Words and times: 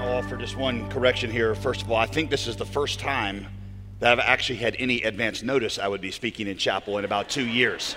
I'll 0.00 0.16
offer 0.16 0.38
just 0.38 0.56
one 0.56 0.88
correction 0.88 1.30
here. 1.30 1.54
First 1.54 1.82
of 1.82 1.90
all, 1.90 1.98
I 1.98 2.06
think 2.06 2.30
this 2.30 2.46
is 2.46 2.56
the 2.56 2.64
first 2.64 2.98
time 2.98 3.46
that 3.98 4.10
I've 4.12 4.18
actually 4.18 4.56
had 4.56 4.74
any 4.78 5.02
advance 5.02 5.42
notice 5.42 5.78
I 5.78 5.88
would 5.88 6.00
be 6.00 6.10
speaking 6.10 6.46
in 6.46 6.56
chapel 6.56 6.96
in 6.96 7.04
about 7.04 7.28
two 7.28 7.46
years. 7.46 7.96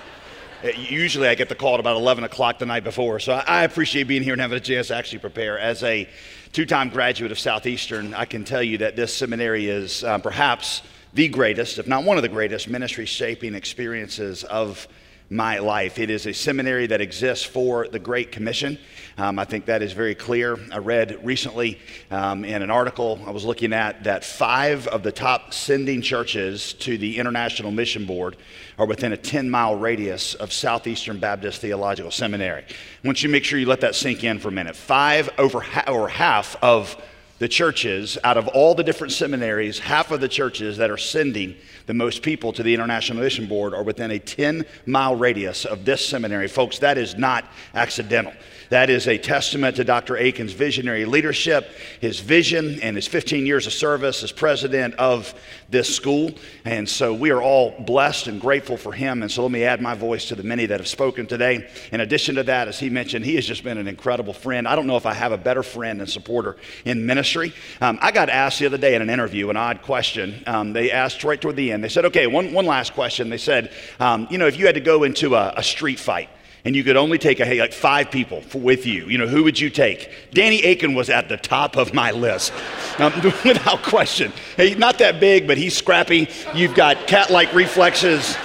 Uh, 0.62 0.68
usually 0.76 1.30
I 1.30 1.36
get 1.36 1.48
the 1.48 1.56
call 1.56 1.76
at 1.76 1.80
about 1.80 1.96
11 1.96 2.26
o'clock 2.26 2.60
the 2.60 2.66
night 2.66 2.84
before, 2.84 3.22
so 3.22 3.32
I 3.34 3.64
appreciate 3.64 4.04
being 4.04 4.22
here 4.22 4.34
and 4.34 4.42
having 4.42 4.58
a 4.58 4.62
chance 4.62 4.88
to 4.88 4.96
actually 4.96 5.20
prepare. 5.20 5.58
As 5.58 5.82
a 5.82 6.10
two 6.52 6.66
time 6.66 6.90
graduate 6.90 7.32
of 7.32 7.40
Southeastern, 7.40 8.14
I 8.14 8.26
can 8.26 8.44
tell 8.44 8.62
you 8.62 8.80
that 8.80 8.98
this 8.98 9.16
seminary 9.16 9.70
is 9.70 10.04
uh, 10.04 10.18
perhaps 10.18 10.82
the 11.14 11.30
greatest, 11.30 11.80
if 11.80 11.88
not 11.88 12.04
one 12.04 12.18
of 12.18 12.24
the 12.24 12.30
greatest, 12.30 12.68
ministry 12.68 13.06
shaping 13.06 13.56
experiences 13.56 14.44
of 14.44 14.90
my 15.34 15.58
life. 15.58 15.98
It 15.98 16.10
is 16.10 16.28
a 16.28 16.34
seminary 16.34 16.88
that 16.88 17.02
exists 17.02 17.44
for 17.44 17.88
the 17.88 18.00
Great 18.00 18.32
Commission. 18.32 18.78
Um, 19.18 19.40
I 19.40 19.46
think 19.46 19.66
that 19.66 19.82
is 19.82 19.92
very 19.92 20.16
clear. 20.16 20.58
I 20.72 20.78
read 20.78 21.20
recently 21.26 21.80
um, 22.12 22.46
in 22.46 22.62
an 22.62 22.70
article 22.70 23.20
I 23.26 23.32
was 23.32 23.44
looking 23.44 23.74
at 23.74 24.04
that 24.04 24.24
five 24.24 24.88
of 24.88 25.02
the 25.02 25.12
top 25.12 25.54
sending 25.54 26.02
churches 26.02 26.74
to 26.74 26.98
the 26.98 27.18
International 27.18 27.72
Mission 27.72 28.06
Board 28.06 28.38
are 28.78 28.86
within 28.86 29.12
a 29.12 29.18
10 29.18 29.50
mile 29.50 29.76
radius 29.76 30.36
of 30.36 30.54
Southeastern 30.54 31.20
Baptist 31.20 31.62
Theological 31.62 32.12
Seminary. 32.12 32.64
I 32.64 33.08
want 33.08 33.22
you 33.24 33.30
to 33.30 33.32
make 33.32 33.44
sure 33.44 33.60
you 33.60 33.66
let 33.66 33.82
that 33.82 33.96
sink 33.96 34.24
in 34.24 34.40
for 34.40 34.50
a 34.50 34.52
minute. 34.52 34.76
Five 34.76 35.30
over 35.38 35.62
ha- 35.62 35.92
or 35.92 36.10
half 36.10 36.56
of 36.62 36.96
the 37.40 37.48
churches, 37.48 38.18
out 38.24 38.38
of 38.38 38.48
all 38.50 38.76
the 38.76 38.84
different 38.84 39.12
seminaries, 39.12 39.80
half 39.80 40.12
of 40.12 40.22
the 40.22 40.28
churches 40.28 40.78
that 40.78 40.92
are 40.92 40.98
sending 40.98 41.56
the 41.88 41.94
most 41.94 42.22
people 42.22 42.54
to 42.54 42.64
the 42.64 42.74
International 42.74 43.20
Mission 43.20 43.48
Board 43.48 43.74
are 43.74 43.84
within 43.84 44.12
a 44.12 44.20
10 44.20 44.66
mile 44.86 45.16
radius 45.16 45.66
of 45.66 45.84
this 45.84 46.06
seminary. 46.06 46.48
Folks, 46.48 46.80
that 46.80 46.98
is 46.98 47.16
not 47.16 47.46
accidental. 47.74 48.34
That 48.70 48.90
is 48.90 49.08
a 49.08 49.18
testament 49.18 49.78
to 49.78 49.84
Dr. 49.84 50.18
Akin's 50.18 50.54
visionary 50.54 51.06
leadership, 51.06 51.72
his 52.02 52.20
vision, 52.20 52.80
and 52.82 52.96
his 52.96 53.08
15 53.08 53.46
years 53.46 53.68
of 53.68 53.74
service 53.74 54.24
as 54.24 54.32
president 54.32 54.96
of 54.96 55.34
this 55.70 55.96
school. 55.96 56.32
And 56.66 56.88
so 56.88 57.14
we 57.14 57.32
are 57.32 57.42
all 57.42 57.72
blessed 57.80 58.28
and 58.28 58.40
grateful 58.42 58.78
for 58.78 58.92
him. 58.92 59.22
And 59.22 59.32
so 59.32 59.44
let 59.44 59.52
me 59.52 59.64
add 59.64 59.82
my 59.82 59.96
voice 59.96 60.26
to 60.26 60.36
the 60.36 60.44
many 60.44 60.66
that 60.66 60.80
have 60.80 60.88
spoken 60.88 61.28
today. 61.28 61.70
In 61.92 62.02
addition 62.02 62.36
to 62.36 62.44
that, 62.44 62.68
as 62.68 62.80
he 62.80 62.90
mentioned, 62.90 63.26
he 63.26 63.36
has 63.36 63.46
just 63.46 63.64
been 63.64 63.78
an 63.78 63.88
incredible 63.88 64.34
friend. 64.34 64.68
I 64.68 64.76
don't 64.76 64.88
know 64.88 64.98
if 64.98 65.06
I 65.06 65.14
have 65.14 65.32
a 65.32 65.38
better 65.38 65.64
friend 65.64 66.02
and 66.02 66.10
supporter 66.10 66.58
in 66.86 67.06
ministry. 67.06 67.54
Um, 67.82 67.98
I 68.02 68.12
got 68.12 68.30
asked 68.30 68.60
the 68.60 68.66
other 68.66 68.78
day 68.78 68.96
in 68.96 69.02
an 69.02 69.10
interview 69.10 69.50
an 69.50 69.58
odd 69.58 69.82
question. 69.82 70.44
Um, 70.48 70.74
they 70.74 70.92
asked 70.92 71.24
right 71.24 71.40
toward 71.40 71.56
the 71.56 71.72
end, 71.72 71.84
they 71.84 71.90
said, 71.90 72.06
okay, 72.06 72.28
one, 72.28 72.54
one 72.54 72.66
last 72.66 72.94
question. 72.94 73.30
They 73.30 73.38
said, 73.38 73.72
um, 74.00 74.28
you 74.30 74.38
know, 74.38 74.48
if 74.48 74.58
you 74.58 74.66
had 74.66 74.76
to 74.76 74.82
go 74.82 75.04
into 75.04 75.36
a, 75.36 75.54
a 75.58 75.64
street 75.64 76.00
fight, 76.00 76.30
and 76.66 76.76
you 76.76 76.84
could 76.84 76.96
only 76.96 77.18
take 77.18 77.40
a, 77.40 77.60
like 77.60 77.74
five 77.74 78.10
people 78.10 78.44
with 78.54 78.86
you, 78.86 79.08
you 79.08 79.18
know, 79.18 79.28
who 79.28 79.44
would 79.44 79.60
you 79.60 79.70
take? 79.70 80.10
Danny 80.32 80.64
Akin 80.64 80.94
was 80.94 81.10
at 81.10 81.28
the 81.28 81.38
top 81.38 81.76
of 81.76 81.94
my 81.94 82.12
list, 82.12 82.54
um, 83.00 83.14
without 83.46 83.84
question. 83.84 84.32
Hey, 84.56 84.76
not 84.76 84.98
that 85.00 85.20
big, 85.20 85.46
but 85.48 85.58
he's 85.58 85.76
scrappy. 85.76 86.30
You've 86.56 86.76
got 86.76 87.08
cat-like 87.08 87.54
reflexes. 87.54 88.38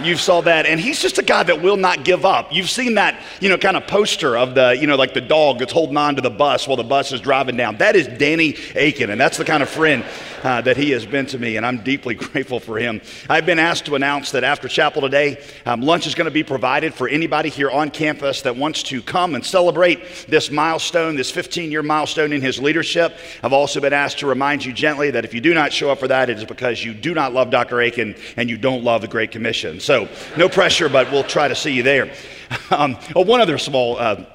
You 0.00 0.16
saw 0.16 0.40
that, 0.42 0.64
and 0.64 0.80
he's 0.80 1.00
just 1.00 1.18
a 1.18 1.22
guy 1.22 1.42
that 1.42 1.60
will 1.60 1.76
not 1.76 2.04
give 2.04 2.24
up. 2.24 2.52
You've 2.52 2.70
seen 2.70 2.94
that, 2.94 3.20
you 3.40 3.48
know, 3.50 3.58
kind 3.58 3.76
of 3.76 3.86
poster 3.86 4.36
of 4.36 4.54
the, 4.54 4.76
you 4.80 4.86
know, 4.86 4.96
like 4.96 5.12
the 5.12 5.20
dog 5.20 5.58
that's 5.58 5.72
holding 5.72 5.96
on 5.96 6.16
to 6.16 6.22
the 6.22 6.30
bus 6.30 6.66
while 6.66 6.76
the 6.76 6.82
bus 6.82 7.12
is 7.12 7.20
driving 7.20 7.56
down. 7.56 7.76
That 7.76 7.94
is 7.94 8.06
Danny 8.06 8.56
Akin, 8.74 9.10
and 9.10 9.20
that's 9.20 9.36
the 9.36 9.44
kind 9.44 9.62
of 9.62 9.68
friend 9.68 10.04
uh, 10.42 10.60
that 10.62 10.76
he 10.76 10.90
has 10.90 11.04
been 11.04 11.26
to 11.26 11.38
me, 11.38 11.56
and 11.56 11.66
I'm 11.66 11.82
deeply 11.82 12.14
grateful 12.32 12.58
for 12.58 12.78
him. 12.78 13.00
I've 13.28 13.46
been 13.46 13.58
asked 13.58 13.86
to 13.86 13.94
announce 13.94 14.30
that 14.32 14.44
after 14.44 14.66
chapel 14.66 15.02
today, 15.02 15.42
um, 15.66 15.82
lunch 15.82 16.06
is 16.06 16.14
going 16.14 16.24
to 16.26 16.30
be 16.30 16.42
provided 16.42 16.94
for 16.94 17.08
anybody 17.08 17.48
here 17.48 17.70
on 17.70 17.90
campus 17.90 18.42
that 18.42 18.56
wants 18.56 18.82
to 18.84 19.02
come 19.02 19.34
and 19.34 19.44
celebrate 19.44 20.26
this 20.28 20.50
milestone, 20.50 21.16
this 21.16 21.30
15 21.30 21.70
year 21.70 21.82
milestone 21.82 22.32
in 22.32 22.40
his 22.40 22.58
leadership. 22.58 23.16
I've 23.42 23.52
also 23.52 23.80
been 23.80 23.92
asked 23.92 24.18
to 24.20 24.26
remind 24.26 24.64
you 24.64 24.72
gently 24.72 25.10
that 25.10 25.24
if 25.24 25.34
you 25.34 25.40
do 25.40 25.54
not 25.54 25.72
show 25.72 25.90
up 25.90 25.98
for 25.98 26.08
that, 26.08 26.30
it 26.30 26.38
is 26.38 26.44
because 26.44 26.84
you 26.84 26.94
do 26.94 27.14
not 27.14 27.32
love 27.32 27.50
Dr. 27.50 27.80
Akin 27.80 28.16
and 28.36 28.48
you 28.48 28.56
don't 28.56 28.82
love 28.84 29.02
the 29.02 29.08
Great 29.08 29.30
Commission. 29.30 29.80
So, 29.82 30.08
no 30.36 30.48
pressure, 30.48 30.88
but 30.88 31.10
we'll 31.10 31.24
try 31.24 31.48
to 31.48 31.56
see 31.56 31.72
you 31.72 31.82
there. 31.82 32.12
Um, 32.70 32.98
oh, 33.16 33.22
one 33.22 33.40
other 33.40 33.56
small 33.56 33.96
uh, 33.96 34.26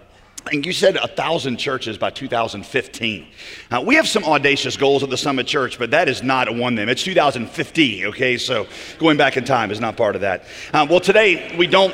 and 0.52 0.66
you 0.66 0.74
said 0.74 0.96
a 0.96 1.08
thousand 1.08 1.58
churches 1.58 1.98
by 1.98 2.10
2015. 2.10 3.28
Uh, 3.70 3.84
we 3.86 3.96
have 3.96 4.08
some 4.08 4.24
audacious 4.24 4.78
goals 4.78 5.04
at 5.04 5.10
the 5.10 5.18
Summit 5.18 5.46
Church, 5.46 5.78
but 5.78 5.92
that 5.92 6.10
is 6.10 6.24
not 6.24 6.54
one 6.54 6.74
of 6.74 6.78
them. 6.78 6.90
It's 6.90 7.04
2050, 7.04 8.08
okay? 8.08 8.38
So 8.38 8.68
going 8.98 9.18
back 9.18 9.38
in 9.38 9.46
time 9.46 9.72
is 9.72 9.80
not 9.80 9.98
part 9.98 10.16
of 10.16 10.22
that. 10.22 10.46
Uh, 10.74 10.88
well, 10.90 11.00
today 11.00 11.56
we 11.58 11.68
don't 11.68 11.94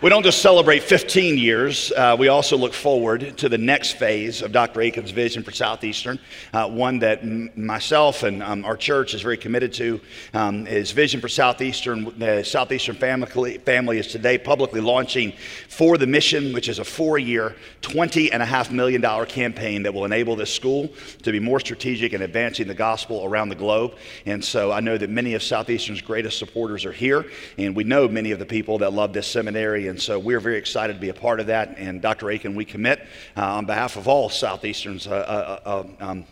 we 0.00 0.10
don't 0.10 0.22
just 0.22 0.42
celebrate 0.42 0.84
15 0.84 1.38
years, 1.38 1.90
uh, 1.90 2.14
we 2.16 2.28
also 2.28 2.56
look 2.56 2.72
forward 2.72 3.36
to 3.38 3.48
the 3.48 3.58
next 3.58 3.94
phase 3.94 4.42
of 4.42 4.52
Dr. 4.52 4.80
Akin's 4.80 5.10
vision 5.10 5.42
for 5.42 5.50
Southeastern, 5.50 6.20
uh, 6.52 6.68
one 6.68 7.00
that 7.00 7.22
m- 7.22 7.50
myself 7.56 8.22
and 8.22 8.40
um, 8.40 8.64
our 8.64 8.76
church 8.76 9.12
is 9.12 9.22
very 9.22 9.36
committed 9.36 9.72
to. 9.72 10.00
Um, 10.34 10.66
his 10.66 10.92
vision 10.92 11.20
for 11.20 11.28
Southeastern, 11.28 12.16
the 12.16 12.44
Southeastern 12.44 12.94
family, 12.94 13.58
family 13.58 13.98
is 13.98 14.06
today 14.06 14.38
publicly 14.38 14.80
launching 14.80 15.32
For 15.68 15.98
the 15.98 16.06
Mission, 16.06 16.52
which 16.52 16.68
is 16.68 16.78
a 16.78 16.84
four 16.84 17.18
year, 17.18 17.56
$20.5 17.82 18.70
million 18.70 19.26
campaign 19.26 19.82
that 19.82 19.92
will 19.92 20.04
enable 20.04 20.36
this 20.36 20.54
school 20.54 20.92
to 21.24 21.32
be 21.32 21.40
more 21.40 21.58
strategic 21.58 22.12
in 22.12 22.22
advancing 22.22 22.68
the 22.68 22.74
gospel 22.74 23.24
around 23.24 23.48
the 23.48 23.56
globe. 23.56 23.96
And 24.26 24.44
so 24.44 24.70
I 24.70 24.78
know 24.78 24.96
that 24.96 25.10
many 25.10 25.34
of 25.34 25.42
Southeastern's 25.42 26.02
greatest 26.02 26.38
supporters 26.38 26.84
are 26.84 26.92
here, 26.92 27.26
and 27.56 27.74
we 27.74 27.82
know 27.82 28.06
many 28.06 28.30
of 28.30 28.38
the 28.38 28.46
people 28.46 28.78
that 28.78 28.92
love 28.92 29.12
this 29.12 29.26
seminary 29.26 29.87
and 29.88 30.00
so 30.00 30.18
we're 30.18 30.40
very 30.40 30.56
excited 30.56 30.94
to 30.94 31.00
be 31.00 31.08
a 31.08 31.14
part 31.14 31.40
of 31.40 31.46
that. 31.46 31.76
And 31.76 32.00
Dr. 32.00 32.30
Akin, 32.30 32.54
we 32.54 32.64
commit 32.64 33.00
uh, 33.36 33.56
on 33.56 33.66
behalf 33.66 33.96
of 33.96 34.08
all 34.08 34.28
Southeastern's 34.28 35.06
uh, 35.06 35.60
uh, 35.64 35.84
um, 36.00 36.24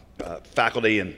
faculty 0.55 1.01
and 1.01 1.17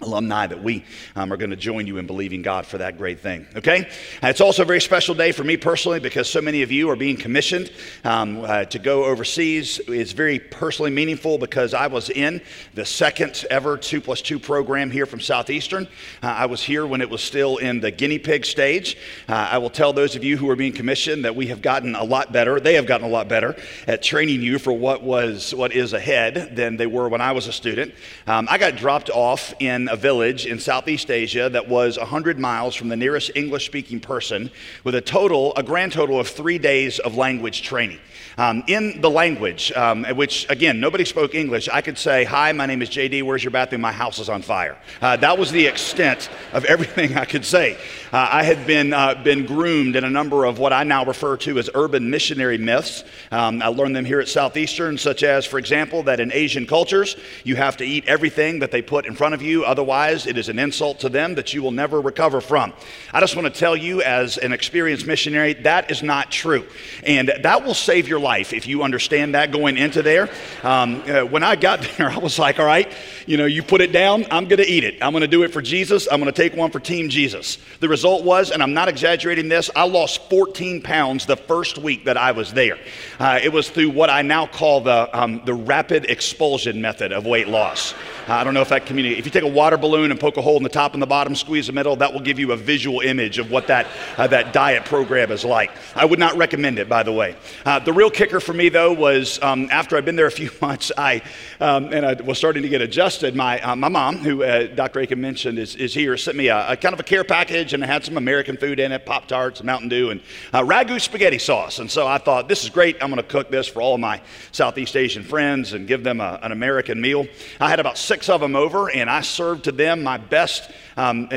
alumni 0.00 0.46
that 0.46 0.62
we 0.62 0.84
um, 1.16 1.32
are 1.32 1.36
going 1.36 1.50
to 1.50 1.56
join 1.56 1.86
you 1.86 1.98
in 1.98 2.06
believing 2.06 2.40
God 2.40 2.66
for 2.66 2.78
that 2.78 2.98
great 2.98 3.18
thing. 3.18 3.46
Okay? 3.56 3.78
And 4.22 4.30
it's 4.30 4.40
also 4.40 4.62
a 4.62 4.64
very 4.64 4.80
special 4.80 5.14
day 5.14 5.32
for 5.32 5.42
me 5.42 5.56
personally 5.56 5.98
because 5.98 6.30
so 6.30 6.40
many 6.40 6.62
of 6.62 6.70
you 6.70 6.88
are 6.90 6.96
being 6.96 7.16
commissioned 7.16 7.72
um, 8.04 8.42
uh, 8.42 8.64
to 8.66 8.78
go 8.78 9.04
overseas. 9.06 9.80
It's 9.88 10.12
very 10.12 10.38
personally 10.38 10.92
meaningful 10.92 11.38
because 11.38 11.74
I 11.74 11.88
was 11.88 12.10
in 12.10 12.40
the 12.74 12.84
second 12.84 13.44
ever 13.50 13.76
2 13.76 14.00
plus 14.00 14.22
2 14.22 14.38
program 14.38 14.90
here 14.90 15.04
from 15.04 15.20
Southeastern. 15.20 15.88
Uh, 16.22 16.26
I 16.26 16.46
was 16.46 16.62
here 16.62 16.86
when 16.86 17.00
it 17.00 17.10
was 17.10 17.22
still 17.22 17.56
in 17.56 17.80
the 17.80 17.90
guinea 17.90 18.20
pig 18.20 18.44
stage. 18.44 18.96
Uh, 19.28 19.48
I 19.50 19.58
will 19.58 19.70
tell 19.70 19.92
those 19.92 20.14
of 20.14 20.22
you 20.22 20.36
who 20.36 20.48
are 20.48 20.56
being 20.56 20.72
commissioned 20.72 21.24
that 21.24 21.34
we 21.34 21.48
have 21.48 21.60
gotten 21.60 21.96
a 21.96 22.04
lot 22.04 22.32
better. 22.32 22.60
They 22.60 22.74
have 22.74 22.86
gotten 22.86 23.06
a 23.06 23.10
lot 23.10 23.28
better 23.28 23.56
at 23.88 24.02
training 24.02 24.42
you 24.42 24.60
for 24.60 24.72
what 24.72 25.02
was 25.02 25.52
what 25.52 25.72
is 25.72 25.92
ahead 25.92 26.54
than 26.54 26.76
they 26.76 26.86
were 26.86 27.08
when 27.08 27.20
I 27.20 27.32
was 27.32 27.48
a 27.48 27.52
student. 27.52 27.94
Um, 28.28 28.46
I 28.48 28.58
got 28.58 28.76
dropped 28.76 29.10
off 29.10 29.52
in 29.58 29.87
a 29.88 29.96
village 29.96 30.46
in 30.46 30.58
Southeast 30.58 31.10
Asia 31.10 31.48
that 31.48 31.68
was 31.68 31.98
100 31.98 32.38
miles 32.38 32.74
from 32.74 32.88
the 32.88 32.96
nearest 32.96 33.30
English 33.34 33.66
speaking 33.66 34.00
person 34.00 34.50
with 34.84 34.94
a 34.94 35.00
total, 35.00 35.54
a 35.56 35.62
grand 35.62 35.92
total 35.92 36.20
of 36.20 36.28
three 36.28 36.58
days 36.58 36.98
of 36.98 37.16
language 37.16 37.62
training. 37.62 37.98
Um, 38.38 38.62
in 38.68 39.00
the 39.00 39.10
language, 39.10 39.72
um, 39.72 40.04
which 40.04 40.48
again, 40.48 40.78
nobody 40.78 41.04
spoke 41.04 41.34
English, 41.34 41.68
I 41.68 41.80
could 41.80 41.98
say, 41.98 42.22
Hi, 42.22 42.52
my 42.52 42.66
name 42.66 42.82
is 42.82 42.88
JD, 42.88 43.24
where's 43.24 43.42
your 43.42 43.50
bathroom? 43.50 43.80
My 43.80 43.90
house 43.90 44.20
is 44.20 44.28
on 44.28 44.42
fire. 44.42 44.78
Uh, 45.02 45.16
that 45.16 45.36
was 45.36 45.50
the 45.50 45.66
extent 45.66 46.30
of 46.52 46.64
everything 46.66 47.16
I 47.16 47.24
could 47.24 47.44
say. 47.44 47.76
Uh, 48.12 48.28
I 48.30 48.44
had 48.44 48.64
been, 48.64 48.92
uh, 48.92 49.16
been 49.24 49.44
groomed 49.44 49.96
in 49.96 50.04
a 50.04 50.10
number 50.10 50.44
of 50.44 50.60
what 50.60 50.72
I 50.72 50.84
now 50.84 51.04
refer 51.04 51.36
to 51.38 51.58
as 51.58 51.68
urban 51.74 52.10
missionary 52.10 52.58
myths. 52.58 53.02
Um, 53.32 53.60
I 53.60 53.66
learned 53.66 53.96
them 53.96 54.04
here 54.04 54.20
at 54.20 54.28
Southeastern, 54.28 54.98
such 54.98 55.24
as, 55.24 55.44
for 55.44 55.58
example, 55.58 56.04
that 56.04 56.20
in 56.20 56.30
Asian 56.32 56.64
cultures, 56.64 57.16
you 57.42 57.56
have 57.56 57.76
to 57.78 57.84
eat 57.84 58.04
everything 58.06 58.60
that 58.60 58.70
they 58.70 58.82
put 58.82 59.04
in 59.04 59.16
front 59.16 59.34
of 59.34 59.42
you, 59.42 59.64
Otherwise, 59.78 60.26
it 60.26 60.36
is 60.36 60.48
an 60.48 60.58
insult 60.58 60.98
to 60.98 61.08
them 61.08 61.36
that 61.36 61.54
you 61.54 61.62
will 61.62 61.70
never 61.70 62.00
recover 62.00 62.40
from. 62.40 62.72
I 63.12 63.20
just 63.20 63.36
want 63.36 63.46
to 63.46 63.56
tell 63.56 63.76
you, 63.76 64.02
as 64.02 64.36
an 64.36 64.52
experienced 64.52 65.06
missionary, 65.06 65.52
that 65.52 65.88
is 65.88 66.02
not 66.02 66.32
true. 66.32 66.66
And 67.04 67.32
that 67.44 67.64
will 67.64 67.74
save 67.74 68.08
your 68.08 68.18
life 68.18 68.52
if 68.52 68.66
you 68.66 68.82
understand 68.82 69.36
that 69.36 69.52
going 69.52 69.76
into 69.76 70.02
there. 70.02 70.30
Um, 70.64 71.04
uh, 71.06 71.20
when 71.20 71.44
I 71.44 71.54
got 71.54 71.82
there, 71.96 72.10
I 72.10 72.18
was 72.18 72.40
like, 72.40 72.58
all 72.58 72.66
right, 72.66 72.92
you 73.24 73.36
know, 73.36 73.46
you 73.46 73.62
put 73.62 73.80
it 73.80 73.92
down, 73.92 74.26
I'm 74.32 74.46
going 74.48 74.58
to 74.58 74.68
eat 74.68 74.82
it. 74.82 75.00
I'm 75.00 75.12
going 75.12 75.20
to 75.20 75.28
do 75.28 75.44
it 75.44 75.52
for 75.52 75.62
Jesus. 75.62 76.08
I'm 76.10 76.18
going 76.18 76.32
to 76.32 76.42
take 76.42 76.56
one 76.56 76.72
for 76.72 76.80
Team 76.80 77.08
Jesus. 77.08 77.58
The 77.78 77.88
result 77.88 78.24
was, 78.24 78.50
and 78.50 78.60
I'm 78.60 78.74
not 78.74 78.88
exaggerating 78.88 79.48
this, 79.48 79.70
I 79.76 79.84
lost 79.84 80.28
14 80.28 80.82
pounds 80.82 81.24
the 81.24 81.36
first 81.36 81.78
week 81.78 82.06
that 82.06 82.16
I 82.16 82.32
was 82.32 82.52
there. 82.52 82.78
Uh, 83.20 83.38
it 83.40 83.52
was 83.52 83.70
through 83.70 83.90
what 83.90 84.10
I 84.10 84.22
now 84.22 84.48
call 84.48 84.80
the, 84.80 85.08
um, 85.16 85.40
the 85.44 85.54
rapid 85.54 86.06
expulsion 86.06 86.80
method 86.80 87.12
of 87.12 87.26
weight 87.26 87.46
loss. 87.46 87.94
Uh, 88.28 88.32
I 88.34 88.44
don't 88.44 88.54
know 88.54 88.62
if 88.62 88.70
that 88.70 88.84
community, 88.84 89.16
if 89.16 89.24
you 89.24 89.30
take 89.30 89.44
a 89.44 89.46
water 89.68 89.76
balloon 89.76 90.10
and 90.10 90.18
poke 90.18 90.38
a 90.38 90.40
hole 90.40 90.56
in 90.56 90.62
the 90.62 90.68
top 90.70 90.94
and 90.94 91.02
the 91.02 91.06
bottom, 91.06 91.34
squeeze 91.36 91.66
the 91.66 91.74
middle, 91.74 91.94
that 91.94 92.10
will 92.10 92.22
give 92.22 92.38
you 92.38 92.52
a 92.52 92.56
visual 92.56 93.00
image 93.00 93.38
of 93.38 93.50
what 93.50 93.66
that, 93.66 93.86
uh, 94.16 94.26
that 94.26 94.50
diet 94.54 94.82
program 94.86 95.30
is 95.30 95.44
like. 95.44 95.70
I 95.94 96.06
would 96.06 96.18
not 96.18 96.38
recommend 96.38 96.78
it, 96.78 96.88
by 96.88 97.02
the 97.02 97.12
way. 97.12 97.36
Uh, 97.66 97.78
the 97.78 97.92
real 97.92 98.08
kicker 98.08 98.40
for 98.40 98.54
me, 98.54 98.70
though, 98.70 98.94
was 98.94 99.38
um, 99.42 99.68
after 99.70 99.98
I'd 99.98 100.06
been 100.06 100.16
there 100.16 100.26
a 100.26 100.30
few 100.30 100.50
months, 100.62 100.90
I, 100.96 101.20
um, 101.60 101.92
and 101.92 102.06
I 102.06 102.14
was 102.14 102.38
starting 102.38 102.62
to 102.62 102.70
get 102.70 102.80
adjusted, 102.80 103.36
my, 103.36 103.60
uh, 103.60 103.76
my 103.76 103.90
mom, 103.90 104.16
who 104.16 104.42
uh, 104.42 104.68
Dr. 104.68 105.00
Akin 105.00 105.20
mentioned 105.20 105.58
is, 105.58 105.76
is 105.76 105.92
here, 105.92 106.16
sent 106.16 106.38
me 106.38 106.48
a, 106.48 106.72
a, 106.72 106.76
kind 106.78 106.94
of 106.94 107.00
a 107.00 107.02
care 107.02 107.24
package 107.24 107.74
and 107.74 107.82
it 107.82 107.88
had 107.88 108.06
some 108.06 108.16
American 108.16 108.56
food 108.56 108.80
in 108.80 108.90
it, 108.90 109.04
Pop 109.04 109.28
Tarts, 109.28 109.62
Mountain 109.62 109.90
Dew, 109.90 110.08
and 110.08 110.22
uh, 110.54 110.62
ragu 110.62 110.98
spaghetti 110.98 111.38
sauce. 111.38 111.78
And 111.78 111.90
so 111.90 112.06
I 112.06 112.16
thought, 112.16 112.48
this 112.48 112.64
is 112.64 112.70
great. 112.70 112.96
I'm 113.02 113.10
going 113.10 113.22
to 113.22 113.28
cook 113.28 113.50
this 113.50 113.68
for 113.68 113.82
all 113.82 113.96
of 113.96 114.00
my 114.00 114.22
Southeast 114.50 114.96
Asian 114.96 115.24
friends 115.24 115.74
and 115.74 115.86
give 115.86 116.02
them 116.02 116.22
a, 116.22 116.38
an 116.42 116.52
American 116.52 117.02
meal. 117.02 117.26
I 117.60 117.68
had 117.68 117.80
about 117.80 117.98
six 117.98 118.30
of 118.30 118.40
them 118.40 118.56
over, 118.56 118.90
and 118.90 119.10
I 119.10 119.20
served 119.20 119.57
to 119.64 119.72
them 119.72 120.02
my 120.02 120.16
best 120.16 120.70
um, 120.96 121.28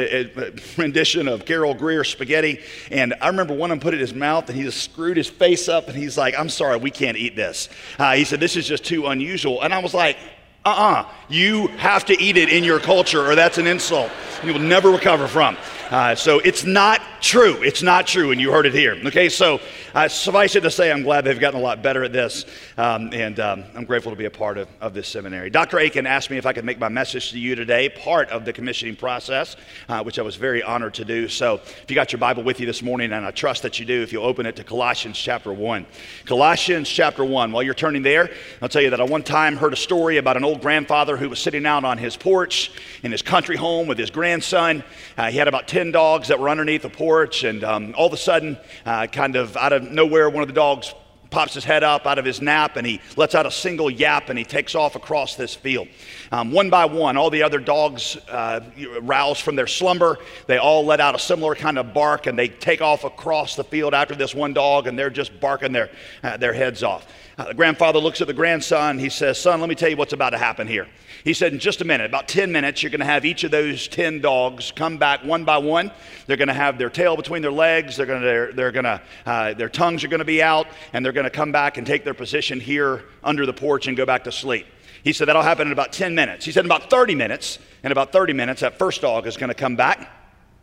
rendition 0.77 1.27
of 1.27 1.45
Carol 1.45 1.75
Greear 1.75 2.05
spaghetti. 2.05 2.59
And 2.89 3.13
I 3.21 3.27
remember 3.27 3.53
one 3.53 3.71
of 3.71 3.79
them 3.79 3.81
put 3.81 3.93
it 3.93 3.97
in 3.97 4.01
his 4.01 4.13
mouth, 4.13 4.49
and 4.49 4.57
he 4.57 4.63
just 4.63 4.83
screwed 4.83 5.17
his 5.17 5.27
face 5.27 5.69
up, 5.69 5.87
and 5.87 5.97
he's 5.97 6.17
like, 6.17 6.37
I'm 6.37 6.49
sorry, 6.49 6.77
we 6.77 6.91
can't 6.91 7.17
eat 7.17 7.35
this. 7.35 7.69
Uh, 7.97 8.13
he 8.13 8.23
said, 8.23 8.39
This 8.39 8.55
is 8.55 8.67
just 8.67 8.85
too 8.85 9.07
unusual. 9.07 9.61
And 9.61 9.73
I 9.73 9.79
was 9.79 9.93
like, 9.93 10.17
uh 10.63 10.69
uh-uh. 10.69 11.01
uh 11.01 11.11
you 11.31 11.67
have 11.77 12.05
to 12.05 12.21
eat 12.21 12.37
it 12.37 12.49
in 12.49 12.63
your 12.63 12.79
culture, 12.79 13.25
or 13.25 13.35
that's 13.35 13.57
an 13.57 13.67
insult 13.67 14.11
you 14.43 14.53
will 14.53 14.59
never 14.59 14.89
recover 14.89 15.27
from. 15.27 15.57
Uh, 15.89 16.15
so 16.15 16.39
it's 16.39 16.63
not 16.63 17.01
true. 17.19 17.61
It's 17.61 17.83
not 17.83 18.07
true, 18.07 18.31
and 18.31 18.39
you 18.39 18.51
heard 18.51 18.65
it 18.65 18.73
here. 18.73 18.97
Okay, 19.05 19.27
so 19.27 19.59
uh, 19.93 20.07
suffice 20.07 20.55
it 20.55 20.61
to 20.61 20.71
say, 20.71 20.89
I'm 20.89 21.03
glad 21.03 21.25
they've 21.25 21.39
gotten 21.39 21.59
a 21.59 21.63
lot 21.63 21.83
better 21.83 22.03
at 22.05 22.13
this, 22.13 22.45
um, 22.77 23.13
and 23.13 23.39
um, 23.41 23.65
I'm 23.75 23.83
grateful 23.83 24.11
to 24.11 24.15
be 24.15 24.25
a 24.25 24.31
part 24.31 24.57
of, 24.57 24.69
of 24.79 24.93
this 24.93 25.09
seminary. 25.09 25.49
Dr. 25.49 25.79
Akin 25.79 26.07
asked 26.07 26.29
me 26.29 26.37
if 26.37 26.45
I 26.45 26.53
could 26.53 26.63
make 26.63 26.79
my 26.79 26.87
message 26.87 27.31
to 27.31 27.39
you 27.39 27.55
today 27.55 27.89
part 27.89 28.29
of 28.29 28.45
the 28.45 28.53
commissioning 28.53 28.95
process, 28.95 29.57
uh, 29.89 30.01
which 30.01 30.17
I 30.17 30.21
was 30.21 30.37
very 30.37 30.63
honored 30.63 30.93
to 30.95 31.05
do. 31.05 31.27
So 31.27 31.55
if 31.55 31.85
you 31.89 31.95
got 31.95 32.13
your 32.13 32.19
Bible 32.19 32.43
with 32.43 32.61
you 32.61 32.65
this 32.65 32.81
morning, 32.81 33.11
and 33.11 33.25
I 33.25 33.31
trust 33.31 33.63
that 33.63 33.77
you 33.77 33.85
do, 33.85 34.01
if 34.01 34.13
you'll 34.13 34.25
open 34.25 34.45
it 34.45 34.55
to 34.55 34.63
Colossians 34.63 35.17
chapter 35.17 35.51
1. 35.51 35.85
Colossians 36.25 36.87
chapter 36.87 37.25
1. 37.25 37.51
While 37.51 37.63
you're 37.63 37.73
turning 37.73 38.01
there, 38.01 38.31
I'll 38.61 38.69
tell 38.69 38.81
you 38.81 38.91
that 38.91 39.01
I 39.01 39.03
one 39.03 39.23
time 39.23 39.57
heard 39.57 39.73
a 39.73 39.77
story 39.77 40.17
about 40.17 40.37
an 40.37 40.45
old 40.45 40.61
grandfather 40.61 41.17
who 41.21 41.29
was 41.29 41.39
sitting 41.39 41.65
out 41.65 41.83
on 41.83 41.97
his 41.97 42.15
porch 42.15 42.71
in 43.03 43.11
his 43.11 43.21
country 43.21 43.57
home 43.57 43.87
with 43.87 43.97
his 43.97 44.09
grandson. 44.09 44.83
Uh, 45.17 45.29
he 45.29 45.37
had 45.37 45.47
about 45.47 45.67
10 45.67 45.81
10 45.81 45.91
dogs 45.91 46.27
that 46.27 46.39
were 46.39 46.47
underneath 46.47 46.83
the 46.83 46.89
porch, 46.89 47.43
and 47.43 47.63
um, 47.63 47.95
all 47.97 48.05
of 48.05 48.13
a 48.13 48.17
sudden, 48.17 48.55
uh, 48.85 49.07
kind 49.07 49.35
of 49.35 49.57
out 49.57 49.73
of 49.73 49.89
nowhere, 49.89 50.29
one 50.29 50.43
of 50.43 50.47
the 50.47 50.53
dogs 50.53 50.93
pops 51.31 51.55
his 51.55 51.63
head 51.63 51.81
up 51.81 52.05
out 52.05 52.19
of 52.19 52.25
his 52.25 52.39
nap 52.39 52.75
and 52.75 52.85
he 52.85 52.99
lets 53.15 53.33
out 53.33 53.45
a 53.45 53.51
single 53.51 53.89
yap 53.89 54.29
and 54.29 54.37
he 54.37 54.43
takes 54.45 54.75
off 54.75 54.95
across 54.95 55.35
this 55.35 55.55
field. 55.55 55.87
Um, 56.31 56.51
one 56.51 56.69
by 56.69 56.85
one, 56.85 57.17
all 57.17 57.29
the 57.31 57.41
other 57.41 57.57
dogs 57.57 58.17
uh, 58.29 58.59
rouse 59.01 59.39
from 59.39 59.55
their 59.55 59.65
slumber. 59.65 60.19
They 60.45 60.57
all 60.57 60.85
let 60.85 60.99
out 60.99 61.15
a 61.15 61.19
similar 61.19 61.55
kind 61.55 61.79
of 61.79 61.93
bark 61.93 62.27
and 62.27 62.37
they 62.37 62.49
take 62.49 62.81
off 62.81 63.05
across 63.05 63.55
the 63.55 63.63
field 63.63 63.93
after 63.93 64.13
this 64.13 64.35
one 64.35 64.53
dog 64.53 64.87
and 64.87 64.99
they're 64.99 65.09
just 65.09 65.39
barking 65.39 65.71
their, 65.71 65.89
uh, 66.21 66.37
their 66.37 66.53
heads 66.53 66.83
off. 66.83 67.07
Uh, 67.41 67.45
the 67.45 67.53
grandfather 67.55 67.97
looks 67.97 68.21
at 68.21 68.27
the 68.27 68.33
grandson. 68.33 68.99
He 68.99 69.09
says, 69.09 69.39
Son, 69.39 69.59
let 69.61 69.67
me 69.67 69.73
tell 69.73 69.89
you 69.89 69.97
what's 69.97 70.13
about 70.13 70.29
to 70.29 70.37
happen 70.37 70.67
here. 70.67 70.87
He 71.23 71.33
said, 71.33 71.53
In 71.53 71.57
just 71.57 71.81
a 71.81 71.85
minute, 71.85 72.05
about 72.05 72.27
10 72.27 72.51
minutes, 72.51 72.83
you're 72.83 72.91
going 72.91 72.99
to 72.99 73.05
have 73.05 73.25
each 73.25 73.43
of 73.43 73.49
those 73.49 73.87
10 73.87 74.21
dogs 74.21 74.71
come 74.71 74.99
back 74.99 75.23
one 75.23 75.43
by 75.43 75.57
one. 75.57 75.89
They're 76.27 76.37
going 76.37 76.49
to 76.49 76.53
have 76.53 76.77
their 76.77 76.91
tail 76.91 77.15
between 77.15 77.41
their 77.41 77.51
legs. 77.51 77.97
They're 77.97 78.05
going 78.05 78.21
to, 78.21 78.27
they're, 78.27 78.53
they're 78.53 78.71
going 78.71 78.83
to, 78.83 79.01
uh, 79.25 79.53
their 79.55 79.69
tongues 79.69 80.03
are 80.03 80.07
going 80.07 80.19
to 80.19 80.25
be 80.25 80.43
out, 80.43 80.67
and 80.93 81.03
they're 81.03 81.13
going 81.13 81.23
to 81.23 81.31
come 81.31 81.51
back 81.51 81.79
and 81.79 81.87
take 81.87 82.03
their 82.03 82.13
position 82.13 82.59
here 82.59 83.05
under 83.23 83.47
the 83.47 83.53
porch 83.53 83.87
and 83.87 83.97
go 83.97 84.05
back 84.05 84.25
to 84.25 84.31
sleep. 84.31 84.67
He 85.03 85.11
said, 85.11 85.27
That'll 85.27 85.41
happen 85.41 85.65
in 85.65 85.73
about 85.73 85.93
10 85.93 86.13
minutes. 86.13 86.45
He 86.45 86.51
said, 86.51 86.63
In 86.63 86.67
about 86.67 86.91
30 86.91 87.15
minutes, 87.15 87.57
in 87.83 87.91
about 87.91 88.11
30 88.11 88.33
minutes, 88.33 88.61
that 88.61 88.77
first 88.77 89.01
dog 89.01 89.25
is 89.25 89.35
going 89.35 89.49
to 89.49 89.55
come 89.55 89.75
back 89.75 90.11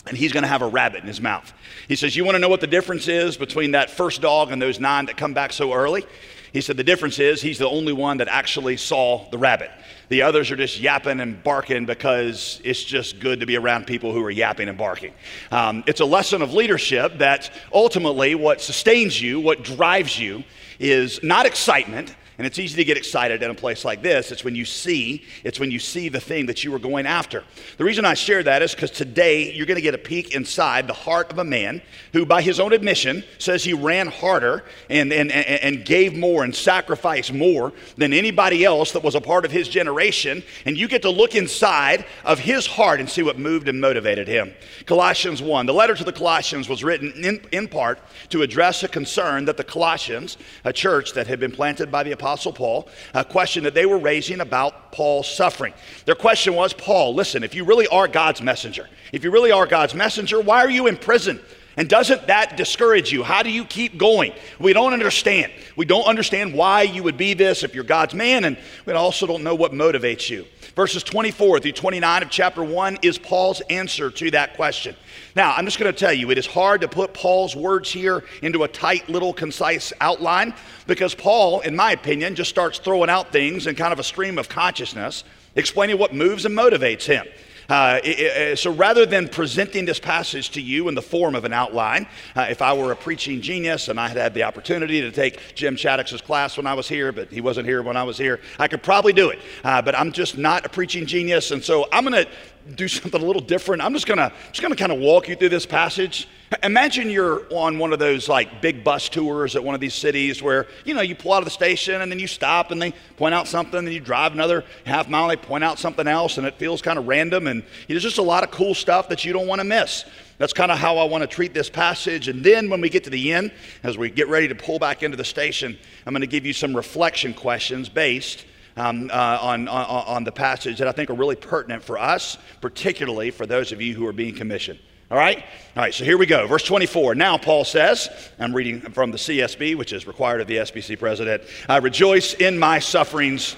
and 0.06 0.16
he's 0.16 0.32
going 0.32 0.42
to 0.42 0.48
have 0.48 0.62
a 0.62 0.68
rabbit 0.68 1.02
in 1.02 1.08
his 1.08 1.20
mouth. 1.20 1.52
He 1.88 1.96
says, 1.96 2.16
You 2.16 2.24
want 2.24 2.36
to 2.36 2.38
know 2.38 2.48
what 2.48 2.60
the 2.60 2.66
difference 2.66 3.08
is 3.08 3.36
between 3.36 3.72
that 3.72 3.90
first 3.90 4.22
dog 4.22 4.52
and 4.52 4.62
those 4.62 4.78
nine 4.78 5.06
that 5.06 5.16
come 5.16 5.34
back 5.34 5.52
so 5.52 5.72
early? 5.72 6.06
He 6.52 6.60
said, 6.60 6.76
The 6.76 6.84
difference 6.84 7.18
is 7.18 7.42
he's 7.42 7.58
the 7.58 7.68
only 7.68 7.92
one 7.92 8.18
that 8.18 8.28
actually 8.28 8.76
saw 8.76 9.28
the 9.30 9.38
rabbit. 9.38 9.70
The 10.08 10.22
others 10.22 10.50
are 10.50 10.56
just 10.56 10.80
yapping 10.80 11.20
and 11.20 11.42
barking 11.42 11.84
because 11.84 12.60
it's 12.64 12.82
just 12.82 13.20
good 13.20 13.40
to 13.40 13.46
be 13.46 13.56
around 13.56 13.86
people 13.86 14.12
who 14.12 14.24
are 14.24 14.30
yapping 14.30 14.68
and 14.68 14.78
barking. 14.78 15.12
Um, 15.50 15.84
it's 15.86 16.00
a 16.00 16.06
lesson 16.06 16.40
of 16.40 16.54
leadership 16.54 17.18
that 17.18 17.50
ultimately 17.72 18.34
what 18.34 18.60
sustains 18.60 19.20
you, 19.20 19.40
what 19.40 19.64
drives 19.64 20.18
you, 20.18 20.44
is 20.80 21.22
not 21.22 21.44
excitement, 21.44 22.14
and 22.38 22.46
it's 22.46 22.60
easy 22.60 22.76
to 22.76 22.84
get 22.84 22.96
excited 22.96 23.42
in 23.42 23.50
a 23.50 23.54
place 23.54 23.84
like 23.84 24.00
this. 24.00 24.30
It's 24.30 24.44
when 24.44 24.54
you 24.54 24.64
see, 24.64 25.24
it's 25.42 25.58
when 25.58 25.72
you 25.72 25.80
see 25.80 26.08
the 26.08 26.20
thing 26.20 26.46
that 26.46 26.62
you 26.62 26.70
were 26.70 26.78
going 26.78 27.04
after. 27.04 27.42
The 27.78 27.84
reason 27.84 28.04
I 28.04 28.14
share 28.14 28.44
that 28.44 28.62
is 28.62 28.76
because 28.76 28.92
today 28.92 29.52
you're 29.52 29.66
going 29.66 29.74
to 29.74 29.82
get 29.82 29.96
a 29.96 29.98
peek 29.98 30.36
inside 30.36 30.86
the 30.86 30.92
heart 30.92 31.32
of 31.32 31.38
a 31.38 31.44
man 31.44 31.82
who, 32.12 32.24
by 32.24 32.40
his 32.40 32.60
own 32.60 32.72
admission, 32.72 33.24
says 33.38 33.64
he 33.64 33.72
ran 33.72 34.06
harder 34.06 34.64
and, 34.88 35.12
and, 35.12 35.32
and 35.32 35.84
gave 35.84 36.16
more 36.16 36.44
and 36.44 36.54
sacrificed 36.54 37.32
more 37.32 37.72
than 37.96 38.12
anybody 38.12 38.64
else 38.64 38.92
that 38.92 39.02
was 39.02 39.16
a 39.16 39.20
part 39.20 39.44
of 39.44 39.50
his 39.50 39.68
generation. 39.68 40.44
And 40.64 40.78
you 40.78 40.86
get 40.86 41.02
to 41.02 41.10
look 41.10 41.34
inside 41.34 42.06
of 42.24 42.38
his 42.38 42.68
heart 42.68 43.00
and 43.00 43.10
see 43.10 43.24
what 43.24 43.36
moved 43.36 43.66
and 43.66 43.80
motivated 43.80 44.28
him. 44.28 44.54
Colossians 44.86 45.42
1. 45.42 45.66
The 45.66 45.74
letter 45.74 45.96
to 45.96 46.04
the 46.04 46.12
Colossians 46.12 46.68
was 46.68 46.84
written 46.84 47.12
in, 47.24 47.44
in 47.50 47.66
part 47.66 47.98
to 48.28 48.42
address 48.42 48.84
a 48.84 48.88
concern 48.88 49.44
that 49.46 49.56
the 49.56 49.64
Colossians, 49.64 50.38
a 50.64 50.72
church 50.72 51.14
that 51.14 51.26
had 51.26 51.40
been 51.40 51.50
planted 51.50 51.90
by 51.90 52.04
the 52.04 52.12
Apostle 52.12 52.27
Apostle 52.28 52.52
Paul, 52.52 52.88
a 53.14 53.24
question 53.24 53.64
that 53.64 53.72
they 53.72 53.86
were 53.86 53.96
raising 53.96 54.40
about 54.40 54.92
Paul's 54.92 55.26
suffering. 55.26 55.72
Their 56.04 56.14
question 56.14 56.54
was 56.54 56.74
Paul, 56.74 57.14
listen, 57.14 57.42
if 57.42 57.54
you 57.54 57.64
really 57.64 57.86
are 57.86 58.06
God's 58.06 58.42
messenger, 58.42 58.86
if 59.14 59.24
you 59.24 59.30
really 59.30 59.50
are 59.50 59.66
God's 59.66 59.94
messenger, 59.94 60.38
why 60.38 60.62
are 60.62 60.68
you 60.68 60.88
in 60.88 60.98
prison? 60.98 61.40
And 61.78 61.88
doesn't 61.88 62.26
that 62.26 62.58
discourage 62.58 63.10
you? 63.10 63.22
How 63.22 63.42
do 63.42 63.50
you 63.50 63.64
keep 63.64 63.96
going? 63.96 64.34
We 64.60 64.74
don't 64.74 64.92
understand. 64.92 65.50
We 65.74 65.86
don't 65.86 66.04
understand 66.04 66.52
why 66.52 66.82
you 66.82 67.02
would 67.02 67.16
be 67.16 67.32
this 67.32 67.62
if 67.62 67.74
you're 67.74 67.82
God's 67.82 68.12
man, 68.12 68.44
and 68.44 68.58
we 68.84 68.92
also 68.92 69.26
don't 69.26 69.42
know 69.42 69.54
what 69.54 69.72
motivates 69.72 70.28
you. 70.28 70.44
Verses 70.78 71.02
24 71.02 71.58
through 71.58 71.72
29 71.72 72.22
of 72.22 72.30
chapter 72.30 72.62
1 72.62 72.98
is 73.02 73.18
Paul's 73.18 73.60
answer 73.62 74.12
to 74.12 74.30
that 74.30 74.54
question. 74.54 74.94
Now, 75.34 75.52
I'm 75.56 75.64
just 75.64 75.76
going 75.76 75.92
to 75.92 75.98
tell 75.98 76.12
you, 76.12 76.30
it 76.30 76.38
is 76.38 76.46
hard 76.46 76.82
to 76.82 76.88
put 76.88 77.12
Paul's 77.12 77.56
words 77.56 77.90
here 77.90 78.22
into 78.42 78.62
a 78.62 78.68
tight, 78.68 79.08
little, 79.08 79.32
concise 79.32 79.92
outline 80.00 80.54
because 80.86 81.16
Paul, 81.16 81.62
in 81.62 81.74
my 81.74 81.90
opinion, 81.90 82.36
just 82.36 82.48
starts 82.48 82.78
throwing 82.78 83.10
out 83.10 83.32
things 83.32 83.66
in 83.66 83.74
kind 83.74 83.92
of 83.92 83.98
a 83.98 84.04
stream 84.04 84.38
of 84.38 84.48
consciousness, 84.48 85.24
explaining 85.56 85.98
what 85.98 86.14
moves 86.14 86.44
and 86.44 86.56
motivates 86.56 87.06
him. 87.06 87.26
Uh, 87.68 88.00
it, 88.02 88.58
so 88.58 88.72
rather 88.72 89.04
than 89.04 89.28
presenting 89.28 89.84
this 89.84 90.00
passage 90.00 90.50
to 90.50 90.60
you 90.60 90.88
in 90.88 90.94
the 90.94 91.02
form 91.02 91.34
of 91.34 91.44
an 91.44 91.52
outline, 91.52 92.06
uh, 92.34 92.46
if 92.48 92.62
I 92.62 92.72
were 92.72 92.92
a 92.92 92.96
preaching 92.96 93.42
genius 93.42 93.88
and 93.88 94.00
I 94.00 94.08
had 94.08 94.16
had 94.16 94.34
the 94.34 94.44
opportunity 94.44 95.02
to 95.02 95.10
take 95.10 95.54
Jim 95.54 95.76
Shaddix's 95.76 96.22
class 96.22 96.56
when 96.56 96.66
I 96.66 96.72
was 96.72 96.88
here, 96.88 97.12
but 97.12 97.30
he 97.30 97.42
wasn't 97.42 97.66
here 97.66 97.82
when 97.82 97.96
I 97.96 98.04
was 98.04 98.16
here, 98.16 98.40
I 98.58 98.68
could 98.68 98.82
probably 98.82 99.12
do 99.12 99.28
it. 99.28 99.38
Uh, 99.62 99.82
but 99.82 99.94
I'm 99.94 100.12
just 100.12 100.38
not 100.38 100.64
a 100.64 100.70
preaching 100.70 101.04
genius, 101.04 101.50
and 101.50 101.62
so 101.62 101.86
I'm 101.92 102.04
going 102.04 102.24
to 102.24 102.30
do 102.74 102.88
something 102.88 103.20
a 103.20 103.24
little 103.24 103.42
different. 103.42 103.82
I'm 103.82 103.92
just 103.92 104.06
gonna 104.06 104.32
just 104.48 104.62
gonna 104.62 104.76
kind 104.76 104.92
of 104.92 104.98
walk 104.98 105.28
you 105.28 105.36
through 105.36 105.48
this 105.50 105.66
passage. 105.66 106.28
Imagine 106.62 107.10
you're 107.10 107.42
on 107.52 107.78
one 107.78 107.92
of 107.92 107.98
those 107.98 108.28
like 108.28 108.62
big 108.62 108.82
bus 108.82 109.08
tours 109.08 109.54
at 109.54 109.62
one 109.62 109.74
of 109.74 109.80
these 109.80 109.94
cities 109.94 110.42
where 110.42 110.66
you 110.84 110.94
know 110.94 111.00
you 111.00 111.14
pull 111.14 111.32
out 111.32 111.38
of 111.38 111.44
the 111.44 111.50
station 111.50 112.00
and 112.00 112.10
then 112.10 112.18
you 112.18 112.26
stop 112.26 112.70
and 112.70 112.80
they 112.80 112.92
point 113.16 113.34
out 113.34 113.48
something, 113.48 113.78
and 113.78 113.92
you 113.92 114.00
drive 114.00 114.32
another 114.32 114.64
half 114.84 115.08
mile, 115.08 115.28
they 115.28 115.36
point 115.36 115.64
out 115.64 115.78
something 115.78 116.06
else, 116.06 116.38
and 116.38 116.46
it 116.46 116.54
feels 116.54 116.82
kind 116.82 116.98
of 116.98 117.06
random, 117.06 117.46
and 117.46 117.62
there's 117.88 118.02
just 118.02 118.18
a 118.18 118.22
lot 118.22 118.44
of 118.44 118.50
cool 118.50 118.74
stuff 118.74 119.08
that 119.08 119.24
you 119.24 119.32
don't 119.32 119.46
want 119.46 119.60
to 119.60 119.64
miss. 119.64 120.04
That's 120.38 120.52
kind 120.52 120.70
of 120.70 120.78
how 120.78 120.98
I 120.98 121.04
want 121.04 121.22
to 121.22 121.26
treat 121.26 121.52
this 121.52 121.68
passage. 121.68 122.28
And 122.28 122.44
then 122.44 122.70
when 122.70 122.80
we 122.80 122.88
get 122.88 123.04
to 123.04 123.10
the 123.10 123.32
end, 123.32 123.50
as 123.82 123.98
we 123.98 124.08
get 124.08 124.28
ready 124.28 124.46
to 124.46 124.54
pull 124.54 124.78
back 124.78 125.02
into 125.02 125.16
the 125.16 125.24
station, 125.24 125.76
I'm 126.06 126.12
going 126.12 126.20
to 126.20 126.28
give 126.28 126.46
you 126.46 126.52
some 126.52 126.76
reflection 126.76 127.34
questions 127.34 127.88
based 127.88 128.44
um, 128.78 129.10
uh, 129.12 129.38
on, 129.40 129.68
on, 129.68 130.04
on 130.06 130.24
the 130.24 130.32
passage 130.32 130.78
that 130.78 130.88
I 130.88 130.92
think 130.92 131.10
are 131.10 131.14
really 131.14 131.36
pertinent 131.36 131.82
for 131.82 131.98
us, 131.98 132.38
particularly 132.60 133.30
for 133.30 133.46
those 133.46 133.72
of 133.72 133.82
you 133.82 133.94
who 133.94 134.06
are 134.06 134.12
being 134.12 134.34
commissioned. 134.34 134.78
All 135.10 135.18
right? 135.18 135.38
All 135.74 135.82
right, 135.82 135.94
so 135.94 136.04
here 136.04 136.18
we 136.18 136.26
go. 136.26 136.46
Verse 136.46 136.64
24. 136.64 137.14
Now, 137.14 137.38
Paul 137.38 137.64
says, 137.64 138.10
I'm 138.38 138.54
reading 138.54 138.80
from 138.80 139.10
the 139.10 139.16
CSB, 139.16 139.74
which 139.76 139.92
is 139.92 140.06
required 140.06 140.42
of 140.42 140.46
the 140.46 140.56
SBC 140.56 140.98
president 140.98 141.42
I 141.68 141.78
rejoice 141.78 142.34
in 142.34 142.58
my 142.58 142.78
sufferings 142.78 143.56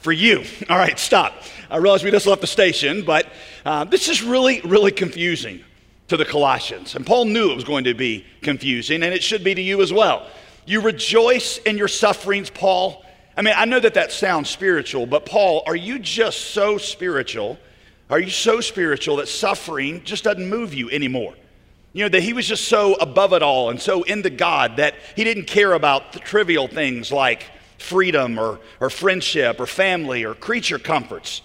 for 0.00 0.12
you. 0.12 0.44
All 0.70 0.78
right, 0.78 0.98
stop. 0.98 1.34
I 1.70 1.78
realize 1.78 2.04
we 2.04 2.10
just 2.10 2.26
left 2.26 2.40
the 2.40 2.46
station, 2.46 3.04
but 3.04 3.26
uh, 3.64 3.84
this 3.84 4.08
is 4.08 4.22
really, 4.22 4.60
really 4.62 4.92
confusing 4.92 5.64
to 6.08 6.16
the 6.16 6.24
Colossians. 6.24 6.94
And 6.94 7.04
Paul 7.04 7.26
knew 7.26 7.50
it 7.50 7.54
was 7.54 7.64
going 7.64 7.84
to 7.84 7.94
be 7.94 8.24
confusing, 8.40 9.02
and 9.02 9.12
it 9.12 9.22
should 9.22 9.42
be 9.42 9.54
to 9.54 9.62
you 9.62 9.82
as 9.82 9.92
well. 9.92 10.28
You 10.66 10.80
rejoice 10.80 11.58
in 11.58 11.76
your 11.76 11.88
sufferings, 11.88 12.48
Paul. 12.48 13.04
I 13.36 13.42
mean, 13.42 13.54
I 13.56 13.64
know 13.64 13.80
that 13.80 13.94
that 13.94 14.12
sounds 14.12 14.50
spiritual, 14.50 15.06
but 15.06 15.24
Paul, 15.24 15.62
are 15.66 15.76
you 15.76 15.98
just 15.98 16.52
so 16.52 16.76
spiritual? 16.76 17.58
Are 18.10 18.20
you 18.20 18.30
so 18.30 18.60
spiritual 18.60 19.16
that 19.16 19.28
suffering 19.28 20.04
just 20.04 20.24
doesn't 20.24 20.48
move 20.48 20.74
you 20.74 20.90
anymore? 20.90 21.34
You 21.94 22.04
know, 22.04 22.08
that 22.10 22.22
he 22.22 22.32
was 22.32 22.46
just 22.46 22.68
so 22.68 22.94
above 22.94 23.32
it 23.32 23.42
all 23.42 23.70
and 23.70 23.80
so 23.80 24.02
into 24.02 24.30
God 24.30 24.76
that 24.76 24.94
he 25.16 25.24
didn't 25.24 25.46
care 25.46 25.72
about 25.72 26.12
the 26.12 26.18
trivial 26.18 26.68
things 26.68 27.10
like 27.10 27.44
freedom 27.78 28.38
or, 28.38 28.60
or 28.80 28.90
friendship 28.90 29.60
or 29.60 29.66
family 29.66 30.24
or 30.24 30.34
creature 30.34 30.78
comforts. 30.78 31.42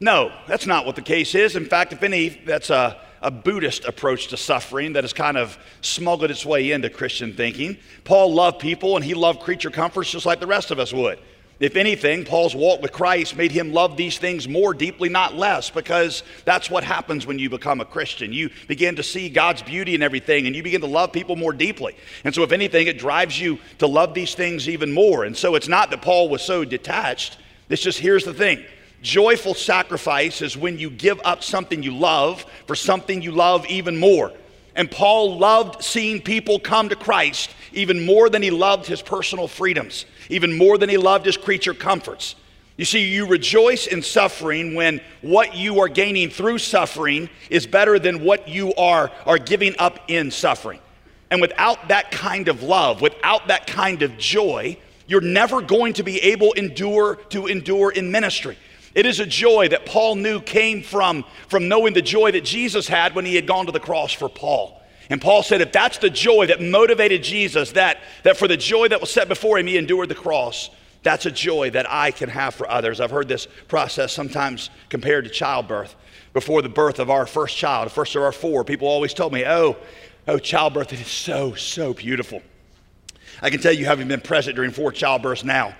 No, 0.00 0.32
that's 0.46 0.66
not 0.66 0.84
what 0.84 0.96
the 0.96 1.02
case 1.02 1.34
is. 1.34 1.56
In 1.56 1.64
fact, 1.64 1.92
if 1.92 2.02
any, 2.02 2.28
that's 2.28 2.70
a, 2.70 2.98
a 3.22 3.30
Buddhist 3.30 3.84
approach 3.84 4.28
to 4.28 4.36
suffering 4.36 4.94
that 4.94 5.04
has 5.04 5.12
kind 5.12 5.36
of 5.36 5.56
smuggled 5.80 6.30
its 6.30 6.44
way 6.44 6.72
into 6.72 6.90
Christian 6.90 7.34
thinking. 7.34 7.78
Paul 8.04 8.34
loved 8.34 8.58
people 8.58 8.96
and 8.96 9.04
he 9.04 9.14
loved 9.14 9.40
creature 9.40 9.70
comforts 9.70 10.10
just 10.10 10.26
like 10.26 10.40
the 10.40 10.46
rest 10.46 10.70
of 10.70 10.78
us 10.78 10.92
would. 10.92 11.18
If 11.60 11.76
anything, 11.76 12.24
Paul's 12.24 12.56
walk 12.56 12.82
with 12.82 12.90
Christ 12.90 13.36
made 13.36 13.52
him 13.52 13.72
love 13.72 13.96
these 13.96 14.18
things 14.18 14.48
more 14.48 14.74
deeply, 14.74 15.08
not 15.08 15.36
less, 15.36 15.70
because 15.70 16.24
that's 16.44 16.68
what 16.68 16.82
happens 16.82 17.24
when 17.24 17.38
you 17.38 17.48
become 17.48 17.80
a 17.80 17.84
Christian. 17.84 18.32
You 18.32 18.50
begin 18.66 18.96
to 18.96 19.02
see 19.04 19.28
God's 19.28 19.62
beauty 19.62 19.94
in 19.94 20.02
everything 20.02 20.48
and 20.48 20.56
you 20.56 20.64
begin 20.64 20.80
to 20.80 20.88
love 20.88 21.12
people 21.12 21.36
more 21.36 21.52
deeply. 21.52 21.94
And 22.24 22.34
so, 22.34 22.42
if 22.42 22.50
anything, 22.50 22.88
it 22.88 22.98
drives 22.98 23.38
you 23.38 23.60
to 23.78 23.86
love 23.86 24.12
these 24.12 24.34
things 24.34 24.68
even 24.68 24.90
more. 24.90 25.24
And 25.24 25.36
so, 25.36 25.54
it's 25.54 25.68
not 25.68 25.90
that 25.90 26.02
Paul 26.02 26.28
was 26.28 26.42
so 26.42 26.64
detached. 26.64 27.38
It's 27.68 27.82
just 27.82 28.00
here's 28.00 28.24
the 28.24 28.34
thing 28.34 28.64
joyful 29.02 29.54
sacrifice 29.54 30.40
is 30.40 30.56
when 30.56 30.78
you 30.78 30.88
give 30.88 31.20
up 31.24 31.42
something 31.42 31.82
you 31.82 31.94
love 31.94 32.46
for 32.66 32.74
something 32.74 33.20
you 33.20 33.32
love 33.32 33.66
even 33.66 33.98
more. 33.98 34.32
And 34.74 34.90
Paul 34.90 35.38
loved 35.38 35.84
seeing 35.84 36.22
people 36.22 36.58
come 36.58 36.88
to 36.88 36.96
Christ 36.96 37.50
even 37.72 38.06
more 38.06 38.30
than 38.30 38.42
he 38.42 38.50
loved 38.50 38.86
his 38.86 39.02
personal 39.02 39.48
freedoms, 39.48 40.06
even 40.30 40.56
more 40.56 40.78
than 40.78 40.88
he 40.88 40.96
loved 40.96 41.26
his 41.26 41.36
creature 41.36 41.74
comforts. 41.74 42.36
You 42.76 42.86
see, 42.86 43.04
you 43.04 43.26
rejoice 43.26 43.86
in 43.86 44.02
suffering 44.02 44.74
when 44.74 45.00
what 45.20 45.54
you 45.54 45.80
are 45.80 45.88
gaining 45.88 46.30
through 46.30 46.58
suffering 46.58 47.28
is 47.50 47.66
better 47.66 47.98
than 47.98 48.24
what 48.24 48.48
you 48.48 48.72
are, 48.74 49.10
are 49.26 49.38
giving 49.38 49.74
up 49.78 49.98
in 50.08 50.30
suffering. 50.30 50.80
And 51.30 51.40
without 51.40 51.88
that 51.88 52.10
kind 52.10 52.48
of 52.48 52.62
love, 52.62 53.00
without 53.00 53.48
that 53.48 53.66
kind 53.66 54.02
of 54.02 54.16
joy, 54.16 54.78
you're 55.06 55.20
never 55.20 55.60
going 55.60 55.92
to 55.94 56.02
be 56.02 56.18
able 56.20 56.52
endure 56.52 57.16
to 57.30 57.46
endure 57.46 57.90
in 57.90 58.10
ministry. 58.10 58.56
It 58.94 59.06
is 59.06 59.20
a 59.20 59.26
joy 59.26 59.68
that 59.68 59.86
Paul 59.86 60.16
knew 60.16 60.40
came 60.40 60.82
from, 60.82 61.24
from 61.48 61.68
knowing 61.68 61.94
the 61.94 62.02
joy 62.02 62.32
that 62.32 62.44
Jesus 62.44 62.86
had 62.86 63.14
when 63.14 63.24
he 63.24 63.34
had 63.34 63.46
gone 63.46 63.66
to 63.66 63.72
the 63.72 63.80
cross 63.80 64.12
for 64.12 64.28
Paul. 64.28 64.80
And 65.08 65.20
Paul 65.20 65.42
said, 65.42 65.60
if 65.60 65.72
that's 65.72 65.98
the 65.98 66.10
joy 66.10 66.46
that 66.46 66.60
motivated 66.60 67.22
Jesus, 67.22 67.72
that, 67.72 67.98
that 68.22 68.36
for 68.36 68.48
the 68.48 68.56
joy 68.56 68.88
that 68.88 69.00
was 69.00 69.10
set 69.10 69.28
before 69.28 69.58
him, 69.58 69.66
he 69.66 69.76
endured 69.76 70.08
the 70.08 70.14
cross, 70.14 70.70
that's 71.02 71.26
a 71.26 71.30
joy 71.30 71.70
that 71.70 71.90
I 71.90 72.12
can 72.12 72.28
have 72.28 72.54
for 72.54 72.70
others. 72.70 73.00
I've 73.00 73.10
heard 73.10 73.28
this 73.28 73.46
process 73.68 74.12
sometimes 74.12 74.70
compared 74.88 75.24
to 75.24 75.30
childbirth. 75.30 75.94
Before 76.32 76.62
the 76.62 76.68
birth 76.68 76.98
of 76.98 77.10
our 77.10 77.26
first 77.26 77.56
child, 77.56 77.90
first 77.92 78.14
of 78.14 78.22
our 78.22 78.32
four, 78.32 78.64
people 78.64 78.88
always 78.88 79.12
told 79.12 79.32
me, 79.32 79.44
oh, 79.44 79.76
oh, 80.28 80.38
childbirth, 80.38 80.92
it 80.92 81.00
is 81.00 81.08
so, 81.08 81.54
so 81.54 81.92
beautiful. 81.92 82.40
I 83.42 83.50
can 83.50 83.60
tell 83.60 83.72
you, 83.72 83.84
having 83.84 84.08
been 84.08 84.20
present 84.20 84.56
during 84.56 84.70
four 84.70 84.92
childbirths 84.92 85.44
now, 85.44 85.74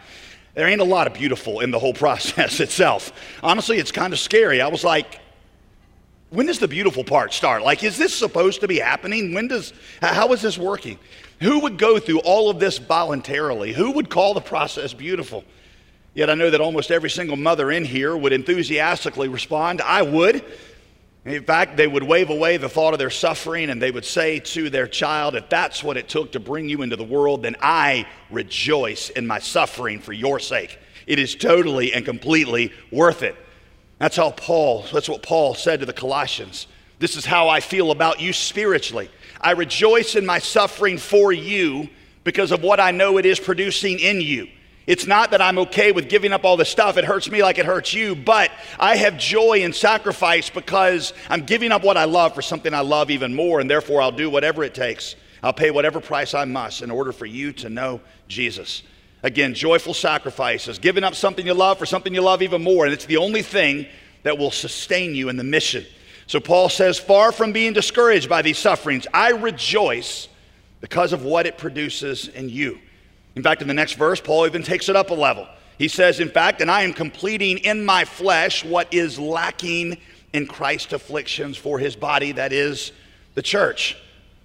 there 0.54 0.66
ain't 0.66 0.80
a 0.80 0.84
lot 0.84 1.06
of 1.06 1.14
beautiful 1.14 1.60
in 1.60 1.70
the 1.70 1.78
whole 1.78 1.94
process 2.04 2.60
itself. 2.60 3.12
Honestly, 3.42 3.78
it's 3.78 3.92
kind 3.92 4.12
of 4.12 4.18
scary. 4.18 4.60
I 4.60 4.68
was 4.68 4.84
like, 4.84 5.20
when 6.30 6.46
does 6.46 6.58
the 6.58 6.68
beautiful 6.68 7.04
part 7.04 7.32
start? 7.34 7.62
Like, 7.62 7.84
is 7.84 7.98
this 7.98 8.14
supposed 8.14 8.62
to 8.62 8.68
be 8.68 8.78
happening? 8.78 9.34
When 9.34 9.48
does, 9.48 9.72
how 10.00 10.32
is 10.32 10.40
this 10.40 10.56
working? 10.56 10.98
Who 11.40 11.60
would 11.60 11.76
go 11.76 11.98
through 11.98 12.20
all 12.20 12.48
of 12.48 12.58
this 12.58 12.78
voluntarily? 12.78 13.72
Who 13.72 13.90
would 13.92 14.08
call 14.08 14.32
the 14.32 14.40
process 14.40 14.94
beautiful? 14.94 15.44
Yet 16.14 16.30
I 16.30 16.34
know 16.34 16.50
that 16.50 16.60
almost 16.60 16.90
every 16.90 17.10
single 17.10 17.36
mother 17.36 17.70
in 17.70 17.84
here 17.84 18.16
would 18.16 18.32
enthusiastically 18.32 19.28
respond, 19.28 19.80
I 19.80 20.02
would. 20.02 20.44
In 21.24 21.44
fact, 21.44 21.76
they 21.76 21.86
would 21.86 22.02
wave 22.02 22.30
away 22.30 22.56
the 22.56 22.68
thought 22.68 22.94
of 22.94 22.98
their 22.98 23.10
suffering 23.10 23.70
and 23.70 23.80
they 23.80 23.92
would 23.92 24.04
say 24.04 24.40
to 24.40 24.70
their 24.70 24.88
child, 24.88 25.36
If 25.36 25.48
that's 25.48 25.82
what 25.84 25.96
it 25.96 26.08
took 26.08 26.32
to 26.32 26.40
bring 26.40 26.68
you 26.68 26.82
into 26.82 26.96
the 26.96 27.04
world, 27.04 27.44
then 27.44 27.54
I 27.60 28.08
rejoice 28.30 29.08
in 29.10 29.26
my 29.26 29.38
suffering 29.38 30.00
for 30.00 30.12
your 30.12 30.40
sake. 30.40 30.78
It 31.06 31.20
is 31.20 31.36
totally 31.36 31.92
and 31.92 32.04
completely 32.04 32.72
worth 32.90 33.22
it. 33.22 33.36
That's 33.98 34.16
how 34.16 34.32
Paul, 34.32 34.84
that's 34.92 35.08
what 35.08 35.22
Paul 35.22 35.54
said 35.54 35.78
to 35.80 35.86
the 35.86 35.92
Colossians. 35.92 36.66
This 36.98 37.16
is 37.16 37.24
how 37.24 37.48
I 37.48 37.60
feel 37.60 37.92
about 37.92 38.20
you 38.20 38.32
spiritually. 38.32 39.08
I 39.40 39.52
rejoice 39.52 40.16
in 40.16 40.26
my 40.26 40.40
suffering 40.40 40.98
for 40.98 41.32
you 41.32 41.88
because 42.24 42.50
of 42.50 42.62
what 42.62 42.80
I 42.80 42.90
know 42.90 43.18
it 43.18 43.26
is 43.26 43.38
producing 43.38 44.00
in 44.00 44.20
you. 44.20 44.48
It's 44.86 45.06
not 45.06 45.30
that 45.30 45.40
I'm 45.40 45.58
okay 45.60 45.92
with 45.92 46.08
giving 46.08 46.32
up 46.32 46.44
all 46.44 46.56
this 46.56 46.68
stuff. 46.68 46.96
It 46.96 47.04
hurts 47.04 47.30
me 47.30 47.42
like 47.42 47.58
it 47.58 47.66
hurts 47.66 47.94
you, 47.94 48.16
but 48.16 48.50
I 48.80 48.96
have 48.96 49.16
joy 49.16 49.62
in 49.62 49.72
sacrifice 49.72 50.50
because 50.50 51.12
I'm 51.28 51.44
giving 51.44 51.70
up 51.70 51.84
what 51.84 51.96
I 51.96 52.04
love 52.04 52.34
for 52.34 52.42
something 52.42 52.74
I 52.74 52.80
love 52.80 53.10
even 53.10 53.32
more, 53.32 53.60
and 53.60 53.70
therefore 53.70 54.02
I'll 54.02 54.10
do 54.10 54.28
whatever 54.28 54.64
it 54.64 54.74
takes. 54.74 55.14
I'll 55.42 55.52
pay 55.52 55.70
whatever 55.70 56.00
price 56.00 56.34
I 56.34 56.44
must 56.46 56.82
in 56.82 56.90
order 56.90 57.12
for 57.12 57.26
you 57.26 57.52
to 57.54 57.68
know 57.68 58.00
Jesus. 58.26 58.82
Again, 59.22 59.54
joyful 59.54 59.94
sacrifices, 59.94 60.80
giving 60.80 61.04
up 61.04 61.14
something 61.14 61.46
you 61.46 61.54
love 61.54 61.78
for 61.78 61.86
something 61.86 62.12
you 62.12 62.20
love 62.20 62.42
even 62.42 62.62
more, 62.62 62.84
and 62.84 62.92
it's 62.92 63.06
the 63.06 63.18
only 63.18 63.42
thing 63.42 63.86
that 64.24 64.36
will 64.36 64.50
sustain 64.50 65.14
you 65.14 65.28
in 65.28 65.36
the 65.36 65.44
mission. 65.44 65.84
So 66.26 66.40
Paul 66.40 66.68
says, 66.68 66.98
Far 66.98 67.30
from 67.30 67.52
being 67.52 67.72
discouraged 67.72 68.28
by 68.28 68.42
these 68.42 68.58
sufferings, 68.58 69.06
I 69.14 69.30
rejoice 69.30 70.28
because 70.80 71.12
of 71.12 71.24
what 71.24 71.46
it 71.46 71.56
produces 71.56 72.26
in 72.26 72.48
you. 72.48 72.80
In 73.34 73.42
fact, 73.42 73.62
in 73.62 73.68
the 73.68 73.74
next 73.74 73.94
verse, 73.94 74.20
Paul 74.20 74.46
even 74.46 74.62
takes 74.62 74.88
it 74.88 74.96
up 74.96 75.10
a 75.10 75.14
level. 75.14 75.46
He 75.78 75.88
says, 75.88 76.20
In 76.20 76.28
fact, 76.28 76.60
and 76.60 76.70
I 76.70 76.82
am 76.82 76.92
completing 76.92 77.58
in 77.58 77.84
my 77.84 78.04
flesh 78.04 78.64
what 78.64 78.92
is 78.92 79.18
lacking 79.18 79.98
in 80.32 80.46
Christ's 80.46 80.92
afflictions 80.92 81.56
for 81.56 81.78
his 81.78 81.96
body, 81.96 82.32
that 82.32 82.52
is 82.52 82.92
the 83.34 83.42
church. 83.42 83.96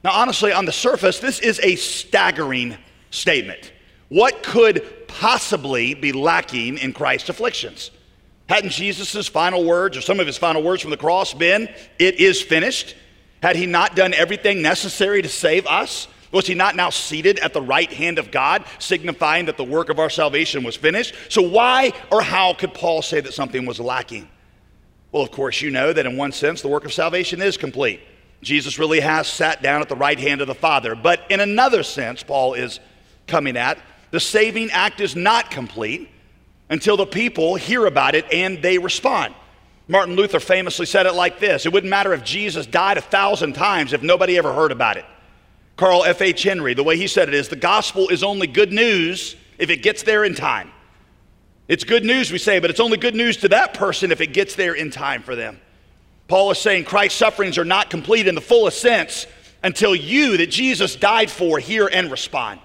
Now, 0.04 0.12
honestly, 0.14 0.52
on 0.52 0.66
the 0.66 0.72
surface, 0.72 1.20
this 1.20 1.40
is 1.40 1.60
a 1.64 1.76
staggering 1.76 2.78
statement. 3.12 3.72
What 4.10 4.44
could 4.44 5.08
possibly 5.08 5.94
be 5.94 6.12
lacking 6.12 6.78
in 6.78 6.94
Christ's 6.94 7.30
afflictions? 7.30 7.92
Hadn't 8.48 8.70
Jesus' 8.70 9.28
final 9.28 9.66
words, 9.66 9.98
or 9.98 10.02
some 10.02 10.20
of 10.20 10.28
his 10.28 10.38
final 10.38 10.64
words 10.64 10.82
from 10.82 10.92
the 10.92 10.98
cross, 10.98 11.34
been, 11.34 11.68
It 12.00 12.20
is 12.20 12.42
finished? 12.42 12.96
Had 13.44 13.56
he 13.56 13.66
not 13.66 13.96
done 13.96 14.14
everything 14.14 14.62
necessary 14.62 15.22
to 15.22 15.30
save 15.30 15.68
us? 15.68 16.08
Was 16.32 16.48
he 16.48 16.56
not 16.56 16.76
now 16.76 16.90
seated 16.90 17.40
at 17.40 17.54
the 17.54 17.62
right 17.62 17.92
hand 17.92 18.20
of 18.20 18.32
God, 18.32 18.66
signifying 18.80 19.46
that 19.46 19.58
the 19.58 19.64
work 19.64 19.90
of 19.90 20.00
our 20.00 20.10
salvation 20.10 20.64
was 20.64 20.76
finished? 20.76 21.16
So, 21.30 21.42
why 21.42 21.94
or 22.12 22.22
how 22.22 22.54
could 22.54 22.74
Paul 22.74 23.02
say 23.02 23.22
that 23.22 23.34
something 23.34 23.66
was 23.66 23.80
lacking? 23.80 24.28
Well, 25.12 25.24
of 25.24 25.32
course, 25.32 25.62
you 25.62 25.72
know 25.72 25.94
that 25.94 26.06
in 26.06 26.18
one 26.18 26.34
sense, 26.34 26.62
the 26.62 26.68
work 26.68 26.86
of 26.86 26.94
salvation 26.94 27.42
is 27.42 27.56
complete. 27.56 28.02
Jesus 28.42 28.78
really 28.78 29.00
has 29.00 29.28
sat 29.28 29.62
down 29.62 29.82
at 29.82 29.90
the 29.90 29.96
right 29.96 30.20
hand 30.20 30.42
of 30.42 30.48
the 30.48 30.56
Father. 30.56 30.96
But 30.96 31.22
in 31.30 31.40
another 31.40 31.82
sense, 31.82 32.24
Paul 32.24 32.54
is 32.54 32.80
coming 33.26 33.58
at, 33.58 33.80
the 34.12 34.20
saving 34.20 34.70
act 34.72 35.02
is 35.02 35.16
not 35.16 35.50
complete 35.50 36.10
until 36.70 36.98
the 36.98 37.06
people 37.06 37.56
hear 37.56 37.86
about 37.86 38.16
it 38.16 38.26
and 38.32 38.62
they 38.62 38.78
respond. 38.78 39.34
Martin 39.88 40.16
Luther 40.16 40.40
famously 40.40 40.86
said 40.86 41.06
it 41.06 41.14
like 41.14 41.40
this 41.40 41.66
It 41.66 41.74
wouldn't 41.74 41.90
matter 41.90 42.14
if 42.14 42.24
Jesus 42.24 42.66
died 42.66 42.98
a 42.98 43.02
thousand 43.02 43.54
times 43.54 43.94
if 43.94 44.04
nobody 44.04 44.38
ever 44.38 44.54
heard 44.54 44.72
about 44.72 44.98
it. 44.98 45.06
Carl 45.78 46.04
F.H. 46.06 46.42
Henry, 46.42 46.74
the 46.74 46.84
way 46.84 46.98
he 46.98 47.08
said 47.08 47.28
it 47.28 47.36
is 47.36 47.50
the 47.50 47.56
gospel 47.56 48.10
is 48.10 48.24
only 48.24 48.48
good 48.48 48.74
news 48.74 49.36
if 49.60 49.70
it 49.70 49.84
gets 49.84 50.02
there 50.02 50.24
in 50.24 50.34
time. 50.34 50.72
It's 51.68 51.84
good 51.84 52.04
news, 52.04 52.32
we 52.32 52.40
say, 52.40 52.60
but 52.60 52.72
it's 52.72 52.80
only 52.80 52.98
good 52.98 53.16
news 53.16 53.38
to 53.38 53.50
that 53.50 53.76
person 53.76 54.12
if 54.12 54.20
it 54.20 54.34
gets 54.34 54.56
there 54.56 54.74
in 54.74 54.90
time 54.90 55.22
for 55.22 55.36
them. 55.36 55.60
Paul 56.28 56.50
is 56.52 56.58
saying 56.58 56.86
Christ's 56.86 57.20
sufferings 57.20 57.58
are 57.58 57.66
not 57.66 57.92
complete 57.92 58.28
in 58.28 58.36
the 58.36 58.42
fullest 58.42 58.82
sense 58.82 59.28
until 59.64 59.96
you, 59.96 60.38
that 60.38 60.48
Jesus 60.48 60.96
died 60.96 61.30
for, 61.30 61.60
hear 61.60 61.88
and 61.88 62.10
respond. 62.10 62.60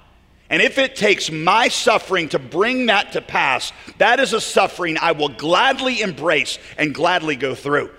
And 0.49 0.63
if 0.63 0.79
it 0.79 0.97
takes 0.97 1.31
my 1.31 1.69
suffering 1.69 2.29
to 2.31 2.39
bring 2.39 2.87
that 2.87 3.13
to 3.13 3.21
pass, 3.21 3.73
that 3.99 4.21
is 4.21 4.33
a 4.33 4.41
suffering 4.41 4.97
I 4.99 5.13
will 5.13 5.31
gladly 5.31 6.01
embrace 6.01 6.59
and 6.79 6.95
gladly 6.95 7.37
go 7.37 7.55
through 7.55 7.91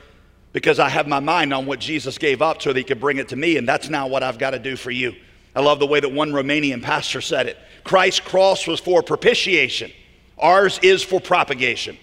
because 0.54 0.80
I 0.80 0.88
have 0.88 1.08
my 1.08 1.20
mind 1.20 1.54
on 1.54 1.66
what 1.66 1.80
Jesus 1.80 2.18
gave 2.18 2.42
up 2.42 2.62
so 2.62 2.72
that 2.72 2.80
he 2.80 2.84
could 2.84 3.00
bring 3.00 3.18
it 3.18 3.30
to 3.30 3.36
me, 3.36 3.58
and 3.58 3.68
that's 3.68 3.90
now 3.90 4.08
what 4.08 4.24
I've 4.24 4.38
got 4.38 4.52
to 4.52 4.60
do 4.60 4.78
for 4.78 4.92
you. 4.92 5.14
I 5.56 5.62
love 5.62 5.80
the 5.80 5.88
way 5.88 6.00
that 6.00 6.10
one 6.10 6.32
Romanian 6.32 6.82
pastor 6.82 7.22
said 7.22 7.48
it. 7.48 7.58
Christ's 7.84 8.22
cross 8.22 8.66
was 8.66 8.80
for 8.80 9.04
propitiation, 9.04 9.92
ours 10.38 10.80
is 10.82 11.04
for 11.04 11.20
propagation. 11.20 11.98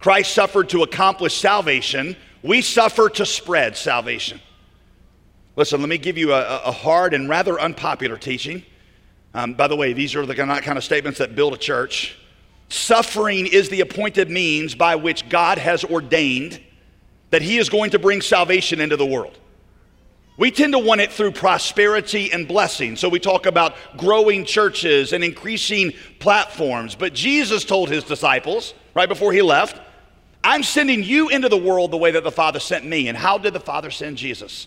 Christ 0.00 0.34
suffered 0.34 0.68
to 0.70 0.82
accomplish 0.82 1.36
salvation, 1.36 2.16
we 2.42 2.60
suffer 2.60 3.08
to 3.10 3.24
spread 3.24 3.76
salvation. 3.76 4.40
Listen, 5.54 5.80
let 5.80 5.88
me 5.88 5.98
give 5.98 6.18
you 6.18 6.32
a, 6.32 6.62
a 6.64 6.72
hard 6.72 7.14
and 7.14 7.28
rather 7.28 7.60
unpopular 7.60 8.16
teaching. 8.16 8.64
Um, 9.34 9.54
by 9.54 9.68
the 9.68 9.76
way, 9.76 9.92
these 9.92 10.16
are 10.16 10.26
the 10.26 10.34
kind 10.34 10.78
of 10.78 10.82
statements 10.82 11.18
that 11.18 11.34
build 11.34 11.54
a 11.54 11.58
church. 11.58 12.16
Suffering 12.68 13.46
is 13.46 13.68
the 13.68 13.82
appointed 13.82 14.30
means 14.30 14.74
by 14.74 14.96
which 14.96 15.28
God 15.28 15.58
has 15.58 15.84
ordained 15.84 16.60
that 17.32 17.42
He 17.42 17.58
is 17.58 17.68
going 17.68 17.90
to 17.90 17.98
bring 17.98 18.20
salvation 18.20 18.80
into 18.80 18.96
the 18.96 19.04
world. 19.04 19.36
We 20.38 20.50
tend 20.50 20.72
to 20.72 20.78
want 20.78 21.00
it 21.00 21.12
through 21.12 21.32
prosperity 21.32 22.32
and 22.32 22.48
blessing. 22.48 22.96
So 22.96 23.08
we 23.08 23.18
talk 23.18 23.46
about 23.46 23.74
growing 23.96 24.44
churches 24.44 25.12
and 25.12 25.22
increasing 25.22 25.92
platforms. 26.20 26.94
But 26.94 27.12
Jesus 27.12 27.64
told 27.64 27.90
his 27.90 28.04
disciples 28.04 28.72
right 28.94 29.08
before 29.08 29.32
he 29.32 29.42
left, 29.42 29.80
I'm 30.42 30.62
sending 30.62 31.02
you 31.02 31.28
into 31.28 31.48
the 31.48 31.58
world 31.58 31.90
the 31.90 31.98
way 31.98 32.12
that 32.12 32.24
the 32.24 32.32
Father 32.32 32.60
sent 32.60 32.84
me. 32.84 33.08
And 33.08 33.16
how 33.16 33.38
did 33.38 33.52
the 33.52 33.60
Father 33.60 33.90
send 33.90 34.16
Jesus? 34.16 34.66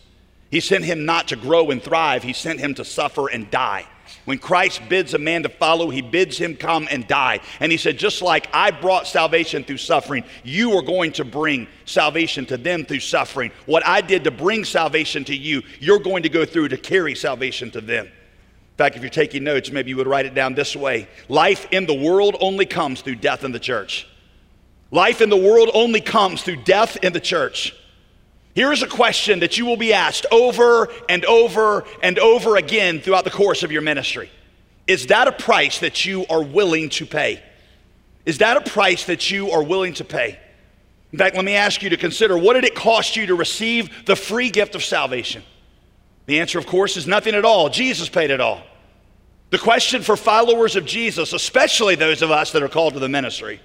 He 0.52 0.60
sent 0.60 0.86
him 0.86 1.06
not 1.06 1.30
to 1.30 1.36
grow 1.36 1.72
and 1.72 1.82
thrive, 1.82 2.24
he 2.24 2.34
sent 2.34 2.60
him 2.60 2.76
to 2.76 2.86
suffer 2.86 3.28
and 3.28 3.50
die. 3.50 3.88
When 4.26 4.40
Christ 4.40 4.82
bids 4.90 5.14
a 5.14 5.20
man 5.20 5.44
to 5.44 5.50
follow, 5.50 5.92
he 5.92 6.02
bids 6.02 6.38
him 6.38 6.56
come 6.56 6.88
and 6.90 7.08
die. 7.08 7.42
And 7.60 7.72
he 7.72 7.78
said, 7.78 7.98
just 7.98 8.24
like 8.24 8.48
I 8.54 8.72
brought 8.72 9.08
salvation 9.08 9.64
through 9.64 9.78
suffering, 9.78 10.24
you 10.44 10.76
are 10.78 10.82
going 10.82 11.12
to 11.14 11.26
bring 11.26 11.68
salvation 11.86 12.46
to 12.48 12.58
them 12.58 12.86
through 12.86 13.02
suffering. 13.02 13.52
What 13.68 13.86
I 13.86 14.02
did 14.02 14.24
to 14.24 14.32
bring 14.32 14.66
salvation 14.66 15.24
to 15.26 15.36
you, 15.36 15.62
you're 15.80 16.00
going 16.00 16.24
to 16.24 16.30
go 16.30 16.44
through 16.44 16.70
to 16.70 16.78
carry 16.78 17.14
salvation 17.14 17.70
to 17.72 17.82
them. 17.82 18.08
In 18.08 18.78
fact, 18.78 18.98
if 18.98 19.04
you're 19.04 19.10
taking 19.10 19.44
notes, 19.44 19.72
maybe 19.72 19.92
you 19.92 19.98
would 19.98 20.08
write 20.08 20.26
it 20.26 20.34
down 20.34 20.56
this 20.56 20.76
way 20.76 21.08
Life 21.30 21.68
in 21.72 21.86
the 21.86 21.94
world 21.94 22.36
only 22.42 22.66
comes 22.66 23.02
through 23.02 23.16
death 23.16 23.44
in 23.44 23.52
the 23.52 23.60
church. 23.60 24.08
Life 24.92 25.22
in 25.22 25.30
the 25.30 25.38
world 25.38 25.70
only 25.74 26.02
comes 26.02 26.42
through 26.42 26.64
death 26.64 26.98
in 27.04 27.14
the 27.14 27.20
church. 27.20 27.74
Here 28.56 28.72
is 28.72 28.82
a 28.82 28.88
question 28.88 29.42
that 29.42 29.58
you 29.58 29.66
will 29.66 29.76
be 29.76 29.94
asked 29.94 30.26
over 30.32 30.90
and 31.10 31.26
over 31.26 31.84
and 32.02 32.18
over 32.18 32.56
again 32.56 33.02
throughout 33.02 33.26
the 33.26 33.30
course 33.30 33.64
of 33.64 33.72
your 33.72 33.82
ministry. 33.82 34.32
Is 34.88 35.08
that 35.08 35.28
a 35.28 35.34
price 35.34 35.80
that 35.80 36.06
you 36.06 36.26
are 36.28 36.42
willing 36.42 36.90
to 36.92 37.06
pay? 37.06 37.44
Is 38.26 38.38
that 38.38 38.56
a 38.56 38.62
price 38.62 39.06
that 39.06 39.30
you 39.30 39.52
are 39.52 39.62
willing 39.62 39.94
to 39.96 40.06
pay? 40.06 40.40
In 41.12 41.20
fact, 41.20 41.36
let 41.36 41.44
me 41.44 41.56
ask 41.56 41.84
you 41.84 41.90
to 41.90 41.98
consider 41.98 42.38
what 42.38 42.54
did 42.54 42.64
it 42.64 42.76
cost 42.76 43.18
you 43.18 43.26
to 43.28 43.36
receive 43.36 44.06
the 44.06 44.16
free 44.16 44.50
gift 44.50 44.74
of 44.74 44.84
salvation? 44.84 45.44
The 46.26 46.40
answer, 46.40 46.58
of 46.58 46.66
course, 46.66 46.96
is 46.96 47.06
nothing 47.06 47.36
at 47.36 47.44
all. 47.46 47.70
Jesus 47.70 48.08
paid 48.08 48.32
it 48.32 48.40
all. 48.40 48.64
The 49.50 49.60
question 49.60 50.02
for 50.02 50.16
followers 50.16 50.78
of 50.78 50.86
Jesus, 50.86 51.34
especially 51.34 51.96
those 51.96 52.22
of 52.22 52.32
us 52.32 52.52
that 52.52 52.64
are 52.64 52.70
called 52.70 52.94
to 52.94 53.00
the 53.00 53.10
ministry, 53.10 53.60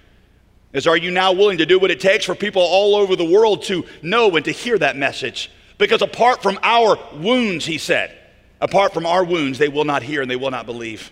is 0.73 0.87
are 0.87 0.97
you 0.97 1.11
now 1.11 1.33
willing 1.33 1.59
to 1.59 1.67
do 1.67 1.79
what 1.79 1.91
it 1.91 2.01
takes 2.01 2.25
for 2.25 2.35
people 2.35 2.63
all 2.63 2.95
over 2.95 3.17
the 3.17 3.25
world 3.25 3.63
to 3.65 3.85
know 4.03 4.35
and 4.37 4.45
to 4.45 4.53
hear 4.53 4.79
that 4.79 4.97
message? 4.97 5.51
Because 5.79 6.03
apart 6.03 6.43
from 6.43 6.59
our 6.63 6.99
wounds, 7.15 7.65
he 7.65 7.79
said, 7.79 8.17
apart 8.61 8.93
from 8.93 9.07
our 9.07 9.25
wounds, 9.25 9.59
they 9.59 9.69
will 9.69 9.85
not 9.85 10.03
hear 10.03 10.23
and 10.23 10.31
they 10.31 10.37
will 10.37 10.51
not 10.51 10.67
believe. 10.67 11.11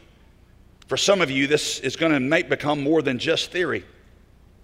For 0.87 0.97
some 0.97 1.21
of 1.21 1.31
you, 1.31 1.47
this 1.47 1.81
is 1.81 1.97
going 1.97 2.13
to 2.13 2.21
make 2.21 2.49
become 2.49 2.83
more 2.83 3.03
than 3.03 3.19
just 3.19 3.51
theory. 3.51 3.85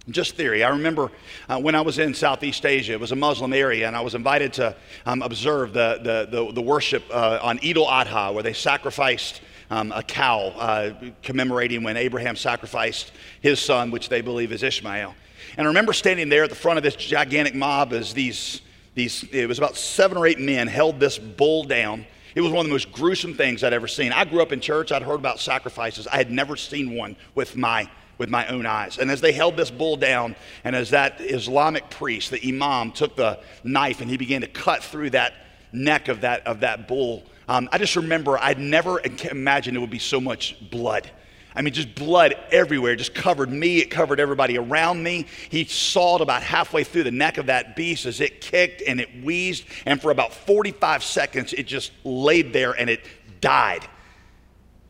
Just 0.09 0.35
theory. 0.35 0.63
I 0.63 0.69
remember 0.69 1.11
uh, 1.49 1.59
when 1.59 1.73
I 1.73 1.81
was 1.81 1.97
in 1.97 2.13
Southeast 2.13 2.65
Asia, 2.65 2.93
it 2.93 2.99
was 2.99 3.11
a 3.11 3.15
Muslim 3.15 3.53
area, 3.53 3.87
and 3.87 3.95
I 3.95 4.01
was 4.01 4.13
invited 4.13 4.53
to 4.53 4.75
um, 5.05 5.23
observe 5.23 5.73
the, 5.73 5.99
the, 6.03 6.37
the, 6.45 6.51
the 6.53 6.61
worship 6.61 7.03
uh, 7.11 7.39
on 7.41 7.59
Eid 7.63 7.77
al 7.77 7.87
Adha, 7.87 8.33
where 8.33 8.43
they 8.43 8.53
sacrificed 8.53 9.41
um, 9.69 9.91
a 9.91 10.03
cow 10.03 10.47
uh, 10.57 10.93
commemorating 11.23 11.83
when 11.83 11.97
Abraham 11.97 12.35
sacrificed 12.35 13.11
his 13.41 13.59
son, 13.59 13.91
which 13.91 14.09
they 14.09 14.21
believe 14.21 14.51
is 14.51 14.63
Ishmael. 14.63 15.13
And 15.57 15.65
I 15.65 15.69
remember 15.69 15.93
standing 15.93 16.29
there 16.29 16.43
at 16.43 16.49
the 16.49 16.55
front 16.55 16.77
of 16.77 16.83
this 16.83 16.95
gigantic 16.95 17.55
mob 17.55 17.93
as 17.93 18.13
these, 18.13 18.61
these 18.93 19.23
it 19.31 19.47
was 19.47 19.57
about 19.57 19.75
seven 19.75 20.17
or 20.17 20.27
eight 20.27 20.39
men 20.39 20.67
held 20.67 20.99
this 20.99 21.17
bull 21.17 21.63
down. 21.63 22.05
It 22.35 22.41
was 22.41 22.51
one 22.51 22.65
of 22.65 22.69
the 22.69 22.73
most 22.73 22.91
gruesome 22.91 23.33
things 23.33 23.63
I'd 23.63 23.73
ever 23.73 23.87
seen. 23.87 24.11
I 24.11 24.25
grew 24.25 24.41
up 24.41 24.51
in 24.51 24.59
church, 24.59 24.91
I'd 24.91 25.03
heard 25.03 25.19
about 25.19 25.39
sacrifices. 25.39 26.07
I 26.07 26.17
had 26.17 26.31
never 26.31 26.55
seen 26.55 26.95
one 26.95 27.15
with 27.33 27.55
my 27.55 27.89
with 28.17 28.29
my 28.29 28.47
own 28.47 28.65
eyes. 28.65 28.97
And 28.97 29.11
as 29.11 29.21
they 29.21 29.33
held 29.33 29.57
this 29.57 29.69
bull 29.69 29.97
down, 29.97 30.35
and 30.63 30.75
as 30.75 30.91
that 30.91 31.19
Islamic 31.19 31.89
priest, 31.89 32.31
the 32.31 32.41
imam, 32.47 32.91
took 32.91 33.15
the 33.15 33.39
knife 33.63 34.01
and 34.01 34.09
he 34.09 34.17
began 34.17 34.41
to 34.41 34.47
cut 34.47 34.83
through 34.83 35.09
that 35.11 35.33
neck 35.71 36.07
of 36.07 36.21
that, 36.21 36.45
of 36.47 36.61
that 36.61 36.87
bull, 36.87 37.23
um, 37.47 37.69
I 37.71 37.77
just 37.77 37.95
remember 37.95 38.37
I'd 38.37 38.59
never 38.59 39.01
imagined 39.29 39.77
it 39.77 39.79
would 39.79 39.89
be 39.89 39.99
so 39.99 40.19
much 40.19 40.57
blood. 40.69 41.09
I 41.55 41.61
mean, 41.61 41.73
just 41.73 41.95
blood 41.95 42.35
everywhere, 42.51 42.97
just 42.97 43.15
covered 43.15 43.49
me, 43.49 43.77
it 43.77 43.89
covered 43.89 44.19
everybody 44.19 44.57
around 44.57 45.01
me. 45.01 45.25
He 45.49 45.63
sawed 45.63 46.19
about 46.19 46.43
halfway 46.43 46.83
through 46.83 47.03
the 47.03 47.11
neck 47.11 47.37
of 47.37 47.45
that 47.45 47.77
beast 47.77 48.05
as 48.05 48.19
it 48.19 48.41
kicked 48.41 48.81
and 48.85 48.99
it 48.99 49.23
wheezed, 49.23 49.63
and 49.85 50.01
for 50.01 50.11
about 50.11 50.33
45 50.33 51.03
seconds, 51.03 51.53
it 51.53 51.63
just 51.63 51.91
laid 52.03 52.51
there 52.51 52.73
and 52.73 52.89
it 52.89 53.05
died. 53.39 53.87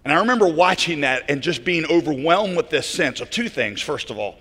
And 0.03 0.13
I 0.13 0.19
remember 0.19 0.47
watching 0.47 1.01
that 1.01 1.29
and 1.29 1.41
just 1.41 1.63
being 1.63 1.85
overwhelmed 1.85 2.57
with 2.57 2.69
this 2.69 2.87
sense 2.87 3.21
of 3.21 3.29
two 3.29 3.49
things, 3.49 3.81
first 3.81 4.09
of 4.09 4.17
all. 4.17 4.39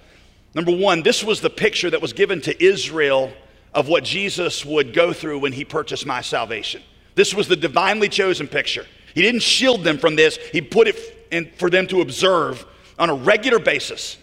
Number 0.54 0.74
one, 0.74 1.02
this 1.02 1.24
was 1.24 1.40
the 1.40 1.50
picture 1.50 1.90
that 1.90 2.00
was 2.00 2.12
given 2.12 2.40
to 2.42 2.64
Israel 2.64 3.32
of 3.74 3.88
what 3.88 4.04
Jesus 4.04 4.64
would 4.64 4.94
go 4.94 5.12
through 5.12 5.40
when 5.40 5.52
he 5.52 5.64
purchased 5.64 6.06
my 6.06 6.20
salvation. 6.20 6.82
This 7.14 7.34
was 7.34 7.48
the 7.48 7.56
divinely 7.56 8.08
chosen 8.08 8.48
picture. 8.48 8.86
He 9.14 9.22
didn't 9.22 9.42
shield 9.42 9.84
them 9.84 9.98
from 9.98 10.16
this, 10.16 10.36
He 10.52 10.60
put 10.60 10.88
it 10.88 11.26
in 11.30 11.50
for 11.58 11.70
them 11.70 11.86
to 11.88 12.00
observe 12.00 12.64
on 12.98 13.10
a 13.10 13.14
regular 13.14 13.58
basis. 13.58 14.18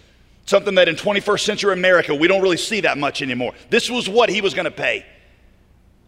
Something 0.45 0.75
that 0.75 0.89
in 0.89 0.95
21st 0.95 1.39
century 1.41 1.73
America, 1.73 2.13
we 2.13 2.27
don't 2.27 2.41
really 2.41 2.57
see 2.57 2.81
that 2.81 2.97
much 2.97 3.21
anymore. 3.21 3.53
This 3.69 3.89
was 3.89 4.09
what 4.09 4.29
He 4.29 4.41
was 4.41 4.53
going 4.53 4.65
to 4.65 4.71
pay. 4.71 5.05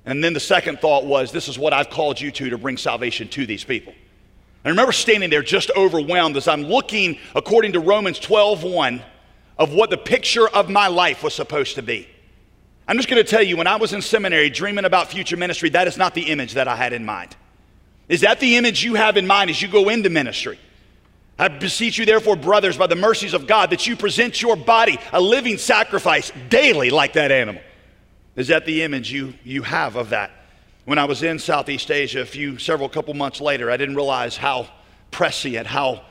And 0.06 0.24
then 0.24 0.34
the 0.34 0.40
second 0.40 0.80
thought 0.80 1.06
was, 1.06 1.32
This 1.32 1.48
is 1.48 1.58
what 1.58 1.72
I've 1.74 1.90
called 1.90 2.20
you 2.20 2.32
to 2.32 2.50
to 2.50 2.58
bring 2.58 2.78
salvation 2.78 3.28
to 3.30 3.46
these 3.46 3.64
people. 3.64 3.94
I 4.66 4.70
remember 4.70 4.92
standing 4.92 5.30
there 5.30 5.44
just 5.44 5.72
overwhelmed 5.76 6.38
as 6.38 6.48
I'm 6.48 6.64
looking, 6.64 7.20
according 7.36 7.74
to 7.74 7.80
Romans 7.80 8.20
12 8.20 8.64
1, 8.64 9.02
of 9.58 9.74
what 9.74 9.90
the 9.90 9.98
picture 9.98 10.48
of 10.48 10.70
my 10.70 10.88
life 10.88 11.24
was 11.24 11.34
supposed 11.34 11.76
to 11.76 11.82
be. 11.82 12.08
I'm 12.88 12.98
just 12.98 13.10
going 13.10 13.24
to 13.24 13.30
tell 13.30 13.42
you, 13.42 13.56
when 13.56 13.68
I 13.68 13.78
was 13.78 13.94
in 13.94 14.02
seminary 14.02 14.50
dreaming 14.50 14.86
about 14.86 15.10
future 15.10 15.38
ministry, 15.38 15.70
that 15.70 15.88
is 15.88 15.98
not 15.98 16.14
the 16.14 16.24
image 16.24 16.54
that 16.54 16.68
I 16.68 16.76
had 16.76 16.92
in 16.94 17.06
mind. 17.06 17.36
Is 18.10 18.22
that 18.22 18.40
the 18.40 18.58
image 18.58 18.84
you 18.84 18.96
have 18.96 19.16
in 19.16 19.26
mind 19.26 19.50
as 19.50 19.62
you 19.62 19.68
go 19.68 19.90
into 19.90 20.10
ministry? 20.10 20.60
I 21.40 21.48
beseech 21.48 21.98
you, 21.98 22.06
therefore, 22.06 22.36
brothers, 22.36 22.78
by 22.78 22.88
the 22.88 22.96
mercies 22.96 23.34
of 23.34 23.48
God, 23.48 23.70
that 23.72 23.88
you 23.88 23.96
present 23.96 24.42
your 24.42 24.56
body 24.56 25.00
a 25.12 25.22
living 25.22 25.58
sacrifice 25.58 26.32
daily 26.50 26.90
like 26.90 27.14
that 27.14 27.32
animal. 27.32 27.62
Is 28.36 28.50
that 28.50 28.66
the 28.66 28.84
image 28.84 29.12
you, 29.12 29.34
you 29.44 29.64
have 29.64 29.96
of 29.96 30.10
that? 30.10 30.32
When 30.86 31.00
I 31.00 31.06
was 31.06 31.24
in 31.24 31.40
Southeast 31.40 31.90
Asia 31.90 32.22
a 32.22 32.26
few, 32.26 32.58
several 32.60 32.90
couple 32.90 33.14
months 33.14 33.40
later, 33.40 33.72
I 33.72 33.78
didn't 33.78 33.96
realize 33.96 34.36
how 34.36 34.68
prescient, 35.12 35.66
how 35.66 36.04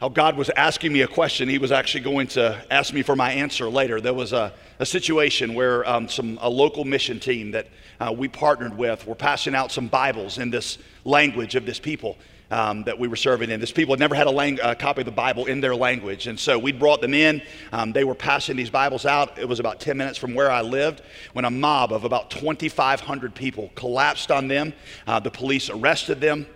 how 0.00 0.08
God 0.08 0.36
was 0.36 0.48
asking 0.50 0.92
me 0.92 1.00
a 1.00 1.08
question. 1.08 1.48
He 1.48 1.58
was 1.58 1.72
actually 1.72 2.04
going 2.04 2.28
to 2.28 2.64
ask 2.70 2.94
me 2.94 3.02
for 3.02 3.16
my 3.16 3.32
answer 3.32 3.68
later. 3.68 4.00
There 4.00 4.14
was 4.14 4.32
a, 4.32 4.52
a 4.78 4.86
situation 4.86 5.54
where 5.54 5.88
um, 5.88 6.08
some, 6.08 6.38
a 6.40 6.48
local 6.48 6.84
mission 6.84 7.18
team 7.18 7.50
that 7.50 7.66
uh, 7.98 8.14
we 8.16 8.28
partnered 8.28 8.76
with 8.76 9.06
were 9.06 9.16
passing 9.16 9.56
out 9.56 9.72
some 9.72 9.88
Bibles 9.88 10.38
in 10.38 10.50
this 10.50 10.78
language 11.04 11.56
of 11.56 11.66
this 11.66 11.80
people. 11.80 12.16
Um, 12.50 12.82
that 12.84 12.98
we 12.98 13.08
were 13.08 13.16
serving 13.16 13.50
in. 13.50 13.60
This 13.60 13.72
people 13.72 13.92
had 13.92 14.00
never 14.00 14.14
had 14.14 14.26
a, 14.26 14.30
lang- 14.30 14.58
a, 14.62 14.74
copy 14.74 15.02
of 15.02 15.04
the 15.04 15.12
Bible 15.12 15.44
in 15.44 15.60
their 15.60 15.76
language. 15.76 16.28
And 16.28 16.40
so 16.40 16.58
we 16.58 16.72
brought 16.72 17.02
them 17.02 17.12
in. 17.12 17.42
Um, 17.74 17.92
they 17.92 18.04
were 18.04 18.14
passing 18.14 18.56
these 18.56 18.70
Bibles 18.70 19.04
out. 19.04 19.38
It 19.38 19.46
was 19.46 19.60
about 19.60 19.80
10 19.80 19.98
minutes 19.98 20.16
from 20.16 20.32
where 20.32 20.50
I 20.50 20.62
lived 20.62 21.02
when 21.34 21.44
a 21.44 21.50
mob 21.50 21.92
of 21.92 22.04
about 22.04 22.30
2,500 22.30 23.34
people 23.34 23.70
collapsed 23.74 24.30
on 24.30 24.48
them. 24.48 24.72
Uh, 25.06 25.20
the 25.20 25.30
police 25.30 25.68
arrested 25.68 26.22
them 26.22 26.46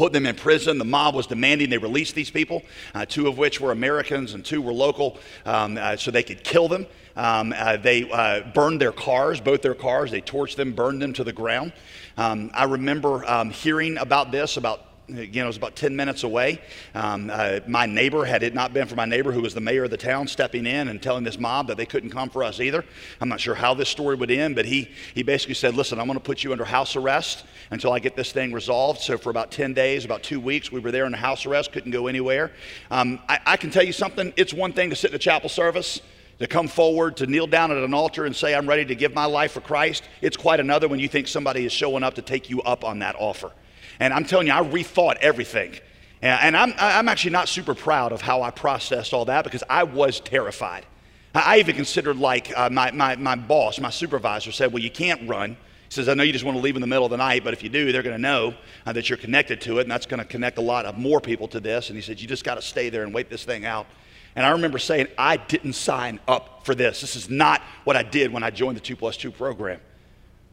put 0.00 0.14
them 0.14 0.24
in 0.24 0.34
prison. 0.34 0.78
The 0.78 0.84
mob 0.86 1.14
was 1.14 1.26
demanding 1.26 1.68
they 1.68 1.76
release 1.76 2.12
these 2.12 2.30
people, 2.30 2.62
uh, 2.94 3.04
two 3.04 3.28
of 3.28 3.36
which 3.36 3.60
were 3.60 3.70
Americans 3.70 4.32
and 4.32 4.42
two 4.42 4.62
were 4.62 4.72
local, 4.72 5.18
um, 5.44 5.76
uh, 5.76 5.94
so 5.98 6.10
they 6.10 6.22
could 6.22 6.42
kill 6.42 6.68
them. 6.68 6.86
Um, 7.16 7.52
uh, 7.54 7.76
they 7.76 8.10
uh, 8.10 8.50
burned 8.54 8.80
their 8.80 8.92
cars, 8.92 9.42
both 9.42 9.60
their 9.60 9.74
cars. 9.74 10.10
They 10.10 10.22
torched 10.22 10.56
them, 10.56 10.72
burned 10.72 11.02
them 11.02 11.12
to 11.12 11.22
the 11.22 11.34
ground. 11.34 11.74
Um, 12.16 12.50
I 12.54 12.64
remember 12.64 13.26
um, 13.30 13.50
hearing 13.50 13.98
about 13.98 14.32
this 14.32 14.56
about 14.56 14.89
Again, 15.18 15.44
it 15.44 15.46
was 15.46 15.56
about 15.56 15.76
10 15.76 15.94
minutes 15.96 16.22
away. 16.22 16.60
Um, 16.94 17.30
uh, 17.32 17.60
my 17.66 17.86
neighbor, 17.86 18.24
had 18.24 18.42
it 18.42 18.54
not 18.54 18.72
been 18.72 18.86
for 18.86 18.96
my 18.96 19.04
neighbor 19.04 19.32
who 19.32 19.42
was 19.42 19.54
the 19.54 19.60
mayor 19.60 19.84
of 19.84 19.90
the 19.90 19.96
town, 19.96 20.28
stepping 20.28 20.66
in 20.66 20.88
and 20.88 21.02
telling 21.02 21.24
this 21.24 21.38
mob 21.38 21.68
that 21.68 21.76
they 21.76 21.86
couldn't 21.86 22.10
come 22.10 22.30
for 22.30 22.42
us 22.42 22.60
either. 22.60 22.84
I'm 23.20 23.28
not 23.28 23.40
sure 23.40 23.54
how 23.54 23.74
this 23.74 23.88
story 23.88 24.16
would 24.16 24.30
end, 24.30 24.56
but 24.56 24.64
he, 24.64 24.90
he 25.14 25.22
basically 25.22 25.54
said, 25.54 25.74
Listen, 25.74 25.98
I'm 25.98 26.06
going 26.06 26.18
to 26.18 26.24
put 26.24 26.44
you 26.44 26.52
under 26.52 26.64
house 26.64 26.96
arrest 26.96 27.44
until 27.70 27.92
I 27.92 27.98
get 27.98 28.16
this 28.16 28.32
thing 28.32 28.52
resolved. 28.52 29.00
So, 29.00 29.18
for 29.18 29.30
about 29.30 29.50
10 29.50 29.74
days, 29.74 30.04
about 30.04 30.22
two 30.22 30.40
weeks, 30.40 30.72
we 30.72 30.80
were 30.80 30.90
there 30.90 31.06
in 31.06 31.12
house 31.12 31.46
arrest, 31.46 31.72
couldn't 31.72 31.92
go 31.92 32.06
anywhere. 32.06 32.52
Um, 32.90 33.20
I, 33.28 33.40
I 33.46 33.56
can 33.56 33.70
tell 33.70 33.84
you 33.84 33.92
something 33.92 34.32
it's 34.36 34.54
one 34.54 34.72
thing 34.72 34.90
to 34.90 34.96
sit 34.96 35.10
in 35.10 35.16
a 35.16 35.18
chapel 35.18 35.48
service 35.48 36.00
to 36.40 36.46
come 36.46 36.68
forward, 36.68 37.18
to 37.18 37.26
kneel 37.26 37.46
down 37.46 37.70
at 37.70 37.76
an 37.76 37.92
altar 37.94 38.24
and 38.24 38.34
say, 38.34 38.54
I'm 38.54 38.66
ready 38.66 38.86
to 38.86 38.94
give 38.94 39.14
my 39.14 39.26
life 39.26 39.52
for 39.52 39.60
Christ, 39.60 40.02
it's 40.22 40.38
quite 40.38 40.58
another 40.58 40.88
when 40.88 40.98
you 40.98 41.06
think 41.06 41.28
somebody 41.28 41.66
is 41.66 41.72
showing 41.72 42.02
up 42.02 42.14
to 42.14 42.22
take 42.22 42.48
you 42.48 42.62
up 42.62 42.82
on 42.82 43.00
that 43.00 43.14
offer. 43.18 43.52
And 44.00 44.12
I'm 44.12 44.24
telling 44.24 44.48
you, 44.48 44.52
I 44.54 44.62
rethought 44.62 45.16
everything. 45.16 45.78
And 46.22 46.56
I'm, 46.56 46.74
I'm 46.76 47.08
actually 47.08 47.30
not 47.30 47.48
super 47.48 47.74
proud 47.74 48.12
of 48.12 48.20
how 48.20 48.42
I 48.42 48.50
processed 48.50 49.14
all 49.14 49.24
that 49.26 49.44
because 49.44 49.62
I 49.70 49.84
was 49.84 50.20
terrified. 50.20 50.84
I 51.34 51.60
even 51.60 51.76
considered, 51.76 52.18
like, 52.18 52.52
uh, 52.56 52.68
my, 52.70 52.90
my, 52.90 53.16
my 53.16 53.36
boss, 53.36 53.78
my 53.80 53.90
supervisor 53.90 54.52
said, 54.52 54.72
Well, 54.72 54.82
you 54.82 54.90
can't 54.90 55.28
run. 55.28 55.50
He 55.52 55.94
says, 55.94 56.08
I 56.08 56.14
know 56.14 56.22
you 56.22 56.32
just 56.32 56.44
want 56.44 56.56
to 56.56 56.62
leave 56.62 56.76
in 56.76 56.80
the 56.80 56.86
middle 56.86 57.04
of 57.04 57.10
the 57.10 57.16
night, 57.16 57.42
but 57.42 57.52
if 57.52 57.62
you 57.62 57.68
do, 57.68 57.90
they're 57.90 58.02
going 58.02 58.16
to 58.16 58.20
know 58.20 58.54
uh, 58.84 58.92
that 58.92 59.08
you're 59.08 59.18
connected 59.18 59.60
to 59.62 59.78
it, 59.78 59.82
and 59.82 59.90
that's 59.90 60.06
going 60.06 60.18
to 60.18 60.24
connect 60.24 60.58
a 60.58 60.60
lot 60.60 60.86
of 60.86 60.98
more 60.98 61.20
people 61.20 61.48
to 61.48 61.60
this. 61.60 61.88
And 61.88 61.96
he 61.96 62.02
said, 62.02 62.20
You 62.20 62.26
just 62.26 62.44
got 62.44 62.56
to 62.56 62.62
stay 62.62 62.90
there 62.90 63.04
and 63.04 63.14
wait 63.14 63.30
this 63.30 63.44
thing 63.44 63.64
out. 63.64 63.86
And 64.36 64.44
I 64.44 64.50
remember 64.50 64.78
saying, 64.78 65.06
I 65.16 65.36
didn't 65.36 65.72
sign 65.72 66.20
up 66.28 66.64
for 66.64 66.74
this. 66.74 67.00
This 67.00 67.16
is 67.16 67.30
not 67.30 67.62
what 67.84 67.96
I 67.96 68.02
did 68.02 68.32
when 68.32 68.42
I 68.42 68.50
joined 68.50 68.76
the 68.76 68.80
2 68.80 68.96
plus 68.96 69.16
2 69.16 69.30
program. 69.30 69.80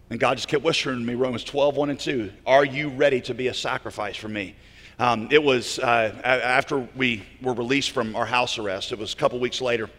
And 0.09 0.19
God 0.19 0.35
just 0.35 0.47
kept 0.47 0.63
whispering 0.63 0.99
to 0.99 1.05
me, 1.05 1.15
Romans 1.15 1.43
12, 1.43 1.75
1 1.75 1.89
and 1.89 1.99
2, 1.99 2.31
Are 2.45 2.63
you 2.63 2.89
ready 2.89 3.19
to 3.21 3.33
be 3.33 3.47
a 3.47 3.53
sacrifice 3.53 4.15
for 4.15 4.29
me? 4.29 4.55
Um, 4.99 5.27
it 5.31 5.43
was 5.43 5.79
uh, 5.79 6.19
after 6.23 6.79
we 6.95 7.23
were 7.41 7.53
released 7.53 7.91
from 7.91 8.15
our 8.15 8.25
house 8.25 8.57
arrest, 8.57 8.91
it 8.91 8.97
was 8.97 9.13
a 9.13 9.17
couple 9.17 9.39
weeks 9.39 9.61
later. 9.61 9.89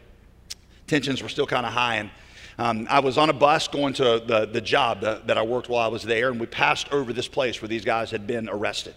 Tensions 0.86 1.22
were 1.22 1.28
still 1.28 1.46
kind 1.46 1.66
of 1.66 1.72
high. 1.72 1.96
And 1.96 2.10
um, 2.58 2.86
I 2.90 3.00
was 3.00 3.18
on 3.18 3.30
a 3.30 3.34
bus 3.34 3.68
going 3.68 3.92
to 3.94 4.20
the, 4.26 4.48
the 4.50 4.60
job 4.60 5.02
that, 5.02 5.28
that 5.28 5.38
I 5.38 5.42
worked 5.42 5.68
while 5.68 5.84
I 5.84 5.88
was 5.88 6.02
there, 6.02 6.30
and 6.30 6.40
we 6.40 6.46
passed 6.46 6.90
over 6.90 7.12
this 7.12 7.28
place 7.28 7.62
where 7.62 7.68
these 7.68 7.84
guys 7.84 8.10
had 8.10 8.26
been 8.26 8.48
arrested. 8.48 8.94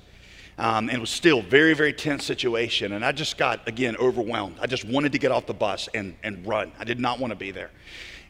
Um, 0.57 0.89
and 0.89 0.97
it 0.97 1.01
was 1.01 1.09
still 1.09 1.41
very, 1.41 1.73
very 1.73 1.93
tense 1.93 2.25
situation. 2.25 2.93
And 2.93 3.05
I 3.05 3.11
just 3.11 3.37
got, 3.37 3.67
again, 3.67 3.95
overwhelmed. 3.97 4.57
I 4.61 4.67
just 4.67 4.85
wanted 4.85 5.11
to 5.11 5.19
get 5.19 5.31
off 5.31 5.45
the 5.45 5.53
bus 5.53 5.89
and, 5.93 6.15
and 6.23 6.45
run. 6.47 6.71
I 6.79 6.83
did 6.83 6.99
not 6.99 7.19
want 7.19 7.31
to 7.31 7.37
be 7.37 7.51
there. 7.51 7.71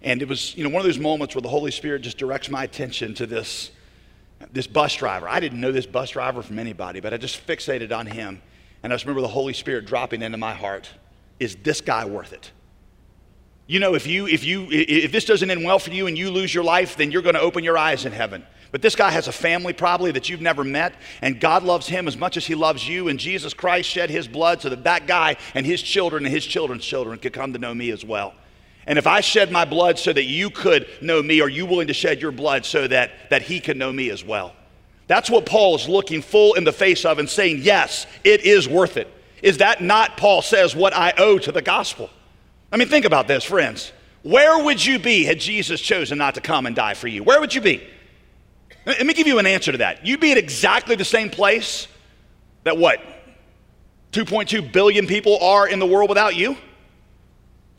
And 0.04 0.22
it 0.22 0.28
was, 0.28 0.56
you 0.56 0.64
know, 0.64 0.70
one 0.70 0.82
of 0.82 0.86
those 0.86 1.00
moments 1.00 1.36
where 1.36 1.42
the 1.42 1.50
Holy 1.50 1.72
Spirit 1.72 2.02
just 2.02 2.18
directs 2.18 2.50
my 2.50 2.64
attention 2.64 3.14
to 3.16 3.28
this, 3.28 3.72
this 4.52 4.68
bus 4.68 4.96
driver. 4.96 5.30
I 5.30 5.40
didn't 5.40 5.62
know 5.62 5.72
this 5.72 5.86
bus 5.86 6.12
driver 6.12 6.42
from 6.42 6.58
anybody, 6.58 7.00
but 7.00 7.14
I 7.14 7.18
just 7.18 7.46
fixated 7.46 7.96
on 7.96 8.08
him. 8.08 8.42
And 8.84 8.92
I 8.92 8.96
just 8.96 9.06
remember 9.06 9.22
the 9.22 9.28
Holy 9.28 9.54
Spirit 9.54 9.86
dropping 9.86 10.24
into 10.24 10.38
my 10.38 10.54
heart. 10.54 10.90
Is 11.40 11.56
this 11.58 11.82
guy 11.82 12.06
worth 12.06 12.34
it? 12.34 12.52
You 13.68 13.80
know, 13.80 13.94
if 13.94 14.06
you 14.08 14.28
if 14.28 14.44
you 14.44 14.68
if 14.70 15.12
this 15.12 15.24
doesn't 15.24 15.50
end 15.50 15.64
well 15.64 15.80
for 15.80 15.92
you 15.92 16.08
and 16.08 16.18
you 16.18 16.30
lose 16.32 16.54
your 16.54 16.64
life, 16.64 16.98
then 16.98 17.12
you're 17.12 17.22
going 17.22 17.36
to 17.36 17.42
open 17.42 17.64
your 17.64 17.78
eyes 17.78 18.06
in 18.06 18.12
heaven. 18.12 18.46
But 18.72 18.82
this 18.82 18.96
guy 18.96 19.12
has 19.12 19.28
a 19.28 19.32
family 19.32 19.74
probably 19.74 20.12
that 20.12 20.30
you've 20.30 20.42
never 20.42 20.64
met, 20.64 20.96
and 21.22 21.40
God 21.40 21.64
loves 21.64 21.88
him 21.88 22.08
as 22.08 22.18
much 22.18 22.38
as 22.38 22.46
he 22.46 22.56
loves 22.56 22.88
you, 22.88 23.08
and 23.08 23.20
Jesus 23.20 23.54
Christ 23.54 23.90
shed 23.90 24.10
his 24.10 24.28
blood 24.28 24.62
so 24.62 24.70
that 24.70 24.84
that 24.86 25.08
guy 25.08 25.38
and 25.54 25.66
his 25.66 25.82
children 25.82 26.26
and 26.26 26.34
his 26.34 26.46
children's 26.46 26.86
children 26.86 27.20
could 27.20 27.34
come 27.34 27.54
to 27.54 27.60
know 27.60 27.74
me 27.74 27.92
as 27.92 28.04
well. 28.04 28.34
And 28.88 28.98
if 28.98 29.06
I 29.08 29.22
shed 29.22 29.52
my 29.52 29.66
blood 29.66 30.00
so 30.00 30.12
that 30.12 30.24
you 30.24 30.50
could 30.50 30.88
know 31.02 31.22
me, 31.22 31.42
are 31.42 31.50
you 31.50 31.66
willing 31.66 31.88
to 31.88 31.94
shed 31.94 32.22
your 32.22 32.32
blood 32.32 32.66
so 32.66 32.88
that, 32.88 33.12
that 33.30 33.44
he 33.44 33.60
can 33.60 33.78
know 33.78 33.92
me 33.92 34.10
as 34.10 34.24
well? 34.24 34.54
That's 35.08 35.30
what 35.30 35.46
Paul 35.46 35.76
is 35.76 35.88
looking 35.88 36.22
full 36.22 36.54
in 36.54 36.64
the 36.64 36.72
face 36.72 37.06
of 37.06 37.20
and 37.20 37.30
saying, 37.30 37.60
yes, 37.62 38.08
it 38.24 38.42
is 38.42 38.68
worth 38.68 38.98
it. 38.98 39.08
Is 39.42 39.58
that 39.58 39.82
not, 39.82 40.18
Paul 40.18 40.42
says, 40.42 40.76
what 40.76 40.96
I 40.96 41.14
owe 41.18 41.38
to 41.38 41.52
the 41.52 41.62
gospel? 41.62 42.10
I 42.72 42.78
mean, 42.78 42.88
think 42.88 43.06
about 43.06 43.28
this, 43.28 43.44
friends. 43.44 43.92
Where 44.24 44.64
would 44.64 44.84
you 44.84 45.00
be 45.00 45.26
had 45.26 45.40
Jesus 45.40 45.82
chosen 45.82 46.18
not 46.18 46.36
to 46.36 46.42
come 46.42 46.66
and 46.66 46.76
die 46.76 46.94
for 46.94 47.08
you? 47.08 47.24
Where 47.24 47.40
would 47.40 47.54
you 47.54 47.62
be? 47.62 47.84
Let 48.86 49.06
me 49.06 49.14
give 49.14 49.28
you 49.28 49.38
an 49.40 49.46
answer 49.46 49.72
to 49.72 49.80
that. 49.80 50.06
You'd 50.06 50.20
be 50.20 50.32
at 50.32 50.38
exactly 50.38 50.96
the 50.96 51.06
same 51.06 51.30
place 51.30 51.88
that 52.64 52.78
what? 52.78 53.00
2.2 54.12 54.72
billion 54.72 55.08
people 55.08 55.40
are 55.40 55.68
in 55.68 55.80
the 55.80 55.86
world 55.86 56.10
without 56.10 56.36
you? 56.36 56.58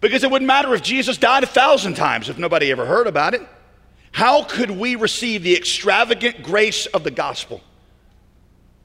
Because 0.03 0.25
it 0.25 0.31
wouldn't 0.31 0.49
matter 0.49 0.75
if 0.75 0.83
Jesus 0.83 1.17
died 1.17 1.45
a 1.45 1.47
thousand 1.47 1.95
times 1.95 2.29
if 2.29 2.37
nobody 2.37 2.73
ever 2.73 2.85
heard 2.85 3.07
about 3.07 3.35
it. 3.35 3.43
How 4.11 4.43
could 4.43 4.71
we 4.71 4.97
receive 4.97 5.45
the 5.45 5.57
extravagant 5.57 6.43
grace 6.43 6.87
of 6.87 7.05
the 7.05 7.11
gospel 7.13 7.63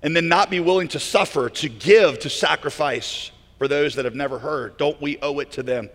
and 0.04 0.16
then 0.16 0.30
not 0.30 0.52
be 0.52 0.60
willing 0.60 0.88
to 0.90 1.00
suffer, 1.00 1.50
to 1.50 1.68
give, 1.68 2.20
to 2.20 2.30
sacrifice 2.30 3.32
for 3.58 3.68
those 3.68 3.96
that 3.96 4.06
have 4.06 4.14
never 4.14 4.38
heard? 4.38 4.78
Don't 4.78 5.02
we 5.02 5.18
owe 5.18 5.40
it 5.40 5.52
to 5.54 5.64
them? 5.64 5.90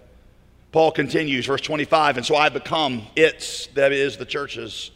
Paul 0.72 0.90
continues, 0.90 1.46
verse 1.46 1.60
25, 1.60 2.16
and 2.16 2.26
so 2.26 2.34
I 2.34 2.48
become 2.48 3.06
its, 3.14 3.68
that 3.68 3.92
is 3.92 4.16
the 4.16 4.26
church's 4.26 4.90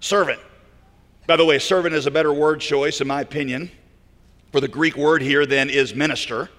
servant. 0.00 0.40
By 1.26 1.36
the 1.36 1.46
way, 1.46 1.58
servant 1.58 1.94
is 1.94 2.06
a 2.06 2.10
better 2.10 2.32
word 2.32 2.60
choice, 2.60 3.00
in 3.00 3.08
my 3.08 3.22
opinion. 3.22 3.70
For 4.50 4.60
the 4.60 4.68
Greek 4.68 4.98
word 4.98 5.22
here 5.22 5.46
then 5.46 5.70
is 5.70 5.94
minister, 5.94 6.50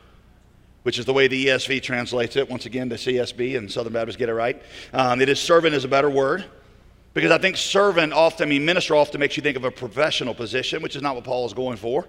which 0.83 0.99
is 0.99 1.05
the 1.05 1.13
way 1.13 1.27
the 1.27 1.47
ESV 1.47 1.81
translates 1.81 2.35
it. 2.35 2.49
Once 2.49 2.65
again, 2.65 2.89
the 2.89 2.95
CSB 2.95 3.57
and 3.57 3.71
Southern 3.71 3.93
Baptists 3.93 4.17
get 4.17 4.29
it 4.29 4.33
right. 4.33 4.61
Um, 4.93 5.21
it 5.21 5.29
is 5.29 5.39
servant 5.39 5.73
is 5.73 5.85
a 5.85 5.87
better 5.87 6.09
word 6.09 6.45
because 7.13 7.31
I 7.31 7.37
think 7.37 7.57
servant 7.57 8.13
often, 8.13 8.47
I 8.47 8.49
mean, 8.49 8.65
minister 8.65 8.95
often 8.95 9.19
makes 9.19 9.37
you 9.37 9.43
think 9.43 9.57
of 9.57 9.65
a 9.65 9.71
professional 9.71 10.33
position, 10.33 10.81
which 10.81 10.95
is 10.95 11.01
not 11.01 11.15
what 11.15 11.23
Paul 11.23 11.45
is 11.45 11.53
going 11.53 11.77
for. 11.77 12.07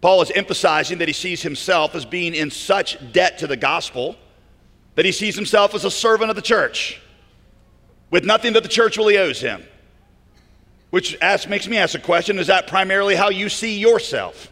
Paul 0.00 0.22
is 0.22 0.30
emphasizing 0.30 0.98
that 0.98 1.08
he 1.08 1.14
sees 1.14 1.42
himself 1.42 1.94
as 1.94 2.04
being 2.04 2.34
in 2.34 2.50
such 2.50 2.98
debt 3.12 3.38
to 3.38 3.46
the 3.46 3.56
gospel 3.56 4.16
that 4.94 5.04
he 5.04 5.12
sees 5.12 5.34
himself 5.34 5.74
as 5.74 5.84
a 5.84 5.90
servant 5.90 6.30
of 6.30 6.36
the 6.36 6.42
church 6.42 7.00
with 8.10 8.24
nothing 8.24 8.52
that 8.54 8.62
the 8.62 8.68
church 8.68 8.96
really 8.96 9.18
owes 9.18 9.40
him. 9.40 9.62
Which 10.90 11.18
asks, 11.20 11.48
makes 11.48 11.66
me 11.66 11.76
ask 11.76 11.94
a 11.94 11.98
question 11.98 12.38
is 12.38 12.46
that 12.46 12.66
primarily 12.66 13.14
how 13.14 13.30
you 13.30 13.48
see 13.48 13.78
yourself? 13.78 14.50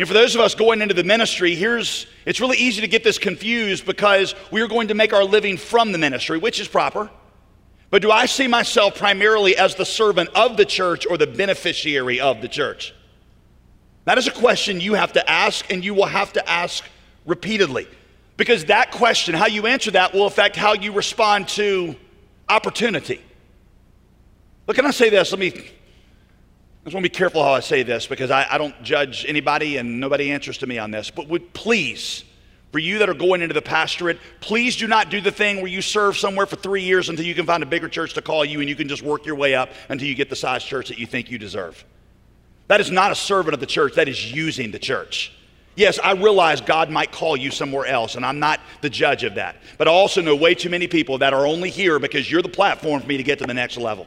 Know, 0.00 0.06
for 0.06 0.14
those 0.14 0.34
of 0.34 0.40
us 0.40 0.54
going 0.54 0.80
into 0.80 0.94
the 0.94 1.04
ministry, 1.04 1.54
here's 1.54 2.06
it's 2.24 2.40
really 2.40 2.56
easy 2.56 2.80
to 2.80 2.88
get 2.88 3.04
this 3.04 3.18
confused 3.18 3.84
because 3.84 4.34
we 4.50 4.62
are 4.62 4.66
going 4.66 4.88
to 4.88 4.94
make 4.94 5.12
our 5.12 5.24
living 5.24 5.58
from 5.58 5.92
the 5.92 5.98
ministry, 5.98 6.38
which 6.38 6.58
is 6.58 6.66
proper. 6.66 7.10
But 7.90 8.00
do 8.00 8.10
I 8.10 8.24
see 8.24 8.46
myself 8.46 8.94
primarily 8.94 9.58
as 9.58 9.74
the 9.74 9.84
servant 9.84 10.30
of 10.34 10.56
the 10.56 10.64
church 10.64 11.06
or 11.06 11.18
the 11.18 11.26
beneficiary 11.26 12.18
of 12.18 12.40
the 12.40 12.48
church? 12.48 12.94
That 14.06 14.16
is 14.16 14.26
a 14.26 14.30
question 14.30 14.80
you 14.80 14.94
have 14.94 15.12
to 15.12 15.30
ask, 15.30 15.70
and 15.70 15.84
you 15.84 15.92
will 15.92 16.06
have 16.06 16.32
to 16.32 16.48
ask 16.48 16.82
repeatedly. 17.26 17.86
Because 18.38 18.64
that 18.66 18.92
question, 18.92 19.34
how 19.34 19.48
you 19.48 19.66
answer 19.66 19.90
that, 19.90 20.14
will 20.14 20.24
affect 20.24 20.56
how 20.56 20.72
you 20.72 20.92
respond 20.92 21.48
to 21.48 21.94
opportunity. 22.48 23.20
But 24.64 24.76
can 24.76 24.86
I 24.86 24.92
say 24.92 25.10
this? 25.10 25.30
Let 25.30 25.40
me, 25.40 25.70
I 26.80 26.84
just 26.84 26.94
want 26.94 27.04
to 27.04 27.10
be 27.10 27.14
careful 27.14 27.42
how 27.42 27.52
I 27.52 27.60
say 27.60 27.82
this 27.82 28.06
because 28.06 28.30
I, 28.30 28.46
I 28.50 28.56
don't 28.56 28.82
judge 28.82 29.26
anybody 29.28 29.76
and 29.76 30.00
nobody 30.00 30.30
answers 30.30 30.56
to 30.58 30.66
me 30.66 30.78
on 30.78 30.90
this. 30.90 31.10
But 31.10 31.28
would 31.28 31.52
please, 31.52 32.24
for 32.72 32.78
you 32.78 33.00
that 33.00 33.10
are 33.10 33.14
going 33.14 33.42
into 33.42 33.52
the 33.52 33.60
pastorate, 33.60 34.18
please 34.40 34.76
do 34.76 34.86
not 34.86 35.10
do 35.10 35.20
the 35.20 35.30
thing 35.30 35.58
where 35.58 35.66
you 35.66 35.82
serve 35.82 36.16
somewhere 36.16 36.46
for 36.46 36.56
three 36.56 36.82
years 36.82 37.10
until 37.10 37.26
you 37.26 37.34
can 37.34 37.44
find 37.44 37.62
a 37.62 37.66
bigger 37.66 37.86
church 37.86 38.14
to 38.14 38.22
call 38.22 38.46
you 38.46 38.60
and 38.60 38.68
you 38.68 38.74
can 38.74 38.88
just 38.88 39.02
work 39.02 39.26
your 39.26 39.34
way 39.34 39.54
up 39.54 39.68
until 39.90 40.08
you 40.08 40.14
get 40.14 40.30
the 40.30 40.36
size 40.36 40.64
church 40.64 40.88
that 40.88 40.98
you 40.98 41.04
think 41.04 41.30
you 41.30 41.36
deserve. 41.36 41.84
That 42.68 42.80
is 42.80 42.90
not 42.90 43.12
a 43.12 43.14
servant 43.14 43.52
of 43.52 43.60
the 43.60 43.66
church, 43.66 43.96
that 43.96 44.08
is 44.08 44.32
using 44.32 44.70
the 44.70 44.78
church. 44.78 45.34
Yes, 45.76 45.98
I 46.02 46.12
realize 46.12 46.62
God 46.62 46.88
might 46.88 47.12
call 47.12 47.36
you 47.36 47.50
somewhere 47.50 47.84
else, 47.84 48.14
and 48.14 48.24
I'm 48.24 48.38
not 48.38 48.58
the 48.80 48.90
judge 48.90 49.22
of 49.24 49.34
that. 49.34 49.56
But 49.76 49.86
I 49.86 49.90
also 49.90 50.22
know 50.22 50.34
way 50.34 50.54
too 50.54 50.70
many 50.70 50.86
people 50.86 51.18
that 51.18 51.34
are 51.34 51.46
only 51.46 51.68
here 51.68 51.98
because 51.98 52.30
you're 52.30 52.42
the 52.42 52.48
platform 52.48 53.02
for 53.02 53.06
me 53.06 53.18
to 53.18 53.22
get 53.22 53.38
to 53.40 53.44
the 53.44 53.54
next 53.54 53.76
level. 53.76 54.06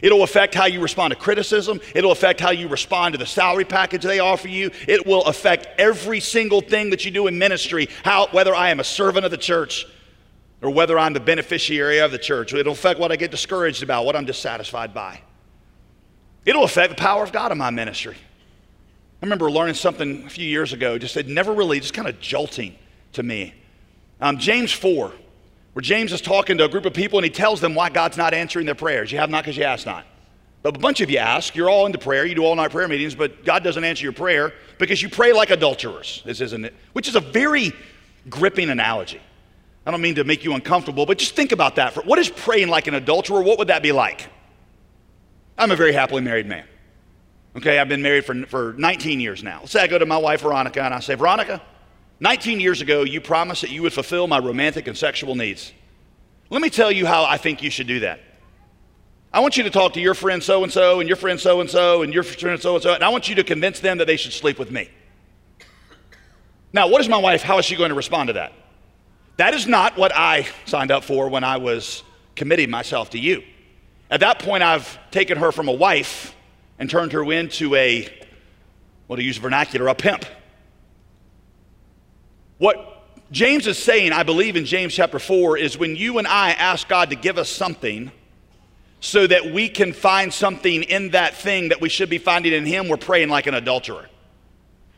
It'll 0.00 0.22
affect 0.22 0.54
how 0.54 0.66
you 0.66 0.80
respond 0.80 1.12
to 1.12 1.18
criticism. 1.18 1.80
It'll 1.94 2.12
affect 2.12 2.40
how 2.40 2.50
you 2.50 2.68
respond 2.68 3.14
to 3.14 3.18
the 3.18 3.26
salary 3.26 3.64
package 3.64 4.02
they 4.02 4.20
offer 4.20 4.48
you. 4.48 4.70
It 4.86 5.06
will 5.06 5.24
affect 5.24 5.68
every 5.78 6.20
single 6.20 6.60
thing 6.60 6.90
that 6.90 7.04
you 7.04 7.10
do 7.10 7.26
in 7.26 7.38
ministry, 7.38 7.88
how, 8.04 8.28
whether 8.28 8.54
I 8.54 8.70
am 8.70 8.80
a 8.80 8.84
servant 8.84 9.24
of 9.24 9.30
the 9.30 9.38
church 9.38 9.86
or 10.62 10.70
whether 10.70 10.98
I'm 10.98 11.12
the 11.12 11.20
beneficiary 11.20 11.98
of 11.98 12.10
the 12.10 12.18
church. 12.18 12.52
It'll 12.52 12.72
affect 12.72 13.00
what 13.00 13.12
I 13.12 13.16
get 13.16 13.30
discouraged 13.30 13.82
about, 13.82 14.04
what 14.04 14.16
I'm 14.16 14.24
dissatisfied 14.24 14.94
by. 14.94 15.20
It'll 16.44 16.64
affect 16.64 16.90
the 16.90 17.00
power 17.00 17.22
of 17.22 17.32
God 17.32 17.52
in 17.52 17.58
my 17.58 17.70
ministry. 17.70 18.16
I 19.20 19.26
remember 19.26 19.50
learning 19.50 19.74
something 19.74 20.24
a 20.24 20.30
few 20.30 20.46
years 20.46 20.72
ago, 20.72 20.96
just 20.96 21.16
it 21.16 21.26
never 21.26 21.52
really, 21.52 21.80
just 21.80 21.92
kind 21.92 22.08
of 22.08 22.20
jolting 22.20 22.76
to 23.14 23.22
me. 23.22 23.54
Um, 24.20 24.38
James 24.38 24.72
4 24.72 25.12
where 25.78 25.82
James 25.82 26.12
is 26.12 26.20
talking 26.20 26.58
to 26.58 26.64
a 26.64 26.68
group 26.68 26.86
of 26.86 26.92
people 26.92 27.20
and 27.20 27.24
he 27.24 27.30
tells 27.30 27.60
them 27.60 27.72
why 27.72 27.88
God's 27.88 28.16
not 28.16 28.34
answering 28.34 28.66
their 28.66 28.74
prayers. 28.74 29.12
You 29.12 29.18
have 29.18 29.30
not 29.30 29.44
because 29.44 29.56
you 29.56 29.62
ask 29.62 29.86
not. 29.86 30.04
But 30.60 30.74
a 30.74 30.78
bunch 30.80 31.00
of 31.00 31.08
you 31.08 31.18
ask, 31.18 31.54
you're 31.54 31.70
all 31.70 31.86
into 31.86 31.98
prayer, 31.98 32.26
you 32.26 32.34
do 32.34 32.42
all 32.44 32.56
night 32.56 32.72
prayer 32.72 32.88
meetings, 32.88 33.14
but 33.14 33.44
God 33.44 33.62
doesn't 33.62 33.84
answer 33.84 34.02
your 34.02 34.12
prayer 34.12 34.52
because 34.78 35.00
you 35.00 35.08
pray 35.08 35.32
like 35.32 35.50
adulterers. 35.50 36.20
This 36.24 36.40
isn't 36.40 36.64
it, 36.64 36.74
which 36.94 37.06
is 37.06 37.14
a 37.14 37.20
very 37.20 37.72
gripping 38.28 38.70
analogy. 38.70 39.20
I 39.86 39.92
don't 39.92 40.00
mean 40.00 40.16
to 40.16 40.24
make 40.24 40.42
you 40.42 40.52
uncomfortable, 40.54 41.06
but 41.06 41.16
just 41.16 41.36
think 41.36 41.52
about 41.52 41.76
that. 41.76 41.92
For, 41.92 42.02
what 42.02 42.18
is 42.18 42.28
praying 42.28 42.66
like 42.66 42.88
an 42.88 42.94
adulterer? 42.94 43.40
What 43.40 43.58
would 43.60 43.68
that 43.68 43.80
be 43.80 43.92
like? 43.92 44.26
I'm 45.56 45.70
a 45.70 45.76
very 45.76 45.92
happily 45.92 46.22
married 46.22 46.46
man. 46.46 46.64
Okay, 47.54 47.78
I've 47.78 47.88
been 47.88 48.02
married 48.02 48.24
for, 48.24 48.34
for 48.46 48.74
19 48.78 49.20
years 49.20 49.44
now. 49.44 49.60
Let's 49.60 49.70
say 49.70 49.82
I 49.84 49.86
go 49.86 49.96
to 49.96 50.06
my 50.06 50.18
wife, 50.18 50.40
Veronica, 50.40 50.82
and 50.82 50.92
I 50.92 50.98
say, 50.98 51.14
Veronica, 51.14 51.62
19 52.20 52.60
years 52.60 52.80
ago, 52.80 53.02
you 53.02 53.20
promised 53.20 53.62
that 53.62 53.70
you 53.70 53.82
would 53.82 53.92
fulfill 53.92 54.26
my 54.26 54.38
romantic 54.38 54.88
and 54.88 54.96
sexual 54.96 55.34
needs. 55.34 55.72
Let 56.50 56.62
me 56.62 56.70
tell 56.70 56.90
you 56.90 57.06
how 57.06 57.24
I 57.24 57.36
think 57.36 57.62
you 57.62 57.70
should 57.70 57.86
do 57.86 58.00
that. 58.00 58.20
I 59.32 59.40
want 59.40 59.56
you 59.56 59.62
to 59.64 59.70
talk 59.70 59.92
to 59.92 60.00
your 60.00 60.14
friend 60.14 60.42
so 60.42 60.62
and 60.62 60.72
so, 60.72 61.00
and 61.00 61.08
your 61.08 61.16
friend 61.16 61.38
so 61.38 61.60
and 61.60 61.68
so, 61.68 62.02
and 62.02 62.12
your 62.14 62.22
friend 62.22 62.60
so 62.60 62.74
and 62.74 62.82
so, 62.82 62.94
and 62.94 63.04
I 63.04 63.10
want 63.10 63.28
you 63.28 63.34
to 63.36 63.44
convince 63.44 63.80
them 63.80 63.98
that 63.98 64.06
they 64.06 64.16
should 64.16 64.32
sleep 64.32 64.58
with 64.58 64.70
me. 64.70 64.88
Now, 66.72 66.88
what 66.88 67.00
is 67.00 67.08
my 67.08 67.18
wife? 67.18 67.42
How 67.42 67.58
is 67.58 67.64
she 67.64 67.76
going 67.76 67.90
to 67.90 67.94
respond 67.94 68.28
to 68.28 68.32
that? 68.34 68.52
That 69.36 69.54
is 69.54 69.66
not 69.66 69.96
what 69.96 70.12
I 70.14 70.48
signed 70.64 70.90
up 70.90 71.04
for 71.04 71.28
when 71.28 71.44
I 71.44 71.58
was 71.58 72.02
committing 72.34 72.70
myself 72.70 73.10
to 73.10 73.18
you. 73.18 73.42
At 74.10 74.20
that 74.20 74.38
point, 74.38 74.62
I've 74.62 74.98
taken 75.10 75.38
her 75.38 75.52
from 75.52 75.68
a 75.68 75.72
wife 75.72 76.34
and 76.78 76.88
turned 76.88 77.12
her 77.12 77.30
into 77.30 77.74
a, 77.74 78.08
well, 79.06 79.16
to 79.16 79.22
use 79.22 79.36
vernacular, 79.36 79.88
a 79.88 79.94
pimp. 79.94 80.24
What 82.58 83.04
James 83.30 83.66
is 83.66 83.78
saying, 83.78 84.12
I 84.12 84.22
believe 84.22 84.56
in 84.56 84.64
James 84.64 84.94
chapter 84.94 85.18
4, 85.18 85.58
is 85.58 85.78
when 85.78 85.96
you 85.96 86.18
and 86.18 86.26
I 86.26 86.50
ask 86.50 86.88
God 86.88 87.10
to 87.10 87.16
give 87.16 87.38
us 87.38 87.48
something 87.48 88.10
so 89.00 89.26
that 89.26 89.52
we 89.52 89.68
can 89.68 89.92
find 89.92 90.32
something 90.32 90.82
in 90.82 91.10
that 91.10 91.36
thing 91.36 91.68
that 91.68 91.80
we 91.80 91.88
should 91.88 92.10
be 92.10 92.18
finding 92.18 92.52
in 92.52 92.66
Him, 92.66 92.88
we're 92.88 92.96
praying 92.96 93.28
like 93.28 93.46
an 93.46 93.54
adulterer. 93.54 94.08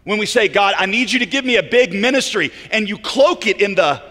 When 0.04 0.18
we 0.18 0.26
say, 0.26 0.48
God, 0.48 0.74
I 0.78 0.86
need 0.86 1.12
you 1.12 1.18
to 1.18 1.26
give 1.26 1.44
me 1.44 1.56
a 1.56 1.62
big 1.62 1.92
ministry, 1.92 2.50
and 2.70 2.88
you 2.88 2.96
cloak 2.96 3.46
it 3.46 3.60
in 3.60 3.74
the 3.74 4.02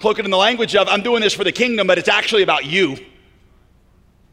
cloak 0.00 0.18
it 0.18 0.24
in 0.24 0.30
the 0.30 0.36
language 0.36 0.76
of 0.76 0.88
I'm 0.88 1.02
doing 1.02 1.20
this 1.20 1.34
for 1.34 1.44
the 1.44 1.52
kingdom, 1.52 1.86
but 1.86 1.98
it's 1.98 2.08
actually 2.08 2.42
about 2.42 2.64
you. 2.64 2.96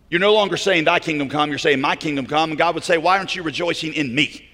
You're 0.10 0.22
no 0.22 0.34
longer 0.34 0.58
saying 0.58 0.86
thy 0.86 1.00
kingdom 1.00 1.30
come, 1.30 1.50
you're 1.50 1.60
saying 1.60 1.82
my 1.82 1.96
kingdom 1.96 2.26
come. 2.26 2.52
And 2.52 2.58
God 2.58 2.76
would 2.76 2.84
say, 2.84 2.98
Why 2.98 3.18
aren't 3.18 3.36
you 3.36 3.44
rejoicing 3.44 3.94
in 3.94 4.14
me? 4.14 4.48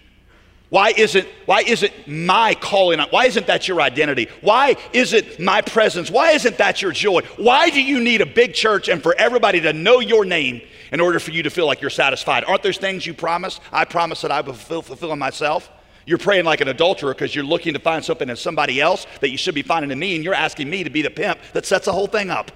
Why 0.72 0.94
isn't, 0.96 1.28
why 1.48 1.64
isn't 1.64 1.92
my 2.08 2.56
calling, 2.56 2.98
why 3.10 3.26
isn't 3.26 3.46
that 3.48 3.68
your 3.68 3.82
identity? 3.82 4.30
Why 4.40 4.78
isn't 4.94 5.38
my 5.38 5.62
presence? 5.62 6.10
Why 6.10 6.32
isn't 6.32 6.58
that 6.60 6.82
your 6.82 6.94
joy? 6.94 7.24
Why 7.36 7.70
do 7.70 7.84
you 7.84 8.00
need 8.00 8.22
a 8.22 8.26
big 8.26 8.54
church 8.54 8.88
and 8.88 9.04
for 9.04 9.14
everybody 9.18 9.60
to 9.60 9.74
know 9.74 10.00
your 10.00 10.24
name 10.24 10.62
in 10.94 11.02
order 11.02 11.20
for 11.20 11.32
you 11.32 11.44
to 11.44 11.50
feel 11.50 11.66
like 11.66 11.82
you're 11.82 11.90
satisfied? 11.90 12.46
Aren't 12.46 12.64
there 12.64 12.72
things 12.72 13.06
you 13.06 13.14
promised? 13.14 13.60
I 13.74 13.84
promise 13.84 14.22
that 14.22 14.32
I 14.32 14.40
will 14.40 14.54
fulfill, 14.54 14.82
fulfill 14.82 15.12
in 15.12 15.20
myself. 15.20 15.70
You're 16.06 16.18
praying 16.18 16.46
like 16.46 16.62
an 16.62 16.70
adulterer 16.70 17.14
because 17.14 17.36
you're 17.36 17.44
looking 17.44 17.74
to 17.74 17.80
find 17.80 18.02
something 18.02 18.30
in 18.30 18.38
somebody 18.38 18.80
else 18.80 19.06
that 19.20 19.30
you 19.30 19.38
should 19.38 19.56
be 19.56 19.64
finding 19.64 19.92
in 19.92 20.00
me, 20.00 20.16
and 20.16 20.24
you're 20.24 20.34
asking 20.34 20.70
me 20.70 20.86
to 20.86 20.90
be 20.90 21.02
the 21.02 21.10
pimp 21.10 21.38
that 21.52 21.66
sets 21.66 21.84
the 21.84 21.92
whole 21.92 22.08
thing 22.08 22.30
up. 22.30 22.50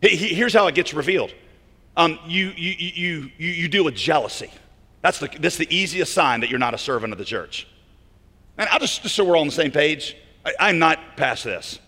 Here's 0.00 0.54
how 0.54 0.66
it 0.68 0.74
gets 0.74 0.94
revealed 0.94 1.34
um, 1.94 2.18
you, 2.26 2.54
you, 2.56 2.74
you, 2.78 3.30
you, 3.36 3.48
you 3.50 3.68
deal 3.68 3.84
with 3.84 3.96
jealousy. 3.96 4.50
That's 5.04 5.18
the, 5.18 5.28
that's 5.38 5.58
the 5.58 5.68
easiest 5.72 6.14
sign 6.14 6.40
that 6.40 6.48
you're 6.48 6.58
not 6.58 6.72
a 6.72 6.78
servant 6.78 7.12
of 7.12 7.18
the 7.18 7.26
church. 7.26 7.68
And 8.56 8.66
I'll 8.70 8.78
just, 8.78 9.02
just 9.02 9.14
so 9.14 9.22
we're 9.22 9.36
all 9.36 9.42
on 9.42 9.48
the 9.48 9.52
same 9.52 9.70
page, 9.70 10.16
I, 10.58 10.70
am 10.70 10.78
not 10.78 11.18
past 11.18 11.44
this. 11.44 11.78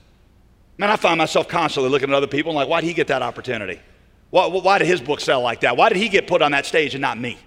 Man, 0.77 0.91
I 0.91 0.97
find 0.97 1.17
myself 1.17 1.49
constantly 1.49 1.91
looking 1.91 2.11
at 2.11 2.15
other 2.15 2.27
people 2.27 2.51
and 2.51 2.57
like, 2.57 2.69
why 2.69 2.83
did 2.83 2.89
he 2.89 2.93
get 2.93 3.07
that 3.07 3.23
opportunity? 3.23 3.81
Why, 4.29 4.49
why 4.49 4.77
did 4.77 4.87
his 4.87 5.01
book 5.01 5.23
sell 5.23 5.41
like 5.41 5.61
that? 5.61 5.79
Why 5.79 5.89
did 5.89 5.97
he 5.97 6.11
get 6.11 6.27
put 6.27 6.43
on 6.43 6.53
that 6.53 6.67
stage 6.67 6.95
and 6.95 7.01
not 7.01 7.17
me? 7.19 7.39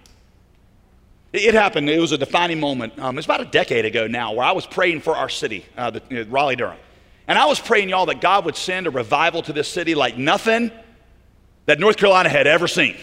It, 1.34 1.43
it 1.43 1.53
happened, 1.53 1.88
it 1.88 1.99
was 1.99 2.13
a 2.13 2.17
defining 2.17 2.60
moment. 2.60 2.97
Um, 2.97 3.15
it 3.15 3.17
was 3.19 3.25
about 3.25 3.41
a 3.41 3.45
decade 3.45 3.86
ago 3.86 4.08
now 4.08 4.34
where 4.34 4.47
I 4.47 4.53
was 4.53 4.65
praying 4.65 5.01
for 5.01 5.15
our 5.15 5.29
city, 5.29 5.67
uh, 5.77 5.91
the, 5.91 6.25
Raleigh 6.32 6.55
Durham. 6.55 6.79
And 7.27 7.38
I 7.38 7.45
was 7.45 7.60
praying, 7.60 7.89
y'all, 7.89 8.08
that 8.08 8.21
God 8.21 8.43
would 8.45 8.55
send 8.55 8.88
a 8.88 8.89
revival 8.89 9.43
to 9.43 9.53
this 9.53 9.67
city 9.67 9.93
like 9.93 10.17
nothing 10.17 10.71
that 11.67 11.79
North 11.79 11.97
Carolina 11.97 12.29
had 12.29 12.47
ever 12.47 12.67
seen. 12.67 12.97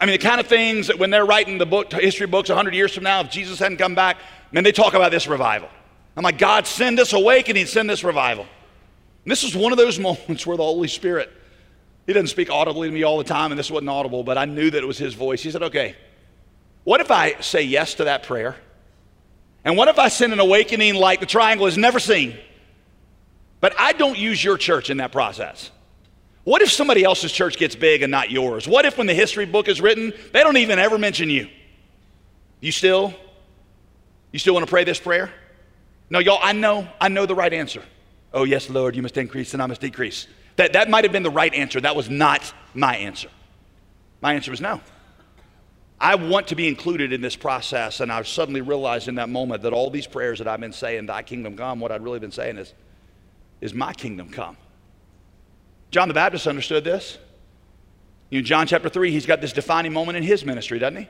I 0.00 0.06
mean, 0.06 0.12
the 0.12 0.18
kind 0.18 0.40
of 0.40 0.46
things 0.46 0.86
that 0.86 0.98
when 0.98 1.10
they're 1.10 1.26
writing 1.26 1.58
the 1.58 1.66
book, 1.66 1.92
history 1.92 2.26
books 2.26 2.48
100 2.48 2.74
years 2.74 2.94
from 2.94 3.04
now, 3.04 3.20
if 3.20 3.30
Jesus 3.30 3.58
hadn't 3.58 3.78
come 3.78 3.94
back, 3.94 4.18
man, 4.52 4.62
they 4.62 4.72
talk 4.72 4.94
about 4.94 5.10
this 5.10 5.26
revival. 5.26 5.68
I'm 6.16 6.22
like, 6.22 6.38
God, 6.38 6.66
send 6.66 6.98
this 6.98 7.12
awakening, 7.12 7.66
send 7.66 7.90
this 7.90 8.04
revival. 8.04 8.46
And 9.24 9.30
this 9.30 9.42
was 9.42 9.56
one 9.56 9.72
of 9.72 9.78
those 9.78 9.98
moments 9.98 10.46
where 10.46 10.56
the 10.56 10.62
Holy 10.62 10.88
Spirit, 10.88 11.30
He 12.06 12.12
doesn't 12.12 12.28
speak 12.28 12.50
audibly 12.50 12.88
to 12.88 12.94
me 12.94 13.02
all 13.02 13.18
the 13.18 13.24
time, 13.24 13.50
and 13.50 13.58
this 13.58 13.70
wasn't 13.70 13.90
audible, 13.90 14.22
but 14.22 14.38
I 14.38 14.44
knew 14.44 14.70
that 14.70 14.82
it 14.82 14.86
was 14.86 14.98
His 14.98 15.14
voice. 15.14 15.42
He 15.42 15.50
said, 15.50 15.62
okay, 15.64 15.96
what 16.84 17.00
if 17.00 17.10
I 17.10 17.40
say 17.40 17.62
yes 17.62 17.94
to 17.94 18.04
that 18.04 18.22
prayer? 18.22 18.56
And 19.64 19.76
what 19.76 19.88
if 19.88 19.98
I 19.98 20.08
send 20.08 20.32
an 20.32 20.38
awakening 20.38 20.94
like 20.94 21.20
the 21.20 21.26
triangle 21.26 21.66
has 21.66 21.76
never 21.76 21.98
seen? 21.98 22.38
But 23.60 23.78
I 23.78 23.92
don't 23.92 24.16
use 24.16 24.42
your 24.42 24.56
church 24.56 24.88
in 24.88 24.98
that 24.98 25.12
process. 25.12 25.70
What 26.48 26.62
if 26.62 26.72
somebody 26.72 27.04
else's 27.04 27.30
church 27.30 27.58
gets 27.58 27.76
big 27.76 28.00
and 28.00 28.10
not 28.10 28.30
yours? 28.30 28.66
What 28.66 28.86
if 28.86 28.96
when 28.96 29.06
the 29.06 29.12
history 29.12 29.44
book 29.44 29.68
is 29.68 29.82
written, 29.82 30.14
they 30.32 30.42
don't 30.42 30.56
even 30.56 30.78
ever 30.78 30.96
mention 30.96 31.28
you? 31.28 31.46
You 32.60 32.72
still 32.72 33.12
you 34.32 34.38
still 34.38 34.54
want 34.54 34.64
to 34.64 34.70
pray 34.70 34.84
this 34.84 34.98
prayer? 34.98 35.30
No, 36.08 36.20
y'all, 36.20 36.38
I 36.42 36.54
know, 36.54 36.88
I 36.98 37.08
know 37.08 37.26
the 37.26 37.34
right 37.34 37.52
answer. 37.52 37.82
Oh, 38.32 38.44
yes, 38.44 38.70
Lord, 38.70 38.96
you 38.96 39.02
must 39.02 39.18
increase 39.18 39.52
and 39.52 39.62
I 39.62 39.66
must 39.66 39.82
decrease. 39.82 40.26
That, 40.56 40.72
that 40.72 40.88
might 40.88 41.04
have 41.04 41.12
been 41.12 41.22
the 41.22 41.30
right 41.30 41.52
answer. 41.52 41.82
That 41.82 41.94
was 41.94 42.08
not 42.08 42.50
my 42.72 42.96
answer. 42.96 43.28
My 44.22 44.32
answer 44.32 44.50
was 44.50 44.62
no. 44.62 44.80
I 46.00 46.14
want 46.14 46.46
to 46.46 46.54
be 46.54 46.66
included 46.66 47.12
in 47.12 47.20
this 47.20 47.36
process, 47.36 48.00
and 48.00 48.10
I 48.10 48.22
suddenly 48.22 48.62
realized 48.62 49.06
in 49.06 49.16
that 49.16 49.28
moment 49.28 49.64
that 49.64 49.74
all 49.74 49.90
these 49.90 50.06
prayers 50.06 50.38
that 50.38 50.48
I've 50.48 50.60
been 50.60 50.72
saying, 50.72 51.06
Thy 51.06 51.22
kingdom 51.22 51.58
come, 51.58 51.78
what 51.78 51.92
I'd 51.92 52.02
really 52.02 52.20
been 52.20 52.32
saying 52.32 52.56
is, 52.56 52.72
is 53.60 53.74
my 53.74 53.92
kingdom 53.92 54.30
come. 54.30 54.56
John 55.90 56.08
the 56.08 56.14
Baptist 56.14 56.46
understood 56.46 56.84
this. 56.84 57.18
You 58.30 58.40
know, 58.40 58.44
John 58.44 58.66
chapter 58.66 58.88
3, 58.88 59.10
he's 59.10 59.26
got 59.26 59.40
this 59.40 59.52
defining 59.52 59.92
moment 59.92 60.18
in 60.18 60.22
his 60.22 60.44
ministry, 60.44 60.78
doesn't 60.78 61.00
he? 61.00 61.08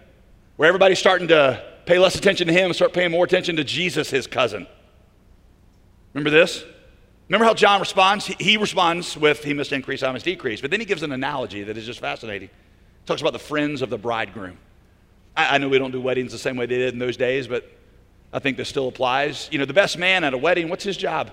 Where 0.56 0.68
everybody's 0.68 0.98
starting 0.98 1.28
to 1.28 1.62
pay 1.84 1.98
less 1.98 2.14
attention 2.14 2.46
to 2.46 2.52
him 2.52 2.66
and 2.66 2.74
start 2.74 2.92
paying 2.92 3.10
more 3.10 3.24
attention 3.24 3.56
to 3.56 3.64
Jesus, 3.64 4.10
his 4.10 4.26
cousin. 4.26 4.66
Remember 6.14 6.30
this? 6.30 6.64
Remember 7.28 7.44
how 7.44 7.54
John 7.54 7.80
responds? 7.80 8.26
He, 8.26 8.36
he 8.38 8.56
responds 8.56 9.16
with, 9.16 9.44
He 9.44 9.52
must 9.52 9.72
increase, 9.72 10.02
I 10.02 10.12
must 10.12 10.24
decrease. 10.24 10.60
But 10.60 10.70
then 10.70 10.80
he 10.80 10.86
gives 10.86 11.02
an 11.02 11.12
analogy 11.12 11.62
that 11.64 11.76
is 11.76 11.84
just 11.84 12.00
fascinating. 12.00 12.48
He 12.48 13.06
talks 13.06 13.20
about 13.20 13.32
the 13.32 13.38
friends 13.38 13.82
of 13.82 13.90
the 13.90 13.98
bridegroom. 13.98 14.58
I, 15.36 15.56
I 15.56 15.58
know 15.58 15.68
we 15.68 15.78
don't 15.78 15.90
do 15.90 16.00
weddings 16.00 16.32
the 16.32 16.38
same 16.38 16.56
way 16.56 16.66
they 16.66 16.78
did 16.78 16.94
in 16.94 16.98
those 16.98 17.16
days, 17.16 17.46
but 17.46 17.70
I 18.32 18.38
think 18.38 18.56
this 18.56 18.68
still 18.68 18.88
applies. 18.88 19.48
You 19.50 19.58
know, 19.58 19.64
the 19.64 19.74
best 19.74 19.98
man 19.98 20.24
at 20.24 20.34
a 20.34 20.38
wedding, 20.38 20.68
what's 20.68 20.84
his 20.84 20.96
job? 20.96 21.30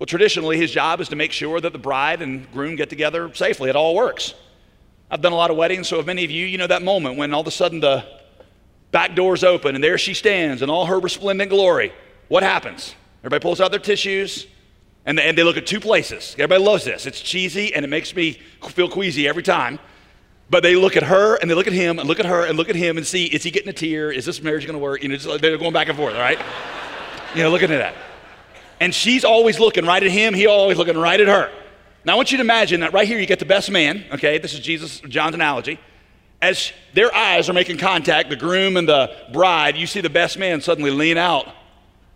Well, 0.00 0.06
traditionally, 0.06 0.56
his 0.56 0.70
job 0.70 1.02
is 1.02 1.10
to 1.10 1.16
make 1.16 1.30
sure 1.30 1.60
that 1.60 1.74
the 1.74 1.78
bride 1.78 2.22
and 2.22 2.50
groom 2.52 2.74
get 2.74 2.88
together 2.88 3.32
safely. 3.34 3.68
It 3.68 3.76
all 3.76 3.94
works. 3.94 4.32
I've 5.10 5.20
done 5.20 5.32
a 5.32 5.36
lot 5.36 5.50
of 5.50 5.58
weddings, 5.58 5.88
so 5.88 6.00
if 6.00 6.06
many 6.06 6.24
of 6.24 6.30
you, 6.30 6.46
you 6.46 6.56
know 6.56 6.66
that 6.68 6.82
moment 6.82 7.18
when 7.18 7.34
all 7.34 7.42
of 7.42 7.46
a 7.46 7.50
sudden 7.50 7.80
the 7.80 8.06
back 8.92 9.14
doors 9.14 9.44
open 9.44 9.74
and 9.74 9.84
there 9.84 9.98
she 9.98 10.14
stands 10.14 10.62
in 10.62 10.70
all 10.70 10.86
her 10.86 10.98
resplendent 10.98 11.50
glory. 11.50 11.92
What 12.28 12.42
happens? 12.42 12.94
Everybody 13.20 13.42
pulls 13.42 13.60
out 13.60 13.72
their 13.72 13.80
tissues 13.80 14.46
and 15.04 15.18
they, 15.18 15.28
and 15.28 15.36
they 15.36 15.42
look 15.42 15.58
at 15.58 15.66
two 15.66 15.80
places. 15.80 16.34
Everybody 16.38 16.62
loves 16.62 16.84
this. 16.86 17.04
It's 17.04 17.20
cheesy 17.20 17.74
and 17.74 17.84
it 17.84 17.88
makes 17.88 18.16
me 18.16 18.40
feel 18.68 18.88
queasy 18.88 19.28
every 19.28 19.42
time. 19.42 19.78
But 20.48 20.62
they 20.62 20.76
look 20.76 20.96
at 20.96 21.02
her 21.02 21.36
and 21.36 21.50
they 21.50 21.54
look 21.54 21.66
at 21.66 21.74
him 21.74 21.98
and 21.98 22.08
look 22.08 22.20
at 22.20 22.26
her 22.26 22.46
and 22.46 22.56
look 22.56 22.70
at 22.70 22.76
him 22.76 22.96
and 22.96 23.06
see 23.06 23.26
is 23.26 23.42
he 23.42 23.50
getting 23.50 23.68
a 23.68 23.74
tear? 23.74 24.10
Is 24.10 24.24
this 24.24 24.42
marriage 24.42 24.64
going 24.64 24.78
to 24.78 24.82
work? 24.82 25.02
You 25.02 25.10
know, 25.10 25.36
they're 25.36 25.58
going 25.58 25.74
back 25.74 25.88
and 25.88 25.96
forth, 25.98 26.14
all 26.14 26.20
right? 26.20 26.40
you 27.34 27.42
know, 27.42 27.50
looking 27.50 27.70
at 27.70 27.78
that. 27.78 28.09
And 28.80 28.94
she's 28.94 29.24
always 29.24 29.60
looking 29.60 29.84
right 29.84 30.02
at 30.02 30.10
him, 30.10 30.34
he 30.34 30.46
always 30.46 30.78
looking 30.78 30.96
right 30.96 31.20
at 31.20 31.28
her. 31.28 31.52
Now 32.04 32.14
I 32.14 32.16
want 32.16 32.32
you 32.32 32.38
to 32.38 32.42
imagine 32.42 32.80
that 32.80 32.94
right 32.94 33.06
here 33.06 33.18
you 33.18 33.26
get 33.26 33.38
the 33.38 33.44
best 33.44 33.70
man, 33.70 34.04
okay? 34.12 34.38
This 34.38 34.54
is 34.54 34.60
Jesus, 34.60 35.00
John's 35.00 35.34
analogy. 35.34 35.78
As 36.40 36.72
their 36.94 37.14
eyes 37.14 37.50
are 37.50 37.52
making 37.52 37.76
contact, 37.76 38.30
the 38.30 38.36
groom 38.36 38.78
and 38.78 38.88
the 38.88 39.14
bride, 39.32 39.76
you 39.76 39.86
see 39.86 40.00
the 40.00 40.08
best 40.08 40.38
man 40.38 40.62
suddenly 40.62 40.90
lean 40.90 41.18
out 41.18 41.46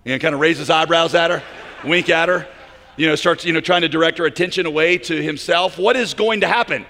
and 0.07 0.21
kind 0.23 0.35
of 0.35 0.41
raise 0.41 0.57
his 0.57 0.71
eyebrows 0.71 1.15
at 1.15 1.31
her, 1.31 1.43
wink 1.85 2.09
at 2.09 2.31
her, 2.31 2.49
you 2.97 3.07
know, 3.07 3.15
starts, 3.15 3.45
you 3.45 3.53
know, 3.53 3.61
trying 3.61 3.83
to 3.83 3.89
direct 3.89 4.17
her 4.17 4.25
attention 4.25 4.65
away 4.65 4.97
to 4.97 5.23
himself. 5.23 5.77
What 5.77 5.97
is 5.97 6.15
going 6.15 6.41
to 6.41 6.49
happen? 6.49 6.87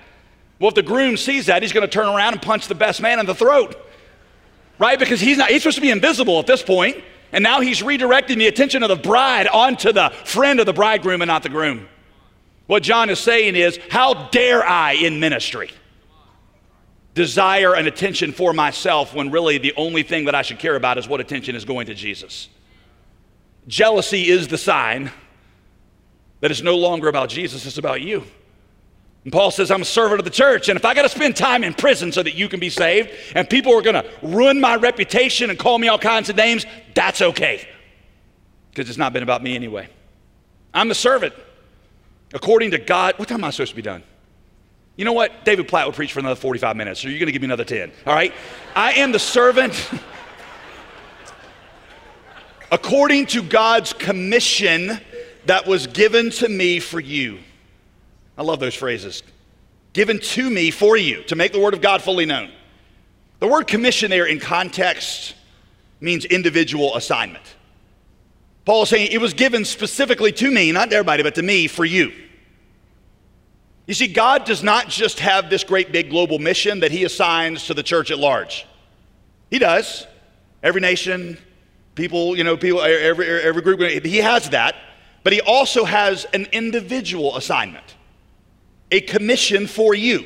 Well, 0.60 0.68
if 0.68 0.76
the 0.76 0.82
groom 0.82 1.16
sees 1.16 1.46
that, 1.46 1.62
he's 1.62 1.72
going 1.72 1.86
to 1.86 1.92
turn 1.92 2.06
around 2.06 2.34
and 2.34 2.42
punch 2.42 2.68
the 2.68 2.76
best 2.76 3.00
man 3.00 3.18
in 3.18 3.26
the 3.26 3.34
throat. 3.34 3.74
Right? 4.78 4.98
Because 4.98 5.20
he's 5.20 5.38
not, 5.38 5.50
he's 5.50 5.62
supposed 5.62 5.76
to 5.76 5.82
be 5.82 5.90
invisible 5.90 6.38
at 6.38 6.46
this 6.46 6.62
point. 6.62 7.02
And 7.34 7.42
now 7.42 7.60
he's 7.60 7.82
redirecting 7.82 8.38
the 8.38 8.46
attention 8.46 8.84
of 8.84 8.88
the 8.88 8.94
bride 8.96 9.48
onto 9.48 9.90
the 9.90 10.10
friend 10.24 10.60
of 10.60 10.66
the 10.66 10.72
bridegroom 10.72 11.20
and 11.20 11.28
not 11.28 11.42
the 11.42 11.48
groom. 11.48 11.88
What 12.68 12.84
John 12.84 13.10
is 13.10 13.18
saying 13.18 13.56
is, 13.56 13.76
how 13.90 14.28
dare 14.28 14.64
I 14.64 14.92
in 14.92 15.18
ministry 15.18 15.72
desire 17.14 17.74
an 17.74 17.88
attention 17.88 18.30
for 18.30 18.52
myself 18.52 19.14
when 19.14 19.32
really 19.32 19.58
the 19.58 19.74
only 19.76 20.04
thing 20.04 20.26
that 20.26 20.36
I 20.36 20.42
should 20.42 20.60
care 20.60 20.76
about 20.76 20.96
is 20.96 21.08
what 21.08 21.20
attention 21.20 21.56
is 21.56 21.64
going 21.64 21.86
to 21.86 21.94
Jesus? 21.94 22.48
Jealousy 23.66 24.28
is 24.28 24.46
the 24.46 24.58
sign 24.58 25.10
that 26.38 26.52
it's 26.52 26.62
no 26.62 26.76
longer 26.76 27.08
about 27.08 27.30
Jesus, 27.30 27.66
it's 27.66 27.78
about 27.78 28.00
you. 28.00 28.22
And 29.24 29.32
Paul 29.32 29.50
says, 29.50 29.70
I'm 29.70 29.82
a 29.82 29.86
servant 29.86 30.20
of 30.20 30.24
the 30.24 30.30
church, 30.30 30.68
and 30.68 30.78
if 30.78 30.84
I 30.84 30.94
got 30.94 31.02
to 31.02 31.08
spend 31.08 31.34
time 31.34 31.64
in 31.64 31.74
prison 31.74 32.12
so 32.12 32.22
that 32.22 32.34
you 32.34 32.48
can 32.48 32.60
be 32.60 32.70
saved, 32.70 33.10
and 33.34 33.48
people 33.48 33.74
are 33.74 33.82
going 33.82 33.94
to 33.94 34.08
ruin 34.22 34.60
my 34.60 34.76
reputation 34.76 35.50
and 35.50 35.58
call 35.58 35.78
me 35.78 35.88
all 35.88 35.98
kinds 35.98 36.28
of 36.28 36.36
names, 36.36 36.66
that's 36.94 37.22
okay. 37.22 37.66
Because 38.70 38.88
it's 38.88 38.98
not 38.98 39.12
been 39.12 39.22
about 39.22 39.42
me 39.42 39.54
anyway. 39.54 39.88
I'm 40.74 40.88
the 40.88 40.94
servant. 40.94 41.34
According 42.34 42.72
to 42.72 42.78
God, 42.78 43.18
what 43.18 43.28
time 43.28 43.38
am 43.38 43.44
I 43.44 43.50
supposed 43.50 43.70
to 43.70 43.76
be 43.76 43.82
done? 43.82 44.02
You 44.96 45.04
know 45.04 45.12
what? 45.12 45.44
David 45.44 45.68
Platt 45.68 45.86
would 45.86 45.96
preach 45.96 46.12
for 46.12 46.20
another 46.20 46.36
45 46.36 46.76
minutes, 46.76 47.00
so 47.00 47.08
you're 47.08 47.18
going 47.18 47.26
to 47.26 47.32
give 47.32 47.42
me 47.42 47.46
another 47.46 47.64
10. 47.64 47.92
All 48.06 48.14
right? 48.14 48.32
I 48.76 48.92
am 48.92 49.12
the 49.12 49.18
servant. 49.18 49.90
according 52.74 53.24
to 53.24 53.40
God's 53.40 53.92
commission 53.92 54.98
that 55.46 55.64
was 55.64 55.86
given 55.86 56.30
to 56.30 56.48
me 56.48 56.80
for 56.80 56.98
you. 56.98 57.38
I 58.36 58.42
love 58.42 58.60
those 58.60 58.74
phrases. 58.74 59.22
Given 59.92 60.18
to 60.18 60.50
me 60.50 60.70
for 60.70 60.96
you 60.96 61.22
to 61.24 61.36
make 61.36 61.52
the 61.52 61.60
word 61.60 61.74
of 61.74 61.80
God 61.80 62.02
fully 62.02 62.26
known. 62.26 62.50
The 63.38 63.46
word 63.46 63.66
commission 63.66 64.10
there 64.10 64.26
in 64.26 64.40
context 64.40 65.34
means 66.00 66.24
individual 66.24 66.96
assignment. 66.96 67.44
Paul 68.64 68.82
is 68.82 68.88
saying 68.88 69.12
it 69.12 69.20
was 69.20 69.34
given 69.34 69.64
specifically 69.64 70.32
to 70.32 70.50
me, 70.50 70.72
not 70.72 70.90
to 70.90 70.96
everybody, 70.96 71.22
but 71.22 71.34
to 71.36 71.42
me 71.42 71.66
for 71.66 71.84
you. 71.84 72.12
You 73.86 73.94
see, 73.94 74.08
God 74.08 74.46
does 74.46 74.62
not 74.62 74.88
just 74.88 75.20
have 75.20 75.50
this 75.50 75.62
great 75.62 75.92
big 75.92 76.08
global 76.08 76.38
mission 76.38 76.80
that 76.80 76.90
He 76.90 77.04
assigns 77.04 77.66
to 77.66 77.74
the 77.74 77.82
church 77.82 78.10
at 78.10 78.18
large. 78.18 78.66
He 79.50 79.58
does. 79.58 80.06
Every 80.62 80.80
nation, 80.80 81.36
people, 81.94 82.34
you 82.36 82.44
know, 82.44 82.56
people, 82.56 82.80
every, 82.80 83.28
every 83.28 83.60
group, 83.60 83.80
He 84.04 84.18
has 84.18 84.50
that. 84.50 84.74
But 85.22 85.34
He 85.34 85.42
also 85.42 85.84
has 85.84 86.24
an 86.32 86.46
individual 86.52 87.36
assignment 87.36 87.94
a 88.94 89.00
commission 89.00 89.66
for 89.66 89.92
you. 89.92 90.24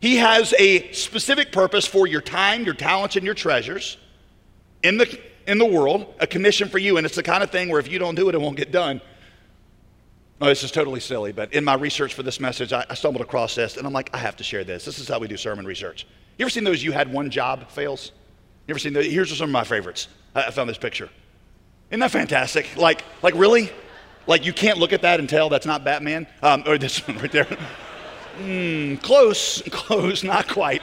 He 0.00 0.16
has 0.16 0.54
a 0.58 0.90
specific 0.92 1.52
purpose 1.52 1.86
for 1.86 2.06
your 2.06 2.22
time, 2.22 2.64
your 2.64 2.74
talents, 2.74 3.16
and 3.16 3.26
your 3.26 3.34
treasures. 3.34 3.98
in 4.82 4.98
the, 4.98 5.20
in 5.46 5.58
the 5.58 5.66
world, 5.66 6.14
a 6.20 6.26
commission 6.26 6.68
for 6.68 6.78
you. 6.78 6.96
And 6.96 7.04
it's 7.04 7.16
the 7.16 7.22
kind 7.22 7.42
of 7.42 7.50
thing 7.50 7.68
where 7.68 7.80
if 7.80 7.88
you 7.90 7.98
don't 7.98 8.14
do 8.14 8.28
it, 8.28 8.34
it 8.34 8.40
won't 8.40 8.56
get 8.56 8.70
done. 8.72 9.00
Oh, 10.40 10.46
this 10.46 10.62
is 10.62 10.70
totally 10.70 11.00
silly, 11.00 11.32
but 11.32 11.52
in 11.52 11.64
my 11.64 11.74
research 11.74 12.14
for 12.14 12.22
this 12.22 12.38
message, 12.40 12.72
I, 12.72 12.84
I 12.90 12.94
stumbled 12.94 13.22
across 13.22 13.54
this, 13.54 13.76
and 13.78 13.86
I'm 13.86 13.92
like, 13.92 14.10
I 14.14 14.18
have 14.18 14.36
to 14.36 14.44
share 14.44 14.64
this. 14.64 14.84
This 14.84 14.98
is 14.98 15.08
how 15.08 15.18
we 15.18 15.28
do 15.28 15.36
sermon 15.36 15.64
research. 15.64 16.06
You 16.38 16.44
ever 16.44 16.50
seen 16.50 16.64
those 16.64 16.84
you 16.84 16.92
had 16.92 17.10
one 17.10 17.30
job 17.30 17.68
fails? 17.70 18.12
You 18.66 18.72
ever 18.72 18.78
seen 18.78 18.92
those? 18.92 19.06
Here's 19.06 19.36
some 19.36 19.48
of 19.48 19.52
my 19.52 19.64
favorites. 19.64 20.08
I, 20.34 20.44
I 20.44 20.50
found 20.50 20.68
this 20.68 20.78
picture. 20.78 21.08
Isn't 21.90 22.00
that 22.00 22.10
fantastic? 22.10 22.76
Like, 22.76 23.02
like 23.22 23.34
really? 23.34 23.72
Like 24.26 24.44
you 24.44 24.52
can't 24.52 24.78
look 24.78 24.92
at 24.92 25.02
that 25.02 25.20
and 25.20 25.28
tell 25.28 25.48
that's 25.48 25.66
not 25.66 25.84
Batman? 25.84 26.26
Um, 26.42 26.64
or 26.66 26.78
this 26.78 26.98
one 27.08 27.18
right 27.18 27.32
there. 27.32 27.46
Mm, 28.38 29.02
close, 29.02 29.62
close, 29.70 30.22
not 30.22 30.48
quite. 30.48 30.82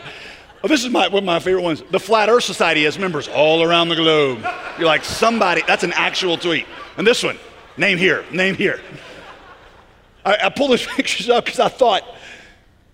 Oh, 0.63 0.67
this 0.67 0.83
is 0.83 0.89
my, 0.89 1.07
one 1.09 1.23
of 1.23 1.25
my 1.25 1.39
favorite 1.39 1.61
ones. 1.63 1.83
The 1.91 1.99
Flat 1.99 2.29
Earth 2.29 2.45
Society 2.45 2.85
has 2.85 2.97
members 2.97 3.27
all 3.27 3.63
around 3.63 3.89
the 3.89 3.95
globe. 3.95 4.47
You're 4.77 4.87
like, 4.87 5.03
somebody, 5.03 5.61
that's 5.67 5.83
an 5.83 5.91
actual 5.93 6.37
tweet. 6.37 6.65
And 6.97 7.05
this 7.05 7.21
one, 7.21 7.37
name 7.75 7.97
here, 7.97 8.23
name 8.31 8.55
here. 8.55 8.79
I, 10.23 10.37
I 10.43 10.49
pulled 10.49 10.71
those 10.71 10.85
pictures 10.95 11.29
up 11.29 11.45
because 11.45 11.59
I 11.59 11.67
thought 11.67 12.03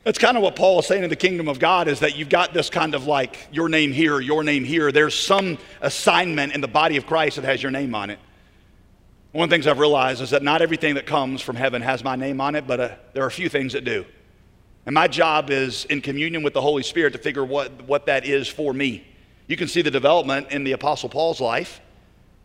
that's 0.04 0.18
kind 0.18 0.36
of 0.36 0.42
what 0.42 0.56
Paul 0.56 0.80
is 0.80 0.88
saying 0.88 1.04
in 1.04 1.10
the 1.12 1.16
kingdom 1.16 1.48
of 1.48 1.60
God 1.60 1.88
is 1.88 2.00
that 2.00 2.18
you've 2.18 2.30
got 2.30 2.54
this 2.54 2.70
kind 2.70 2.96
of 2.96 3.06
like 3.06 3.48
your 3.52 3.70
name 3.70 3.92
here, 3.92 4.20
your 4.20 4.44
name 4.44 4.64
here. 4.64 4.92
There's 4.92 5.14
some 5.14 5.60
assignment 5.82 6.54
in 6.54 6.62
the 6.62 6.68
body 6.68 6.98
of 6.98 7.06
Christ 7.06 7.36
that 7.36 7.46
has 7.46 7.62
your 7.62 7.72
name 7.72 7.94
on 7.94 8.10
it. 8.10 8.18
One 9.32 9.44
of 9.44 9.50
the 9.52 9.56
things 9.56 9.68
I've 9.68 9.78
realized 9.78 10.22
is 10.22 10.32
that 10.32 10.42
not 10.42 10.64
everything 10.64 10.96
that 10.96 11.06
comes 11.06 11.42
from 11.42 11.56
heaven 11.56 11.84
has 11.84 12.04
my 12.04 12.16
name 12.16 12.42
on 12.42 12.56
it, 12.56 12.66
but 12.66 12.80
uh, 12.80 12.90
there 13.14 13.24
are 13.24 13.28
a 13.28 13.32
few 13.32 13.48
things 13.48 13.74
that 13.74 13.84
do. 13.84 14.04
And 14.88 14.96
my 14.96 15.08
job 15.08 15.52
is 15.52 15.86
in 15.86 16.02
communion 16.02 16.42
with 16.42 16.56
the 16.56 16.62
Holy 16.62 16.82
Spirit 16.82 17.14
to 17.14 17.20
figure 17.20 17.46
what, 17.46 17.84
what 17.84 18.08
that 18.08 18.26
is 18.26 18.48
for 18.48 18.74
me. 18.74 19.06
You 19.46 19.56
can 19.56 19.68
see 19.68 19.84
the 19.84 19.92
development 19.92 20.48
in 20.50 20.64
the 20.64 20.72
Apostle 20.72 21.10
Paul's 21.10 21.40
life. 21.40 21.80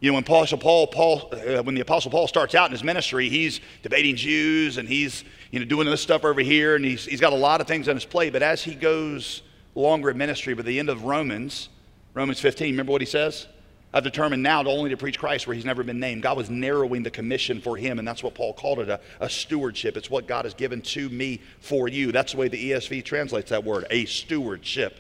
You 0.01 0.11
know, 0.11 0.17
when 0.17 0.25
Apostle 0.25 0.59
Paul, 0.59 0.87
Paul 0.89 1.33
uh, 1.33 1.63
when 1.63 1.75
the 1.75 1.81
Apostle 1.81 2.11
Paul 2.11 2.29
starts 2.29 2.55
out 2.55 2.67
in 2.67 2.73
his 2.73 2.85
ministry, 2.85 3.31
he's 3.31 3.63
debating 3.83 4.15
Jews 4.17 4.77
and 4.77 4.87
he's 4.87 5.25
you 5.51 5.61
know 5.61 5.65
doing 5.65 5.87
this 5.87 6.03
stuff 6.03 6.23
over 6.23 6.43
here, 6.43 6.77
and 6.77 6.85
he's, 6.85 7.07
he's 7.07 7.21
got 7.21 7.33
a 7.33 7.37
lot 7.37 7.63
of 7.63 7.67
things 7.67 7.89
on 7.89 7.97
his 7.97 8.05
plate. 8.05 8.35
But 8.35 8.43
as 8.43 8.63
he 8.63 8.75
goes 8.75 9.41
longer 9.75 10.11
in 10.11 10.19
ministry, 10.19 10.53
by 10.53 10.63
the 10.63 10.79
end 10.79 10.91
of 10.91 11.05
Romans, 11.05 11.71
Romans 12.13 12.41
15, 12.41 12.73
remember 12.73 12.93
what 12.93 13.01
he 13.01 13.07
says? 13.07 13.47
I've 13.95 14.03
determined 14.03 14.43
now 14.43 14.61
to 14.61 14.69
only 14.69 14.91
to 14.91 14.97
preach 14.97 15.21
Christ 15.21 15.47
where 15.47 15.55
he's 15.55 15.65
never 15.65 15.85
been 15.85 16.01
named. 16.01 16.25
God 16.25 16.37
was 16.37 16.51
narrowing 16.51 17.05
the 17.05 17.13
commission 17.13 17.61
for 17.61 17.77
him, 17.77 18.01
and 18.01 18.07
that's 18.07 18.25
what 18.25 18.35
Paul 18.35 18.53
called 18.53 18.81
it 18.81 18.89
a, 18.89 18.99
a 19.21 19.31
stewardship. 19.31 19.97
It's 19.97 20.11
what 20.11 20.27
God 20.27 20.47
has 20.47 20.53
given 20.53 20.83
to 20.83 21.09
me 21.09 21.41
for 21.61 21.87
you. 21.87 22.11
That's 22.11 22.33
the 22.33 22.39
way 22.39 22.49
the 22.49 22.73
ESV 22.73 23.05
translates 23.05 23.51
that 23.51 23.63
word, 23.63 23.87
a 23.91 24.05
stewardship. 24.07 24.99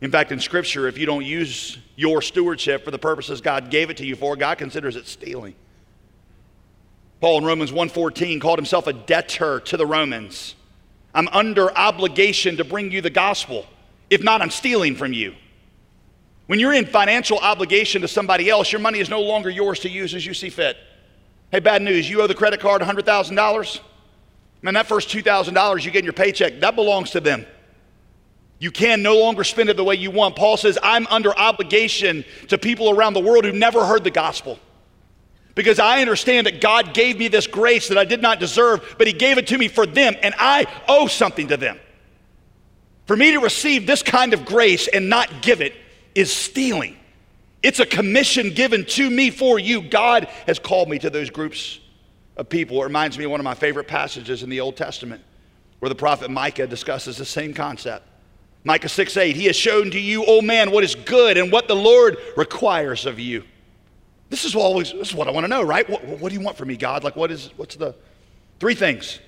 In 0.00 0.10
fact, 0.10 0.32
in 0.32 0.40
Scripture, 0.40 0.88
if 0.88 0.98
you 0.98 1.06
don't 1.06 1.24
use 1.24 1.78
your 1.94 2.20
stewardship 2.22 2.84
for 2.84 2.90
the 2.90 2.98
purposes 2.98 3.40
God 3.40 3.70
gave 3.70 3.88
it 3.88 3.98
to 3.98 4.04
you 4.04 4.16
for, 4.16 4.34
God 4.34 4.58
considers 4.58 4.96
it 4.96 5.06
stealing. 5.06 5.54
Paul 7.20 7.38
in 7.38 7.44
Romans 7.44 7.70
1:14 7.70 8.40
called 8.40 8.58
himself 8.58 8.88
a 8.88 8.92
debtor 8.92 9.60
to 9.60 9.76
the 9.76 9.86
Romans. 9.86 10.56
I'm 11.14 11.28
under 11.28 11.70
obligation 11.78 12.56
to 12.56 12.64
bring 12.64 12.90
you 12.90 13.00
the 13.00 13.10
gospel. 13.10 13.64
If 14.10 14.24
not, 14.24 14.42
I'm 14.42 14.50
stealing 14.50 14.96
from 14.96 15.12
you. 15.12 15.36
When 16.52 16.60
you're 16.60 16.74
in 16.74 16.84
financial 16.84 17.38
obligation 17.38 18.02
to 18.02 18.08
somebody 18.08 18.50
else, 18.50 18.72
your 18.72 18.82
money 18.82 18.98
is 18.98 19.08
no 19.08 19.22
longer 19.22 19.48
yours 19.48 19.80
to 19.80 19.88
use 19.88 20.14
as 20.14 20.26
you 20.26 20.34
see 20.34 20.50
fit. 20.50 20.76
Hey, 21.50 21.60
bad 21.60 21.80
news, 21.80 22.10
you 22.10 22.20
owe 22.20 22.26
the 22.26 22.34
credit 22.34 22.60
card 22.60 22.82
$100,000. 22.82 23.80
Man, 24.60 24.74
that 24.74 24.86
first 24.86 25.08
$2,000 25.08 25.82
you 25.82 25.90
get 25.90 26.00
in 26.00 26.04
your 26.04 26.12
paycheck, 26.12 26.60
that 26.60 26.76
belongs 26.76 27.12
to 27.12 27.20
them. 27.20 27.46
You 28.58 28.70
can 28.70 29.02
no 29.02 29.16
longer 29.16 29.44
spend 29.44 29.70
it 29.70 29.78
the 29.78 29.82
way 29.84 29.94
you 29.94 30.10
want. 30.10 30.36
Paul 30.36 30.58
says, 30.58 30.78
I'm 30.82 31.06
under 31.06 31.34
obligation 31.34 32.22
to 32.48 32.58
people 32.58 32.90
around 32.90 33.14
the 33.14 33.20
world 33.20 33.46
who've 33.46 33.54
never 33.54 33.86
heard 33.86 34.04
the 34.04 34.10
gospel. 34.10 34.58
Because 35.54 35.78
I 35.78 36.02
understand 36.02 36.46
that 36.48 36.60
God 36.60 36.92
gave 36.92 37.18
me 37.18 37.28
this 37.28 37.46
grace 37.46 37.88
that 37.88 37.96
I 37.96 38.04
did 38.04 38.20
not 38.20 38.40
deserve, 38.40 38.96
but 38.98 39.06
He 39.06 39.14
gave 39.14 39.38
it 39.38 39.46
to 39.46 39.56
me 39.56 39.68
for 39.68 39.86
them, 39.86 40.16
and 40.22 40.34
I 40.38 40.66
owe 40.86 41.06
something 41.06 41.48
to 41.48 41.56
them. 41.56 41.80
For 43.06 43.16
me 43.16 43.32
to 43.32 43.38
receive 43.38 43.86
this 43.86 44.02
kind 44.02 44.34
of 44.34 44.44
grace 44.44 44.86
and 44.86 45.08
not 45.08 45.40
give 45.40 45.62
it 45.62 45.76
is 46.14 46.32
stealing. 46.32 46.96
It's 47.62 47.78
a 47.78 47.86
commission 47.86 48.50
given 48.50 48.84
to 48.86 49.08
me 49.08 49.30
for 49.30 49.58
you. 49.58 49.82
God 49.82 50.24
has 50.46 50.58
called 50.58 50.88
me 50.88 50.98
to 50.98 51.10
those 51.10 51.30
groups 51.30 51.78
of 52.36 52.48
people. 52.48 52.80
It 52.82 52.86
reminds 52.86 53.18
me 53.18 53.24
of 53.24 53.30
one 53.30 53.40
of 53.40 53.44
my 53.44 53.54
favorite 53.54 53.86
passages 53.86 54.42
in 54.42 54.50
the 54.50 54.60
Old 54.60 54.76
Testament 54.76 55.22
where 55.78 55.88
the 55.88 55.94
prophet 55.94 56.30
Micah 56.30 56.66
discusses 56.66 57.16
the 57.16 57.24
same 57.24 57.54
concept. 57.54 58.06
Micah 58.64 58.88
6 58.88 59.16
8, 59.16 59.34
He 59.34 59.46
has 59.46 59.56
shown 59.56 59.90
to 59.90 59.98
you, 59.98 60.24
O 60.26 60.40
man, 60.40 60.70
what 60.70 60.84
is 60.84 60.94
good 60.94 61.36
and 61.36 61.50
what 61.50 61.68
the 61.68 61.74
Lord 61.74 62.18
requires 62.36 63.06
of 63.06 63.18
you. 63.18 63.44
This 64.30 64.44
is, 64.44 64.54
always, 64.54 64.92
this 64.92 65.08
is 65.08 65.14
what 65.14 65.28
I 65.28 65.30
want 65.30 65.44
to 65.44 65.48
know, 65.48 65.62
right? 65.62 65.88
What, 65.90 66.04
what 66.04 66.30
do 66.30 66.34
you 66.38 66.40
want 66.40 66.56
from 66.56 66.68
me, 66.68 66.76
God? 66.76 67.04
Like, 67.04 67.16
what 67.16 67.30
is, 67.30 67.50
what's 67.56 67.76
the 67.76 67.94
three 68.60 68.74
things? 68.74 69.18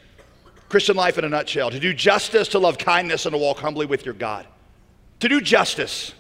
Christian 0.68 0.96
life 0.96 1.18
in 1.18 1.24
a 1.24 1.28
nutshell 1.28 1.70
to 1.70 1.78
do 1.78 1.92
justice, 1.92 2.48
to 2.48 2.58
love 2.58 2.78
kindness, 2.78 3.26
and 3.26 3.32
to 3.32 3.38
walk 3.38 3.58
humbly 3.58 3.86
with 3.86 4.04
your 4.04 4.14
God. 4.14 4.46
To 5.20 5.28
do 5.28 5.40
justice. 5.40 6.14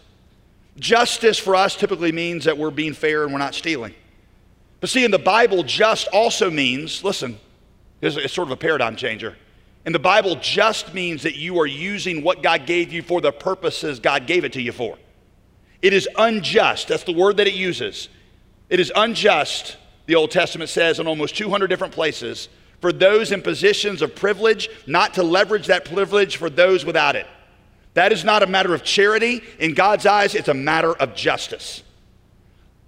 Justice 0.78 1.38
for 1.38 1.54
us 1.54 1.76
typically 1.76 2.12
means 2.12 2.44
that 2.44 2.58
we're 2.58 2.70
being 2.70 2.94
fair 2.94 3.22
and 3.24 3.32
we're 3.32 3.38
not 3.38 3.54
stealing. 3.54 3.94
But 4.80 4.90
see, 4.90 5.04
in 5.04 5.10
the 5.10 5.18
Bible, 5.18 5.62
just 5.62 6.08
also 6.08 6.50
means, 6.50 7.04
listen, 7.04 7.38
it's 8.02 8.32
sort 8.32 8.48
of 8.48 8.52
a 8.52 8.56
paradigm 8.56 8.96
changer. 8.96 9.36
In 9.86 9.92
the 9.92 9.98
Bible, 9.98 10.36
just 10.36 10.92
means 10.94 11.22
that 11.22 11.36
you 11.36 11.58
are 11.60 11.66
using 11.66 12.22
what 12.22 12.42
God 12.42 12.66
gave 12.66 12.92
you 12.92 13.02
for 13.02 13.20
the 13.20 13.32
purposes 13.32 14.00
God 14.00 14.26
gave 14.26 14.44
it 14.44 14.52
to 14.54 14.62
you 14.62 14.72
for. 14.72 14.98
It 15.80 15.92
is 15.92 16.08
unjust. 16.16 16.88
That's 16.88 17.04
the 17.04 17.12
word 17.12 17.36
that 17.36 17.46
it 17.46 17.54
uses. 17.54 18.08
It 18.70 18.80
is 18.80 18.90
unjust, 18.96 19.76
the 20.06 20.14
Old 20.14 20.30
Testament 20.30 20.70
says 20.70 20.98
in 20.98 21.06
almost 21.06 21.36
200 21.36 21.66
different 21.68 21.92
places, 21.92 22.48
for 22.80 22.92
those 22.92 23.32
in 23.32 23.42
positions 23.42 24.02
of 24.02 24.14
privilege 24.14 24.68
not 24.86 25.14
to 25.14 25.22
leverage 25.22 25.66
that 25.68 25.84
privilege 25.84 26.36
for 26.36 26.50
those 26.50 26.84
without 26.84 27.16
it. 27.16 27.26
That 27.94 28.12
is 28.12 28.24
not 28.24 28.42
a 28.42 28.46
matter 28.46 28.74
of 28.74 28.82
charity. 28.82 29.42
In 29.58 29.74
God's 29.74 30.04
eyes, 30.04 30.34
it's 30.34 30.48
a 30.48 30.54
matter 30.54 30.92
of 30.92 31.14
justice. 31.14 31.82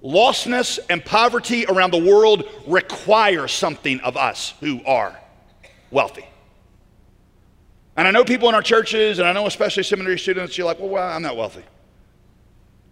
Lostness 0.03 0.79
and 0.91 1.05
poverty 1.05 1.65
around 1.67 1.93
the 1.93 2.05
world 2.05 2.45
require 2.67 3.49
something 3.49 4.01
of 4.01 4.17
us 4.17 4.55
who 4.61 4.85
are 4.85 5.19
wealthy. 5.91 6.27
And 7.97 8.07
I 8.07 8.11
know 8.11 8.25
people 8.25 8.49
in 8.49 8.55
our 8.55 8.63
churches, 8.63 9.19
and 9.19 9.27
I 9.27 9.33
know 9.33 9.47
especially 9.47 9.85
seminary 9.85 10.19
students, 10.19 10.59
you're 10.59 10.67
like, 10.67 10.79
well, 10.79 10.91
well 10.91 11.09
I'm 11.09 11.23
not 11.23 11.37
wealthy. 11.37 11.65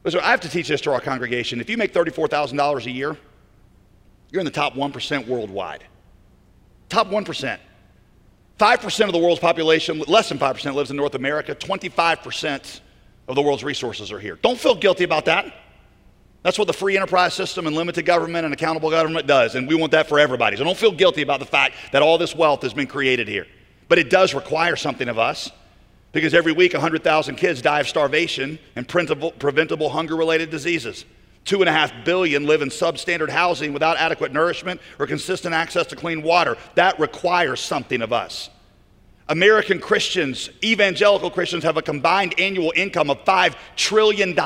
Listen, 0.02 0.20
I 0.20 0.30
have 0.30 0.40
to 0.42 0.48
teach 0.48 0.68
this 0.68 0.80
to 0.82 0.92
our 0.92 1.00
congregation. 1.00 1.60
If 1.60 1.68
you 1.68 1.76
make 1.76 1.92
$34,000 1.92 2.86
a 2.86 2.90
year, 2.90 3.16
you're 4.30 4.40
in 4.40 4.44
the 4.44 4.50
top 4.50 4.74
1% 4.74 5.26
worldwide. 5.26 5.84
Top 6.88 7.08
1%. 7.08 7.58
5% 8.58 9.06
of 9.06 9.12
the 9.12 9.18
world's 9.18 9.40
population, 9.40 10.00
less 10.06 10.28
than 10.28 10.38
5%, 10.38 10.74
lives 10.74 10.90
in 10.90 10.96
North 10.96 11.14
America. 11.14 11.54
25% 11.54 12.80
of 13.26 13.34
the 13.34 13.42
world's 13.42 13.64
resources 13.64 14.12
are 14.12 14.20
here. 14.20 14.38
Don't 14.42 14.58
feel 14.58 14.74
guilty 14.74 15.04
about 15.04 15.24
that. 15.24 15.52
That's 16.42 16.58
what 16.58 16.66
the 16.66 16.74
free 16.74 16.96
enterprise 16.96 17.32
system 17.32 17.66
and 17.66 17.74
limited 17.74 18.04
government 18.04 18.44
and 18.44 18.52
accountable 18.52 18.90
government 18.90 19.26
does, 19.26 19.54
and 19.54 19.66
we 19.66 19.74
want 19.74 19.92
that 19.92 20.08
for 20.08 20.20
everybody. 20.20 20.56
So 20.56 20.64
don't 20.64 20.76
feel 20.76 20.92
guilty 20.92 21.22
about 21.22 21.40
the 21.40 21.46
fact 21.46 21.74
that 21.92 22.02
all 22.02 22.18
this 22.18 22.36
wealth 22.36 22.62
has 22.62 22.74
been 22.74 22.86
created 22.86 23.28
here. 23.28 23.46
But 23.88 23.98
it 23.98 24.10
does 24.10 24.34
require 24.34 24.76
something 24.76 25.08
of 25.08 25.18
us 25.18 25.50
because 26.12 26.34
every 26.34 26.52
week 26.52 26.74
100,000 26.74 27.36
kids 27.36 27.62
die 27.62 27.80
of 27.80 27.88
starvation 27.88 28.58
and 28.76 28.86
preventable 28.86 29.88
hunger 29.88 30.16
related 30.16 30.50
diseases. 30.50 31.06
Two 31.44 31.60
and 31.60 31.68
a 31.68 31.72
half 31.72 31.92
billion 32.04 32.46
live 32.46 32.62
in 32.62 32.70
substandard 32.70 33.28
housing 33.28 33.72
without 33.72 33.98
adequate 33.98 34.32
nourishment 34.32 34.80
or 34.98 35.06
consistent 35.06 35.54
access 35.54 35.86
to 35.88 35.96
clean 35.96 36.22
water. 36.22 36.56
That 36.74 36.98
requires 36.98 37.60
something 37.60 38.00
of 38.00 38.12
us. 38.12 38.48
American 39.28 39.78
Christians, 39.78 40.50
evangelical 40.62 41.30
Christians, 41.30 41.64
have 41.64 41.76
a 41.76 41.82
combined 41.82 42.38
annual 42.38 42.72
income 42.76 43.10
of 43.10 43.24
$5 43.24 43.54
trillion, 43.76 44.36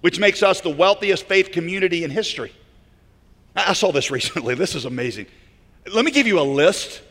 which 0.00 0.18
makes 0.18 0.42
us 0.42 0.60
the 0.60 0.70
wealthiest 0.70 1.26
faith 1.26 1.52
community 1.52 2.04
in 2.04 2.10
history. 2.10 2.52
I 3.56 3.72
saw 3.72 3.92
this 3.92 4.10
recently. 4.10 4.54
This 4.54 4.74
is 4.74 4.84
amazing. 4.84 5.26
Let 5.92 6.04
me 6.04 6.10
give 6.10 6.26
you 6.26 6.40
a 6.40 6.42
list. 6.42 7.02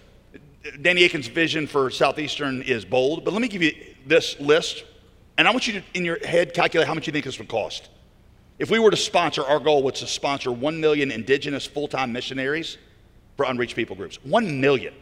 Danny 0.82 1.04
Akin's 1.04 1.28
vision 1.28 1.68
for 1.68 1.90
Southeastern 1.90 2.62
is 2.62 2.86
bold, 2.86 3.26
but 3.26 3.34
let 3.34 3.42
me 3.42 3.50
give 3.50 3.62
you 3.62 3.74
this 4.06 4.40
list. 4.40 4.84
And 5.38 5.48
I 5.48 5.52
want 5.52 5.68
you 5.68 5.74
to, 5.74 5.84
in 5.94 6.06
your 6.06 6.26
head, 6.26 6.54
calculate 6.54 6.88
how 6.88 6.94
much 6.94 7.08
you 7.08 7.14
think 7.14 7.26
this 7.26 7.38
would 7.38 7.50
cost. 7.50 7.90
If 8.60 8.70
we 8.70 8.80
were 8.80 8.92
to 8.92 8.98
sponsor, 8.98 9.44
our 9.44 9.60
goal 9.60 9.84
was 9.84 10.00
to 10.00 10.08
sponsor 10.08 10.52
1 10.52 10.80
million 10.80 11.12
indigenous 11.12 11.66
full 11.66 11.88
time 11.88 12.14
missionaries 12.14 12.78
for 13.36 13.46
unreached 13.46 13.76
people 13.76 13.96
groups. 13.96 14.20
1 14.24 14.62
million. 14.62 14.94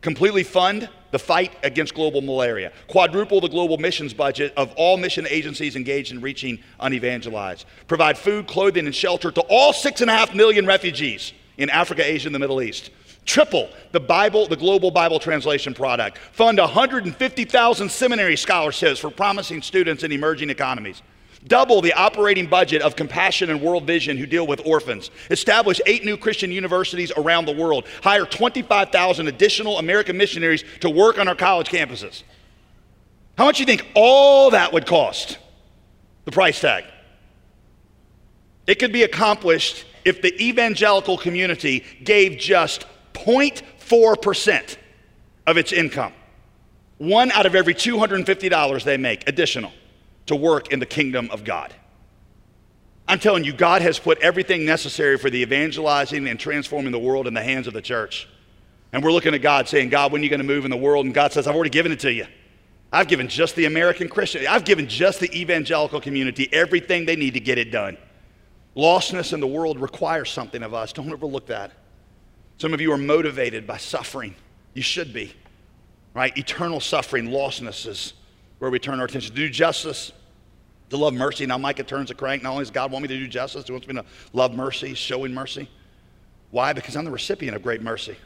Completely 0.00 0.44
fund 0.44 0.88
the 1.10 1.18
fight 1.18 1.52
against 1.62 1.92
global 1.92 2.22
malaria. 2.22 2.72
Quadruple 2.88 3.40
the 3.40 3.48
global 3.48 3.76
missions 3.76 4.14
budget 4.14 4.54
of 4.56 4.72
all 4.76 4.96
mission 4.96 5.26
agencies 5.28 5.76
engaged 5.76 6.12
in 6.12 6.20
reaching 6.20 6.58
unevangelized. 6.78 7.66
Provide 7.86 8.16
food, 8.16 8.46
clothing, 8.46 8.86
and 8.86 8.94
shelter 8.94 9.30
to 9.30 9.40
all 9.42 9.72
6.5 9.72 10.34
million 10.34 10.64
refugees 10.64 11.32
in 11.58 11.68
Africa, 11.68 12.02
Asia, 12.06 12.28
and 12.28 12.34
the 12.34 12.38
Middle 12.38 12.62
East. 12.62 12.90
Triple 13.26 13.68
the 13.92 14.00
Bible, 14.00 14.46
the 14.46 14.56
global 14.56 14.90
Bible 14.90 15.18
translation 15.18 15.74
product. 15.74 16.16
Fund 16.32 16.58
150,000 16.58 17.90
seminary 17.90 18.36
scholarships 18.36 19.00
for 19.00 19.10
promising 19.10 19.60
students 19.60 20.04
in 20.04 20.12
emerging 20.12 20.48
economies 20.48 21.02
Double 21.46 21.80
the 21.80 21.94
operating 21.94 22.46
budget 22.46 22.82
of 22.82 22.96
Compassion 22.96 23.48
and 23.48 23.62
World 23.62 23.86
Vision, 23.86 24.18
who 24.18 24.26
deal 24.26 24.46
with 24.46 24.60
orphans. 24.66 25.10
Establish 25.30 25.80
eight 25.86 26.04
new 26.04 26.18
Christian 26.18 26.52
universities 26.52 27.10
around 27.16 27.46
the 27.46 27.52
world. 27.52 27.86
Hire 28.02 28.26
25,000 28.26 29.26
additional 29.26 29.78
American 29.78 30.18
missionaries 30.18 30.64
to 30.80 30.90
work 30.90 31.18
on 31.18 31.28
our 31.28 31.34
college 31.34 31.68
campuses. 31.68 32.24
How 33.38 33.46
much 33.46 33.56
do 33.56 33.62
you 33.62 33.66
think 33.66 33.86
all 33.94 34.50
that 34.50 34.72
would 34.74 34.86
cost? 34.86 35.38
The 36.26 36.32
price 36.32 36.60
tag. 36.60 36.84
It 38.66 38.78
could 38.78 38.92
be 38.92 39.02
accomplished 39.02 39.86
if 40.04 40.20
the 40.20 40.34
evangelical 40.42 41.16
community 41.16 41.84
gave 42.04 42.38
just 42.38 42.84
0.4% 43.14 44.76
of 45.46 45.56
its 45.56 45.72
income. 45.72 46.12
One 46.98 47.30
out 47.32 47.46
of 47.46 47.54
every 47.54 47.74
$250 47.74 48.84
they 48.84 48.98
make 48.98 49.26
additional 49.26 49.72
to 50.30 50.36
work 50.36 50.72
in 50.72 50.78
the 50.78 50.86
kingdom 50.86 51.28
of 51.32 51.42
God. 51.42 51.74
I'm 53.08 53.18
telling 53.18 53.42
you, 53.42 53.52
God 53.52 53.82
has 53.82 53.98
put 53.98 54.16
everything 54.20 54.64
necessary 54.64 55.18
for 55.18 55.28
the 55.28 55.42
evangelizing 55.42 56.28
and 56.28 56.38
transforming 56.38 56.92
the 56.92 57.00
world 57.00 57.26
in 57.26 57.34
the 57.34 57.42
hands 57.42 57.66
of 57.66 57.74
the 57.74 57.82
church. 57.82 58.28
And 58.92 59.02
we're 59.02 59.10
looking 59.10 59.34
at 59.34 59.42
God 59.42 59.66
saying, 59.66 59.88
God, 59.88 60.12
when 60.12 60.20
are 60.20 60.24
you 60.24 60.30
going 60.30 60.38
to 60.38 60.46
move 60.46 60.64
in 60.64 60.70
the 60.70 60.76
world? 60.76 61.04
And 61.04 61.12
God 61.12 61.32
says, 61.32 61.48
I've 61.48 61.56
already 61.56 61.70
given 61.70 61.90
it 61.90 61.98
to 62.00 62.12
you. 62.12 62.28
I've 62.92 63.08
given 63.08 63.26
just 63.26 63.56
the 63.56 63.64
American 63.64 64.08
Christian, 64.08 64.46
I've 64.46 64.64
given 64.64 64.86
just 64.86 65.18
the 65.18 65.32
evangelical 65.36 66.00
community 66.00 66.48
everything 66.52 67.06
they 67.06 67.16
need 67.16 67.34
to 67.34 67.40
get 67.40 67.58
it 67.58 67.72
done. 67.72 67.98
Lostness 68.76 69.32
in 69.32 69.40
the 69.40 69.48
world 69.48 69.80
requires 69.80 70.30
something 70.30 70.62
of 70.62 70.74
us. 70.74 70.92
Don't 70.92 71.12
overlook 71.12 71.46
that. 71.46 71.72
Some 72.58 72.72
of 72.72 72.80
you 72.80 72.92
are 72.92 72.98
motivated 72.98 73.66
by 73.66 73.78
suffering. 73.78 74.36
You 74.74 74.82
should 74.82 75.12
be, 75.12 75.34
right? 76.14 76.36
Eternal 76.38 76.78
suffering, 76.78 77.26
lostness 77.26 77.88
is 77.88 78.12
where 78.60 78.70
we 78.70 78.78
turn 78.78 79.00
our 79.00 79.06
attention. 79.06 79.34
To 79.34 79.36
do 79.36 79.50
justice, 79.50 80.12
to 80.90 80.96
love 80.96 81.14
mercy. 81.14 81.46
Now 81.46 81.58
Micah 81.58 81.84
turns 81.84 82.10
a 82.10 82.14
crank. 82.14 82.42
Not 82.42 82.50
only 82.50 82.62
does 82.62 82.70
God 82.70 82.92
want 82.92 83.02
me 83.02 83.08
to 83.08 83.16
do 83.16 83.26
justice, 83.26 83.64
he 83.64 83.72
wants 83.72 83.86
me 83.86 83.94
to 83.94 84.04
love 84.32 84.54
mercy, 84.54 84.94
showing 84.94 85.32
mercy. 85.32 85.68
Why? 86.50 86.72
Because 86.72 86.96
I'm 86.96 87.04
the 87.04 87.10
recipient 87.10 87.56
of 87.56 87.62
great 87.62 87.80
mercy. 87.80 88.16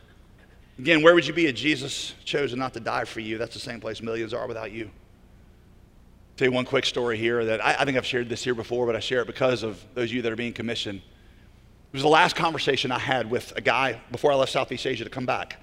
Again, 0.79 1.03
where 1.03 1.15
would 1.15 1.27
you 1.27 1.35
be 1.35 1.47
if 1.47 1.55
Jesus 1.55 2.15
chose 2.25 2.55
not 2.55 2.73
to 2.75 2.81
die 2.81 3.05
for 3.05 3.21
you? 3.21 3.39
That's 3.39 3.55
the 3.55 3.61
same 3.61 3.81
place 3.81 4.03
millions 4.03 4.35
are 4.35 4.49
without 4.49 4.73
you. 4.73 4.87
I'll 4.87 6.39
Tell 6.39 6.49
you 6.49 6.53
one 6.53 6.65
quick 6.65 6.85
story 6.85 7.17
here 7.17 7.45
that 7.45 7.65
I, 7.65 7.77
I, 7.79 7.85
think 7.85 7.97
I've 7.97 8.07
shared 8.07 8.29
this 8.29 8.43
here 8.43 8.57
before, 8.57 8.87
but 8.87 8.97
I 8.97 9.01
share 9.01 9.21
it 9.21 9.27
because 9.27 9.63
of 9.63 9.85
those 9.95 10.11
of 10.11 10.15
you 10.15 10.23
that 10.23 10.33
are 10.33 10.37
being 10.37 10.53
commissioned. 10.53 10.99
It 10.99 11.93
was 11.93 12.03
the 12.03 12.09
last 12.09 12.35
conversation 12.35 12.91
I 12.91 12.99
had 12.99 13.31
with 13.31 13.53
a 13.57 13.61
guy 13.61 14.01
before 14.11 14.33
I 14.33 14.35
left 14.35 14.51
Southeast 14.51 14.85
Asia 14.85 15.05
to 15.05 15.11
come 15.11 15.27
back. 15.27 15.61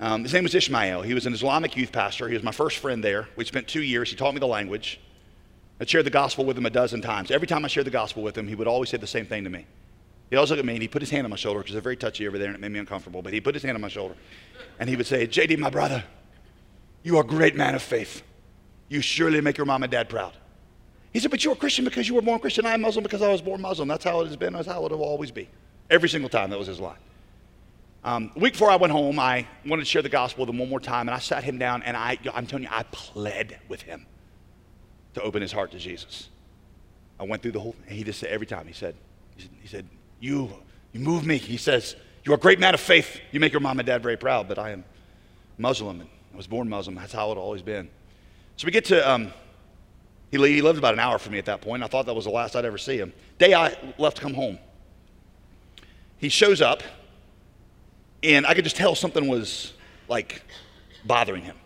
Um, 0.00 0.22
his 0.22 0.32
name 0.32 0.44
was 0.44 0.54
Ishmael. 0.54 1.02
He 1.02 1.12
was 1.12 1.26
an 1.26 1.34
Islamic 1.34 1.76
youth 1.76 1.92
pastor. 1.92 2.28
He 2.28 2.34
was 2.34 2.42
my 2.42 2.52
first 2.52 2.78
friend 2.78 3.04
there. 3.04 3.28
We 3.36 3.44
spent 3.44 3.68
two 3.68 3.82
years. 3.82 4.08
He 4.08 4.16
taught 4.16 4.32
me 4.32 4.40
the 4.40 4.46
language. 4.46 5.00
I 5.78 5.84
shared 5.84 6.06
the 6.06 6.10
gospel 6.10 6.44
with 6.44 6.56
him 6.56 6.64
a 6.64 6.70
dozen 6.70 7.02
times. 7.02 7.30
Every 7.30 7.46
time 7.46 7.64
I 7.64 7.68
shared 7.68 7.86
the 7.86 7.90
gospel 7.90 8.22
with 8.22 8.36
him, 8.36 8.48
he 8.48 8.54
would 8.54 8.66
always 8.66 8.88
say 8.88 8.96
the 8.96 9.06
same 9.06 9.26
thing 9.26 9.44
to 9.44 9.50
me. 9.50 9.66
He'd 10.30 10.36
always 10.36 10.50
look 10.50 10.58
at 10.58 10.64
me 10.64 10.72
and 10.72 10.82
he 10.82 10.88
put 10.88 11.02
his 11.02 11.10
hand 11.10 11.24
on 11.24 11.30
my 11.30 11.36
shoulder 11.36 11.60
because 11.60 11.74
they're 11.74 11.82
very 11.82 11.96
touchy 11.96 12.26
over 12.26 12.38
there 12.38 12.48
and 12.48 12.56
it 12.56 12.60
made 12.60 12.72
me 12.72 12.78
uncomfortable. 12.78 13.22
But 13.22 13.32
he 13.32 13.40
put 13.40 13.54
his 13.54 13.62
hand 13.62 13.76
on 13.76 13.82
my 13.82 13.88
shoulder 13.88 14.14
and 14.78 14.88
he 14.88 14.96
would 14.96 15.06
say, 15.06 15.26
JD, 15.26 15.58
my 15.58 15.70
brother, 15.70 16.02
you 17.02 17.18
are 17.18 17.20
a 17.20 17.26
great 17.26 17.54
man 17.54 17.74
of 17.74 17.82
faith. 17.82 18.22
You 18.88 19.00
surely 19.00 19.40
make 19.40 19.58
your 19.58 19.66
mom 19.66 19.82
and 19.82 19.92
dad 19.92 20.08
proud. 20.08 20.32
He 21.12 21.20
said, 21.20 21.30
But 21.30 21.44
you're 21.44 21.54
a 21.54 21.56
Christian 21.56 21.84
because 21.84 22.08
you 22.08 22.14
were 22.14 22.22
born 22.22 22.40
Christian. 22.40 22.66
I 22.66 22.74
am 22.74 22.80
Muslim 22.80 23.02
because 23.02 23.22
I 23.22 23.28
was 23.28 23.42
born 23.42 23.60
Muslim. 23.60 23.88
That's 23.88 24.04
how 24.04 24.20
it 24.20 24.26
has 24.26 24.36
been. 24.36 24.54
That's 24.54 24.66
how 24.66 24.84
it 24.86 24.90
will 24.90 25.02
always 25.02 25.30
be. 25.30 25.48
Every 25.90 26.08
single 26.08 26.28
time. 26.28 26.50
That 26.50 26.58
was 26.58 26.68
his 26.68 26.80
line. 26.80 26.98
Um, 28.04 28.30
week 28.36 28.52
before 28.52 28.70
I 28.70 28.76
went 28.76 28.92
home, 28.92 29.18
I 29.18 29.46
wanted 29.64 29.82
to 29.82 29.88
share 29.88 30.02
the 30.02 30.08
gospel 30.08 30.42
with 30.42 30.50
him 30.50 30.58
one 30.58 30.68
more 30.68 30.80
time, 30.80 31.08
and 31.08 31.14
I 31.14 31.18
sat 31.18 31.42
him 31.42 31.58
down 31.58 31.82
and 31.82 31.96
I, 31.96 32.18
I'm 32.32 32.46
telling 32.46 32.64
you, 32.64 32.68
I 32.70 32.84
pled 32.84 33.58
with 33.68 33.82
him 33.82 34.06
to 35.16 35.22
open 35.22 35.40
his 35.40 35.50
heart 35.50 35.70
to 35.72 35.78
Jesus. 35.78 36.28
I 37.18 37.24
went 37.24 37.40
through 37.40 37.52
the 37.52 37.60
whole, 37.60 37.74
and 37.86 37.96
he 37.96 38.04
just 38.04 38.20
said 38.20 38.28
every 38.28 38.46
time, 38.46 38.66
he 38.66 38.74
said, 38.74 38.94
he 39.36 39.66
said, 39.66 39.86
you, 40.20 40.50
you 40.92 41.00
move 41.00 41.24
me. 41.24 41.38
He 41.38 41.56
says, 41.56 41.96
you're 42.22 42.34
a 42.34 42.38
great 42.38 42.60
man 42.60 42.74
of 42.74 42.80
faith. 42.80 43.18
You 43.32 43.40
make 43.40 43.52
your 43.52 43.60
mom 43.60 43.78
and 43.78 43.86
dad 43.86 44.02
very 44.02 44.18
proud, 44.18 44.46
but 44.46 44.58
I 44.58 44.72
am 44.72 44.84
Muslim, 45.56 46.02
and 46.02 46.10
I 46.34 46.36
was 46.36 46.46
born 46.46 46.68
Muslim. 46.68 46.96
That's 46.96 47.14
how 47.14 47.32
it 47.32 47.38
always 47.38 47.62
been. 47.62 47.88
So 48.58 48.66
we 48.66 48.72
get 48.72 48.84
to 48.86 49.10
um, 49.10 49.32
he, 50.30 50.36
he 50.36 50.60
lived 50.60 50.78
about 50.78 50.92
an 50.92 51.00
hour 51.00 51.18
from 51.18 51.32
me 51.32 51.38
at 51.38 51.46
that 51.46 51.62
point. 51.62 51.82
I 51.82 51.86
thought 51.86 52.04
that 52.06 52.14
was 52.14 52.26
the 52.26 52.30
last 52.30 52.54
I'd 52.54 52.66
ever 52.66 52.78
see 52.78 52.98
him. 52.98 53.14
Day 53.38 53.54
I 53.54 53.74
left 53.96 54.16
to 54.16 54.22
come 54.22 54.34
home, 54.34 54.58
he 56.18 56.28
shows 56.28 56.60
up, 56.60 56.82
and 58.22 58.46
I 58.46 58.52
could 58.52 58.64
just 58.64 58.76
tell 58.76 58.94
something 58.94 59.28
was 59.28 59.72
like 60.08 60.42
bothering 61.06 61.42
him. 61.42 61.56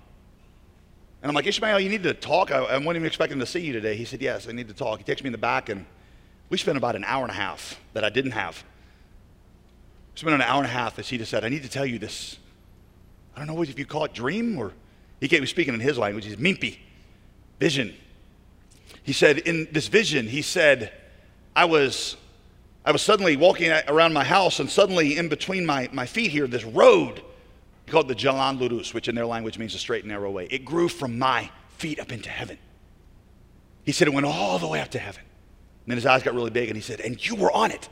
And 1.22 1.28
I'm 1.28 1.34
like, 1.34 1.46
Ishmael, 1.46 1.80
you 1.80 1.88
need 1.88 2.02
to 2.04 2.14
talk. 2.14 2.50
I, 2.50 2.58
I 2.58 2.76
wasn't 2.78 2.96
even 2.96 3.06
expecting 3.06 3.38
to 3.40 3.46
see 3.46 3.60
you 3.60 3.72
today. 3.72 3.94
He 3.94 4.04
said, 4.04 4.22
Yes, 4.22 4.48
I 4.48 4.52
need 4.52 4.68
to 4.68 4.74
talk. 4.74 4.98
He 4.98 5.04
takes 5.04 5.22
me 5.22 5.28
in 5.28 5.32
the 5.32 5.38
back, 5.38 5.68
and 5.68 5.84
we 6.48 6.56
spent 6.56 6.78
about 6.78 6.96
an 6.96 7.04
hour 7.04 7.22
and 7.22 7.30
a 7.30 7.34
half 7.34 7.80
that 7.92 8.04
I 8.04 8.10
didn't 8.10 8.32
have. 8.32 8.64
We 10.14 10.20
spent 10.20 10.34
an 10.34 10.42
hour 10.42 10.58
and 10.58 10.66
a 10.66 10.72
half 10.72 10.98
as 10.98 11.08
he 11.08 11.18
just 11.18 11.30
said, 11.30 11.44
I 11.44 11.48
need 11.48 11.62
to 11.62 11.68
tell 11.68 11.86
you 11.86 11.98
this. 11.98 12.38
I 13.36 13.38
don't 13.38 13.54
know 13.54 13.62
if 13.62 13.78
you 13.78 13.86
call 13.86 14.04
it 14.04 14.12
dream 14.12 14.58
or 14.58 14.72
he 15.20 15.28
came 15.28 15.46
speaking 15.46 15.74
in 15.74 15.80
his 15.80 15.98
language. 15.98 16.24
He's 16.24 16.36
mimpi, 16.36 16.78
vision. 17.58 17.94
He 19.02 19.12
said, 19.12 19.38
in 19.38 19.68
this 19.70 19.88
vision, 19.88 20.26
he 20.26 20.42
said, 20.42 20.92
I 21.54 21.66
was, 21.66 22.16
I 22.84 22.92
was 22.92 23.02
suddenly 23.02 23.36
walking 23.36 23.70
around 23.88 24.12
my 24.12 24.24
house, 24.24 24.60
and 24.60 24.68
suddenly 24.68 25.16
in 25.16 25.28
between 25.28 25.66
my, 25.66 25.88
my 25.92 26.06
feet 26.06 26.30
here, 26.30 26.46
this 26.46 26.64
road 26.64 27.22
called 27.91 28.09
the 28.09 28.14
Jalan 28.14 28.59
Lurus, 28.59 28.95
which 28.95 29.09
in 29.09 29.14
their 29.14 29.26
language 29.26 29.59
means 29.59 29.74
a 29.74 29.78
straight 29.78 30.05
and 30.05 30.11
narrow 30.11 30.30
way. 30.30 30.47
It 30.51 30.64
grew 30.64 30.88
from 30.88 31.18
my 31.18 31.51
feet 31.76 32.01
up 32.01 32.12
into 32.12 32.30
heaven. 32.30 32.59
He 33.84 33.93
said 33.93 34.09
it 34.09 34.14
went 34.14 34.26
all 34.26 34.59
the 34.59 34.68
way 34.68 34.80
up 34.80 34.91
to 34.91 34.99
heaven. 34.99 35.22
And 35.22 35.91
then 35.93 35.97
his 35.97 36.07
eyes 36.07 36.22
got 36.22 36.34
really 36.34 36.51
big, 36.51 36.68
and 36.68 36.76
he 36.76 36.82
said, 36.82 37.01
And 37.01 37.24
you 37.24 37.34
were 37.34 37.51
on 37.53 37.70
it. 37.70 37.88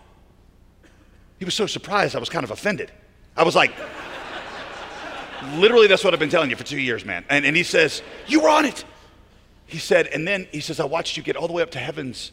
He 1.38 1.44
was 1.44 1.54
so 1.54 1.66
surprised, 1.66 2.16
I 2.16 2.18
was 2.18 2.28
kind 2.28 2.44
of 2.44 2.50
offended. 2.50 2.90
I 3.36 3.42
was 3.42 3.54
like, 3.54 3.72
Literally, 5.56 5.86
that's 5.86 6.04
what 6.04 6.12
I've 6.12 6.20
been 6.20 6.30
telling 6.30 6.50
you 6.50 6.56
for 6.56 6.64
two 6.64 6.80
years, 6.80 7.04
man. 7.04 7.24
And, 7.28 7.44
and 7.44 7.56
he 7.56 7.62
says, 7.62 8.02
You 8.26 8.40
were 8.40 8.48
on 8.48 8.64
it. 8.64 8.84
He 9.68 9.78
said, 9.78 10.06
and 10.06 10.26
then 10.26 10.48
he 10.50 10.60
says, 10.60 10.80
I 10.80 10.86
watched 10.86 11.18
you 11.18 11.22
get 11.22 11.36
all 11.36 11.46
the 11.46 11.52
way 11.52 11.62
up 11.62 11.70
to 11.72 11.78
heaven's 11.78 12.32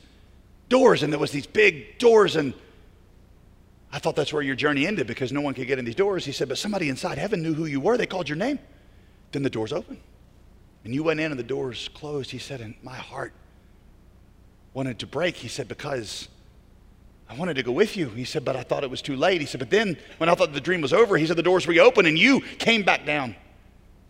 doors, 0.70 1.03
and 1.03 1.11
there 1.11 1.20
was 1.20 1.32
these 1.32 1.45
big 1.45 1.97
doors, 1.99 2.38
and 2.38 2.53
I 3.95 3.97
thought 3.97 4.17
that's 4.17 4.33
where 4.33 4.41
your 4.41 4.57
journey 4.57 4.85
ended 4.85 5.07
because 5.07 5.31
no 5.31 5.39
one 5.39 5.53
could 5.53 5.67
get 5.67 5.79
in 5.79 5.85
these 5.85 5.95
doors. 5.95 6.25
He 6.25 6.33
said, 6.33 6.49
but 6.49 6.57
somebody 6.57 6.89
inside 6.89 7.17
heaven 7.17 7.41
knew 7.41 7.53
who 7.53 7.63
you 7.63 7.79
were. 7.79 7.95
They 7.95 8.05
called 8.05 8.27
your 8.27 8.35
name. 8.35 8.59
Then 9.31 9.41
the 9.41 9.49
doors 9.49 9.71
opened. 9.71 10.01
And 10.83 10.93
you 10.93 11.01
went 11.01 11.21
in 11.21 11.31
and 11.31 11.39
the 11.39 11.45
doors 11.45 11.89
closed. 11.93 12.29
He 12.29 12.37
said, 12.37 12.59
and 12.59 12.75
my 12.83 12.97
heart 12.97 13.31
wanted 14.73 14.99
to 14.99 15.07
break. 15.07 15.37
He 15.37 15.47
said, 15.47 15.69
because 15.69 16.27
I 17.29 17.37
wanted 17.37 17.53
to 17.53 17.63
go 17.63 17.71
with 17.71 17.95
you. 17.95 18.09
He 18.09 18.25
said, 18.25 18.43
but 18.43 18.57
I 18.57 18.63
thought 18.63 18.83
it 18.83 18.89
was 18.89 19.01
too 19.01 19.15
late. 19.15 19.39
He 19.39 19.47
said, 19.47 19.59
but 19.59 19.69
then 19.69 19.95
when 20.17 20.27
I 20.27 20.35
thought 20.35 20.51
the 20.51 20.59
dream 20.59 20.81
was 20.81 20.91
over, 20.91 21.15
he 21.15 21.25
said, 21.25 21.37
the 21.37 21.43
doors 21.43 21.65
reopened 21.65 22.05
and 22.05 22.19
you 22.19 22.41
came 22.41 22.83
back 22.83 23.05
down. 23.05 23.33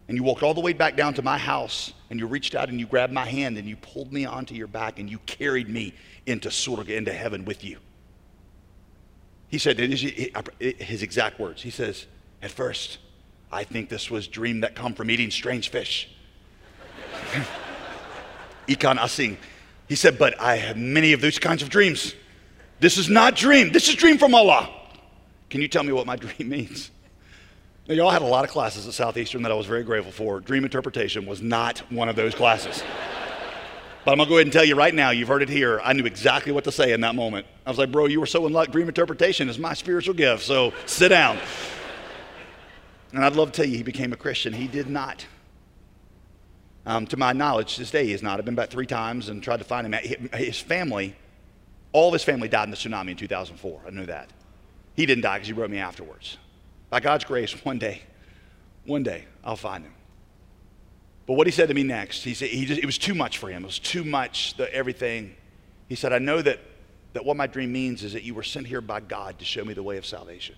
And 0.08 0.18
you 0.18 0.24
walked 0.24 0.42
all 0.42 0.56
the 0.56 0.62
way 0.62 0.74
back 0.74 0.98
down 0.98 1.14
to 1.14 1.22
my 1.22 1.38
house 1.38 1.94
and 2.10 2.20
you 2.20 2.26
reached 2.26 2.56
out 2.56 2.70
and 2.70 2.80
you 2.80 2.88
grabbed 2.88 3.14
my 3.14 3.26
hand 3.26 3.60
and 3.60 3.70
you 3.70 3.76
pulled 3.76 4.12
me 4.12 4.26
onto 4.26 4.56
your 4.56 4.68
back 4.68 4.98
and 4.98 5.08
you 5.08 5.20
carried 5.28 5.70
me 5.70 5.94
into 6.26 6.50
Surga, 6.50 6.98
into 6.98 7.14
heaven 7.14 7.46
with 7.46 7.64
you. 7.64 7.78
He 9.50 9.58
said, 9.58 9.80
his 9.80 11.04
exact 11.04 11.40
words, 11.40 11.62
he 11.62 11.70
says, 11.70 12.08
at 12.42 12.52
first, 12.52 12.98
I 13.52 13.64
think 13.64 13.90
this 13.90 14.10
was 14.12 14.28
dream 14.28 14.62
that 14.62 14.76
come 14.76 14.94
from 14.94 15.10
eating 15.10 15.32
strange 15.32 15.70
fish. 15.70 16.10
Ikan 18.68 18.98
asing. 18.98 19.38
He 19.88 19.96
said, 19.96 20.18
but 20.18 20.40
I 20.40 20.58
have 20.58 20.78
many 20.78 21.14
of 21.14 21.22
those 21.22 21.40
kinds 21.40 21.62
of 21.62 21.70
dreams. 21.70 22.16
This 22.80 22.98
is 22.98 23.10
not 23.10 23.36
dream. 23.36 23.72
This 23.72 23.88
is 23.88 23.96
dream 23.96 24.18
from 24.18 24.34
Allah. 24.34 24.70
Can 25.50 25.62
you 25.62 25.68
tell 25.68 25.84
me 25.84 25.94
what 25.94 26.06
my 26.06 26.16
dream 26.18 26.50
means? 26.50 26.92
Now, 27.88 27.94
y'all 27.94 28.10
had 28.10 28.24
a 28.24 28.26
lot 28.26 28.44
of 28.44 28.50
classes 28.50 28.88
at 28.88 28.94
Southeastern 28.94 29.44
that 29.44 29.52
I 29.52 29.56
was 29.56 29.68
very 29.68 29.84
grateful 29.84 30.12
for. 30.12 30.40
Dream 30.40 30.64
interpretation 30.64 31.28
was 31.28 31.42
not 31.42 31.80
one 31.92 32.10
of 32.10 32.16
those 32.16 32.34
classes. 32.34 32.84
But 34.06 34.12
I'm 34.12 34.18
going 34.18 34.28
to 34.28 34.30
go 34.30 34.36
ahead 34.36 34.46
and 34.46 34.54
tell 34.54 34.64
you 34.64 34.76
right 34.76 34.94
now, 34.94 35.10
you've 35.10 35.28
heard 35.28 35.42
it 35.42 35.50
here. 35.50 35.82
I 35.84 35.94
knew 35.94 36.06
exactly 36.06 36.52
what 36.52 36.64
to 36.66 36.72
say 36.72 36.94
in 36.94 37.02
that 37.02 37.16
moment. 37.16 37.48
I 37.66 37.72
was 37.72 37.80
like, 37.80 37.92
bro, 37.92 38.06
you 38.06 38.20
were 38.20 38.28
so 38.28 38.46
in 38.46 38.54
luck. 38.54 38.70
Dream 38.70 38.88
interpretation 38.88 39.50
is 39.50 39.58
my 39.58 39.74
spiritual 39.74 40.14
gift, 40.14 40.44
so 40.44 40.74
sit 40.86 41.10
down. 41.10 41.40
and 43.12 43.26
I'd 43.26 43.36
love 43.36 43.52
to 43.52 43.58
tell 43.58 43.66
you 43.66 43.78
he 43.78 43.84
became 43.84 44.14
a 44.14 44.16
Christian. 44.16 44.54
He 44.54 44.68
did 44.68 44.88
not. 44.88 45.26
Um, 46.86 47.08
to 47.08 47.18
my 47.18 47.34
knowledge, 47.34 47.74
to 47.74 47.80
this 47.80 47.90
day 47.90 48.06
he 48.06 48.14
is 48.14 48.22
not. 48.22 48.38
I've 48.38 48.46
been 48.46 48.54
back 48.54 48.70
three 48.70 48.86
times 48.86 49.28
and 49.30 49.42
tried 49.42 49.58
to 49.58 49.64
find 49.64 49.92
him. 49.92 50.30
His 50.34 50.60
family, 50.60 51.16
all 51.92 52.10
of 52.10 52.14
his 52.14 52.24
family 52.24 52.48
died 52.48 52.66
in 52.66 52.70
the 52.70 52.78
tsunami 52.78 53.10
in 53.10 53.18
2004. 53.18 53.82
I 53.88 53.90
knew 53.90 54.06
that. 54.06 54.30
He 54.96 55.08
didn't 55.08 55.24
die 55.24 55.38
because 55.38 55.48
he 55.48 55.54
wrote 55.54 55.72
me 55.72 55.80
afterwards. 55.80 56.38
By 56.92 57.00
God's 57.00 57.24
grace, 57.24 57.54
one 57.66 57.80
day, 57.80 58.04
one 58.86 59.02
day, 59.02 59.26
I'll 59.44 59.56
find 59.56 59.84
him. 59.84 59.94
But 61.28 61.34
what 61.34 61.48
he 61.48 61.52
said 61.52 61.70
to 61.70 61.74
me 61.74 61.84
next, 61.84 62.24
he 62.24 62.34
said 62.34 62.50
he 62.50 62.66
just, 62.66 62.80
it 62.80 62.86
was 62.86 62.98
too 62.98 63.16
much 63.16 63.38
for 63.40 63.50
him. 63.50 63.64
It 63.64 63.68
was 63.68 63.80
too 63.80 64.04
much, 64.04 64.56
the, 64.58 64.72
everything. 64.74 65.36
He 65.90 65.96
said, 65.96 66.14
I 66.14 66.20
know 66.20 66.42
that, 66.42 66.60
that 67.14 67.26
what 67.26 67.36
my 67.36 67.48
dream 67.48 67.72
means 67.72 68.04
is 68.04 68.14
that 68.14 68.24
you 68.24 68.36
were 68.36 68.44
sent 68.44 68.68
here 68.68 68.82
by 68.82 69.00
God 69.00 69.40
to 69.40 69.46
show 69.46 69.66
me 69.66 69.74
the 69.74 69.84
way 69.84 69.98
of 69.98 70.06
salvation. 70.06 70.56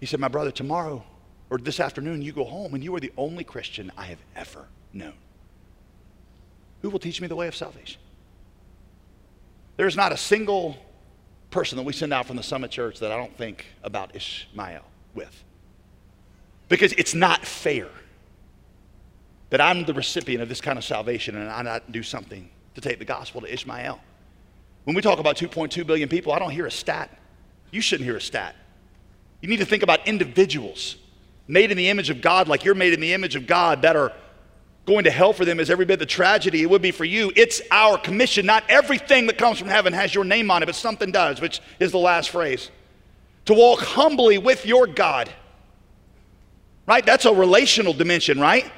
He 0.00 0.06
said, 0.06 0.20
My 0.20 0.28
brother, 0.28 0.50
tomorrow 0.50 1.04
or 1.50 1.58
this 1.58 1.80
afternoon, 1.80 2.22
you 2.22 2.32
go 2.32 2.44
home 2.44 2.74
and 2.74 2.82
you 2.82 2.94
are 2.94 3.00
the 3.00 3.12
only 3.16 3.44
Christian 3.44 3.92
I 3.96 4.06
have 4.06 4.18
ever 4.36 4.66
known. 4.92 5.14
Who 6.82 6.90
will 6.90 6.98
teach 6.98 7.20
me 7.20 7.26
the 7.26 7.36
way 7.36 7.48
of 7.48 7.56
salvation? 7.56 8.00
There's 9.76 9.96
not 9.96 10.12
a 10.12 10.16
single 10.16 10.76
person 11.50 11.76
that 11.76 11.84
we 11.84 11.92
send 11.92 12.12
out 12.12 12.26
from 12.26 12.36
the 12.36 12.42
Summit 12.42 12.70
Church 12.70 13.00
that 13.00 13.12
I 13.12 13.16
don't 13.16 13.36
think 13.36 13.66
about 13.82 14.14
Ishmael 14.14 14.84
with. 15.14 15.44
Because 16.68 16.92
it's 16.92 17.14
not 17.14 17.44
fair 17.44 17.88
that 19.50 19.60
I'm 19.60 19.84
the 19.84 19.94
recipient 19.94 20.42
of 20.42 20.48
this 20.48 20.60
kind 20.60 20.78
of 20.78 20.84
salvation 20.84 21.36
and 21.36 21.48
I 21.48 21.62
not 21.62 21.90
do 21.90 22.02
something 22.02 22.48
to 22.74 22.80
take 22.80 22.98
the 22.98 23.04
gospel 23.04 23.40
to 23.40 23.52
Ishmael. 23.52 24.00
When 24.84 24.94
we 24.94 25.02
talk 25.02 25.18
about 25.18 25.36
2.2 25.36 25.86
billion 25.86 26.08
people, 26.08 26.32
I 26.32 26.38
don't 26.38 26.50
hear 26.50 26.66
a 26.66 26.70
stat. 26.70 27.10
You 27.70 27.80
shouldn't 27.80 28.06
hear 28.06 28.16
a 28.16 28.20
stat. 28.20 28.54
You 29.40 29.48
need 29.48 29.58
to 29.58 29.66
think 29.66 29.82
about 29.82 30.06
individuals 30.06 30.96
made 31.46 31.70
in 31.70 31.76
the 31.76 31.88
image 31.88 32.10
of 32.10 32.20
God, 32.20 32.48
like 32.48 32.64
you're 32.64 32.74
made 32.74 32.92
in 32.92 33.00
the 33.00 33.14
image 33.14 33.36
of 33.36 33.46
God, 33.46 33.82
that 33.82 33.96
are 33.96 34.12
going 34.86 35.04
to 35.04 35.10
hell 35.10 35.32
for 35.32 35.44
them 35.44 35.60
is 35.60 35.70
every 35.70 35.84
bit 35.84 35.98
the 35.98 36.06
tragedy 36.06 36.62
it 36.62 36.70
would 36.70 36.82
be 36.82 36.90
for 36.90 37.04
you. 37.04 37.30
It's 37.36 37.60
our 37.70 37.98
commission. 37.98 38.46
Not 38.46 38.64
everything 38.68 39.26
that 39.26 39.36
comes 39.36 39.58
from 39.58 39.68
heaven 39.68 39.92
has 39.92 40.14
your 40.14 40.24
name 40.24 40.50
on 40.50 40.62
it, 40.62 40.66
but 40.66 40.74
something 40.74 41.12
does, 41.12 41.40
which 41.40 41.60
is 41.78 41.92
the 41.92 41.98
last 41.98 42.30
phrase. 42.30 42.70
To 43.46 43.54
walk 43.54 43.80
humbly 43.80 44.38
with 44.38 44.64
your 44.64 44.86
God. 44.86 45.30
Right? 46.86 47.04
That's 47.04 47.26
a 47.26 47.34
relational 47.34 47.92
dimension, 47.92 48.40
right? 48.40 48.70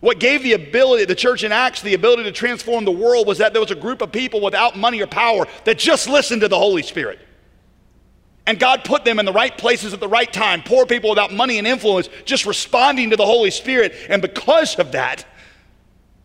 What 0.00 0.20
gave 0.20 0.42
the 0.42 0.52
ability, 0.52 1.06
the 1.06 1.14
church 1.14 1.42
in 1.42 1.50
Acts, 1.50 1.82
the 1.82 1.94
ability 1.94 2.22
to 2.24 2.32
transform 2.32 2.84
the 2.84 2.92
world 2.92 3.26
was 3.26 3.38
that 3.38 3.52
there 3.52 3.60
was 3.60 3.72
a 3.72 3.76
group 3.76 4.00
of 4.00 4.12
people 4.12 4.40
without 4.40 4.76
money 4.76 5.00
or 5.02 5.08
power 5.08 5.46
that 5.64 5.78
just 5.78 6.08
listened 6.08 6.42
to 6.42 6.48
the 6.48 6.58
Holy 6.58 6.82
Spirit. 6.82 7.18
And 8.46 8.58
God 8.58 8.84
put 8.84 9.04
them 9.04 9.18
in 9.18 9.26
the 9.26 9.32
right 9.32 9.56
places 9.56 9.92
at 9.92 10.00
the 10.00 10.08
right 10.08 10.32
time. 10.32 10.62
Poor 10.62 10.86
people 10.86 11.10
without 11.10 11.32
money 11.32 11.58
and 11.58 11.66
influence 11.66 12.08
just 12.24 12.46
responding 12.46 13.10
to 13.10 13.16
the 13.16 13.26
Holy 13.26 13.50
Spirit. 13.50 13.92
And 14.08 14.22
because 14.22 14.78
of 14.78 14.92
that, 14.92 15.26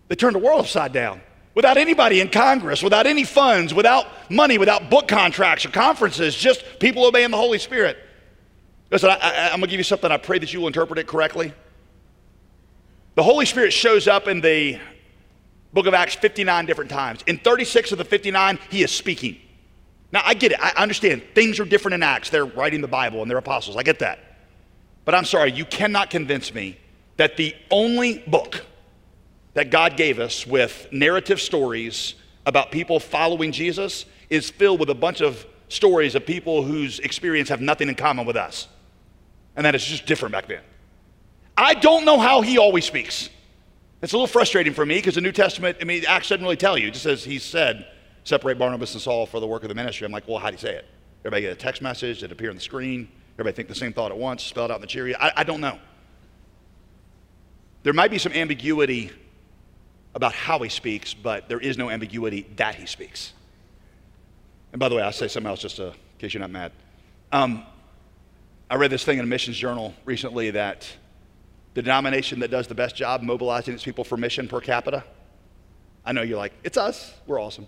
they 0.08 0.16
turned 0.16 0.36
the 0.36 0.40
world 0.40 0.62
upside 0.62 0.94
down. 0.94 1.22
Without 1.56 1.78
anybody 1.78 2.22
in 2.22 2.30
Congress, 2.30 2.82
without 2.82 3.08
any 3.08 3.24
funds, 3.24 3.74
without 3.74 4.08
money, 4.30 4.58
without 4.58 4.90
book 4.90 5.08
contracts 5.08 5.66
or 5.66 5.70
conferences, 5.70 6.36
just 6.36 6.64
people 6.80 7.06
obeying 7.06 7.32
the 7.32 7.38
Holy 7.38 7.60
Spirit. 7.60 7.98
Listen, 8.90 9.10
I, 9.10 9.50
am 9.50 9.60
going 9.60 9.62
to 9.62 9.68
give 9.68 9.80
you 9.80 9.84
something. 9.84 10.12
I 10.12 10.18
pray 10.18 10.40
that 10.40 10.54
you 10.54 10.62
will 10.62 10.68
interpret 10.68 11.00
it 11.00 11.08
correctly. 11.08 11.54
The 13.16 13.24
Holy 13.24 13.46
Spirit 13.46 13.72
shows 13.72 14.08
up 14.08 14.28
in 14.28 14.42
the 14.42 14.80
book 15.72 15.86
of 15.86 15.94
Acts 15.94 16.16
59 16.16 16.66
different 16.66 16.90
times. 16.90 17.22
In 17.28 17.38
36 17.38 17.92
of 17.92 18.00
the 18.00 18.06
59, 18.06 18.58
he 18.70 18.84
is 18.84 18.92
speaking. 18.92 19.38
Now, 20.12 20.22
I 20.26 20.34
get 20.34 20.52
it. 20.52 20.60
I 20.60 20.74
understand. 20.82 21.24
Things 21.36 21.60
are 21.60 21.66
different 21.66 21.94
in 21.94 22.04
Acts. 22.04 22.30
They're 22.32 22.46
writing 22.46 22.82
the 22.82 22.88
Bible 22.88 23.22
and 23.22 23.30
they're 23.30 23.38
apostles. 23.38 23.78
I 23.78 23.84
get 23.84 24.00
that. 24.00 24.20
But 25.06 25.14
I'm 25.14 25.26
sorry, 25.26 25.52
you 25.52 25.66
cannot 25.66 26.10
convince 26.10 26.54
me 26.54 26.78
that 27.18 27.38
the 27.38 27.56
only 27.70 28.20
book 28.26 28.66
that 29.54 29.70
God 29.70 29.96
gave 29.96 30.20
us 30.20 30.48
with 30.48 30.88
narrative 30.92 31.40
stories 31.40 32.16
about 32.48 32.72
people 32.72 33.00
following 33.00 33.52
Jesus 33.52 34.06
is 34.30 34.50
filled 34.50 34.80
with 34.80 34.90
a 34.90 34.96
bunch 34.96 35.22
of 35.22 35.46
stories 35.68 36.16
of 36.16 36.26
people 36.26 36.64
whose 36.64 37.00
experience 37.00 37.50
have 37.50 37.62
nothing 37.62 37.90
in 37.90 37.96
common 37.96 38.26
with 38.26 38.36
us. 38.36 38.68
And 39.56 39.66
that 39.66 39.76
is 39.76 39.84
just 39.84 40.08
different 40.08 40.32
back 40.32 40.48
then. 40.48 40.62
I 41.58 41.76
don't 41.76 42.06
know 42.06 42.20
how 42.20 42.42
he 42.42 42.58
always 42.58 42.86
speaks. 42.86 43.30
It's 44.02 44.14
a 44.14 44.18
little 44.18 44.28
frustrating 44.28 44.74
for 44.74 44.86
me 44.86 44.96
because 44.96 45.16
the 45.16 45.22
New 45.22 45.32
Testament, 45.32 45.78
I 45.82 45.86
mean, 45.86 46.04
Acts 46.08 46.30
doesn't 46.30 46.44
really 46.44 46.58
tell 46.58 46.78
you. 46.78 46.88
It 46.88 46.92
just 46.92 47.04
says 47.04 47.24
he 47.24 47.40
said, 47.40 47.88
separate 48.24 48.58
Barnabas 48.58 48.94
and 48.94 49.02
Saul 49.02 49.26
for 49.26 49.40
the 49.40 49.48
work 49.48 49.64
of 49.64 49.70
the 49.70 49.76
ministry. 49.76 50.06
I'm 50.06 50.12
like, 50.12 50.28
well, 50.28 50.40
how 50.40 50.48
do 50.48 50.56
you 50.56 50.60
say 50.60 50.76
it? 50.76 50.86
Everybody 51.22 51.44
get 51.44 51.54
a 51.54 51.56
text 51.56 51.82
message? 51.82 52.22
It 52.24 52.32
appear 52.32 52.50
on 52.50 52.56
the 52.56 52.62
screen? 52.62 53.08
Everybody 53.36 53.56
think 53.56 53.70
the 53.70 53.76
same 53.76 53.94
thought 53.94 54.12
at 54.12 54.18
once, 54.18 54.44
spelled 54.44 54.72
out 54.72 54.76
in 54.76 54.82
the 54.82 54.88
cheerio? 54.88 55.18
I, 55.20 55.32
I 55.38 55.44
don't 55.44 55.62
know. 55.62 55.80
There 57.84 57.94
might 57.94 58.12
be 58.12 58.18
some 58.18 58.34
ambiguity 58.34 59.12
about 60.16 60.34
how 60.34 60.60
he 60.60 60.70
speaks, 60.70 61.14
but 61.14 61.50
there 61.50 61.60
is 61.60 61.78
no 61.78 61.90
ambiguity 61.90 62.46
that 62.58 62.76
he 62.76 62.86
speaks. 62.86 63.34
And 64.72 64.80
by 64.80 64.90
the 64.90 64.96
way, 64.96 65.02
I'll 65.02 65.12
say 65.12 65.28
something 65.28 65.50
else 65.50 65.62
just 65.62 65.78
to, 65.78 65.88
in 65.88 65.94
case 66.20 66.34
you're 66.34 66.42
not 66.42 66.52
mad. 66.52 66.72
Um, 67.32 67.64
I 68.70 68.76
read 68.76 68.92
this 68.92 69.04
thing 69.04 69.18
in 69.18 69.24
a 69.24 69.28
missions 69.28 69.58
journal 69.58 69.94
recently 70.06 70.52
that 70.52 70.88
the 71.74 71.82
denomination 71.82 72.40
that 72.40 72.52
does 72.52 72.68
the 72.68 72.76
best 72.76 72.96
job 72.96 73.22
mobilizing 73.22 73.74
its 73.74 73.84
people 73.84 74.04
for 74.04 74.18
mission 74.18 74.48
per 74.48 74.62
capita. 74.62 75.04
I 76.06 76.12
know 76.12 76.22
you're 76.22 76.38
like, 76.38 76.54
it's 76.64 76.78
us. 76.78 77.14
We're 77.28 77.42
awesome. 77.42 77.68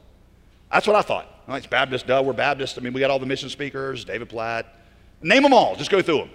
That's 0.72 0.88
what 0.88 0.96
I 0.96 1.02
thought. 1.02 1.28
Well, 1.48 1.58
it's 1.58 1.68
Baptist, 1.68 2.08
duh, 2.08 2.22
we're 2.26 2.34
Baptist. 2.34 2.78
I 2.78 2.82
mean, 2.82 2.94
we 2.94 3.00
got 3.00 3.10
all 3.10 3.20
the 3.20 3.26
mission 3.26 3.50
speakers, 3.50 4.04
David 4.04 4.30
Platt. 4.30 4.66
Name 5.22 5.44
them 5.44 5.54
all, 5.54 5.76
just 5.76 5.90
go 5.90 6.02
through 6.02 6.18
them. 6.20 6.30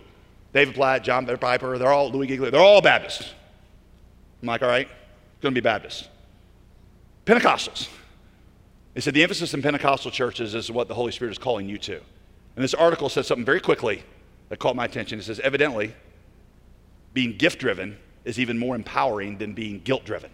David 0.52 0.74
Platt, 0.74 1.04
John 1.04 1.26
Piper, 1.26 1.78
they're 1.78 1.92
all, 1.92 2.10
Louis 2.10 2.26
Giglio, 2.26 2.50
they're 2.50 2.60
all 2.60 2.80
Baptists. 2.80 3.34
I'm 4.42 4.48
like, 4.48 4.62
all 4.62 4.68
right, 4.68 4.88
it's 4.88 5.42
going 5.42 5.54
to 5.54 5.60
be 5.60 5.62
Baptist. 5.62 6.08
Pentecostals. 7.26 7.88
They 8.94 9.00
said 9.00 9.14
the 9.14 9.22
emphasis 9.22 9.54
in 9.54 9.62
Pentecostal 9.62 10.10
churches 10.10 10.54
is 10.54 10.70
what 10.70 10.88
the 10.88 10.94
Holy 10.94 11.12
Spirit 11.12 11.32
is 11.32 11.38
calling 11.38 11.68
you 11.68 11.78
to. 11.78 11.96
And 12.56 12.64
this 12.64 12.74
article 12.74 13.08
said 13.08 13.24
something 13.26 13.44
very 13.44 13.60
quickly 13.60 14.02
that 14.48 14.58
caught 14.58 14.74
my 14.74 14.84
attention. 14.84 15.18
It 15.18 15.22
says, 15.22 15.38
evidently, 15.40 15.94
being 17.12 17.36
gift 17.36 17.58
driven 17.58 17.96
is 18.24 18.38
even 18.38 18.58
more 18.58 18.74
empowering 18.74 19.38
than 19.38 19.54
being 19.54 19.80
guilt 19.80 20.04
driven. 20.04 20.30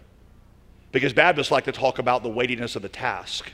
Because 0.91 1.13
Baptists 1.13 1.51
like 1.51 1.65
to 1.65 1.71
talk 1.71 1.99
about 1.99 2.23
the 2.23 2.29
weightiness 2.29 2.75
of 2.75 2.81
the 2.81 2.89
task 2.89 3.51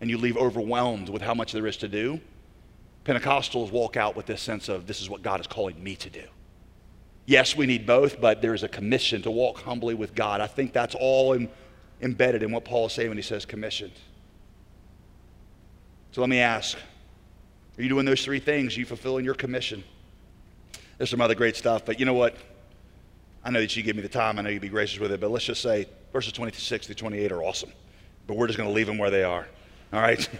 and 0.00 0.10
you 0.10 0.18
leave 0.18 0.36
overwhelmed 0.36 1.08
with 1.08 1.22
how 1.22 1.34
much 1.34 1.52
there 1.52 1.66
is 1.66 1.76
to 1.78 1.88
do. 1.88 2.20
Pentecostals 3.04 3.70
walk 3.70 3.96
out 3.96 4.16
with 4.16 4.26
this 4.26 4.42
sense 4.42 4.68
of 4.68 4.86
this 4.86 5.00
is 5.00 5.08
what 5.08 5.22
God 5.22 5.40
is 5.40 5.46
calling 5.46 5.82
me 5.82 5.96
to 5.96 6.10
do. 6.10 6.24
Yes, 7.24 7.56
we 7.56 7.66
need 7.66 7.86
both, 7.86 8.20
but 8.20 8.40
there 8.40 8.54
is 8.54 8.62
a 8.62 8.68
commission 8.68 9.22
to 9.22 9.30
walk 9.30 9.62
humbly 9.62 9.94
with 9.94 10.14
God. 10.14 10.40
I 10.40 10.46
think 10.46 10.72
that's 10.72 10.94
all 10.94 11.32
in, 11.32 11.48
embedded 12.00 12.42
in 12.42 12.52
what 12.52 12.64
Paul 12.64 12.86
is 12.86 12.92
saying 12.92 13.08
when 13.08 13.18
he 13.18 13.22
says 13.22 13.44
commissioned. 13.44 13.92
So 16.12 16.20
let 16.20 16.30
me 16.30 16.38
ask 16.38 16.78
are 17.78 17.82
you 17.82 17.90
doing 17.90 18.06
those 18.06 18.24
three 18.24 18.38
things? 18.40 18.74
Are 18.74 18.80
you 18.80 18.86
fulfilling 18.86 19.24
your 19.24 19.34
commission? 19.34 19.84
There's 20.96 21.10
some 21.10 21.20
other 21.20 21.34
great 21.34 21.56
stuff, 21.56 21.84
but 21.84 22.00
you 22.00 22.06
know 22.06 22.14
what? 22.14 22.36
I 23.46 23.50
know 23.50 23.60
that 23.60 23.76
you 23.76 23.84
give 23.84 23.94
me 23.94 24.02
the 24.02 24.08
time. 24.08 24.40
I 24.40 24.42
know 24.42 24.50
you'd 24.50 24.60
be 24.60 24.68
gracious 24.68 24.98
with 24.98 25.12
it, 25.12 25.20
but 25.20 25.30
let's 25.30 25.44
just 25.44 25.62
say 25.62 25.86
verses 26.12 26.32
26 26.32 26.88
to 26.88 26.94
28 26.96 27.30
are 27.30 27.44
awesome. 27.44 27.70
But 28.26 28.36
we're 28.36 28.48
just 28.48 28.58
going 28.58 28.68
to 28.68 28.74
leave 28.74 28.88
them 28.88 28.98
where 28.98 29.08
they 29.08 29.22
are. 29.22 29.46
All 29.92 30.00
right? 30.00 30.28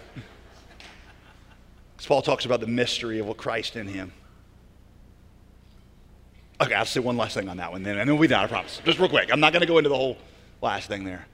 Because 1.95 2.09
Paul 2.09 2.21
talks 2.21 2.45
about 2.45 2.59
the 2.59 2.67
mystery 2.67 3.17
of 3.17 3.25
what 3.25 3.37
Christ 3.37 3.75
in 3.75 3.87
him. 3.87 4.13
Okay, 6.61 6.75
I'll 6.75 6.85
say 6.85 6.99
one 6.99 7.17
last 7.17 7.33
thing 7.33 7.49
on 7.49 7.57
that 7.57 7.71
one 7.71 7.81
then, 7.81 7.97
and 7.97 8.07
then 8.07 8.15
we'll 8.15 8.21
be 8.21 8.27
done, 8.27 8.43
I 8.43 8.47
promise. 8.47 8.79
Just 8.85 8.99
real 8.99 9.09
quick. 9.09 9.33
I'm 9.33 9.39
not 9.39 9.51
going 9.51 9.61
to 9.61 9.67
go 9.67 9.79
into 9.79 9.89
the 9.89 9.95
whole 9.95 10.15
last 10.61 10.87
thing 10.87 11.05
there. 11.05 11.25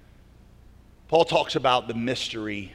Paul 1.10 1.26
talks 1.26 1.58
about 1.58 1.90
the 1.90 1.94
mystery 1.94 2.72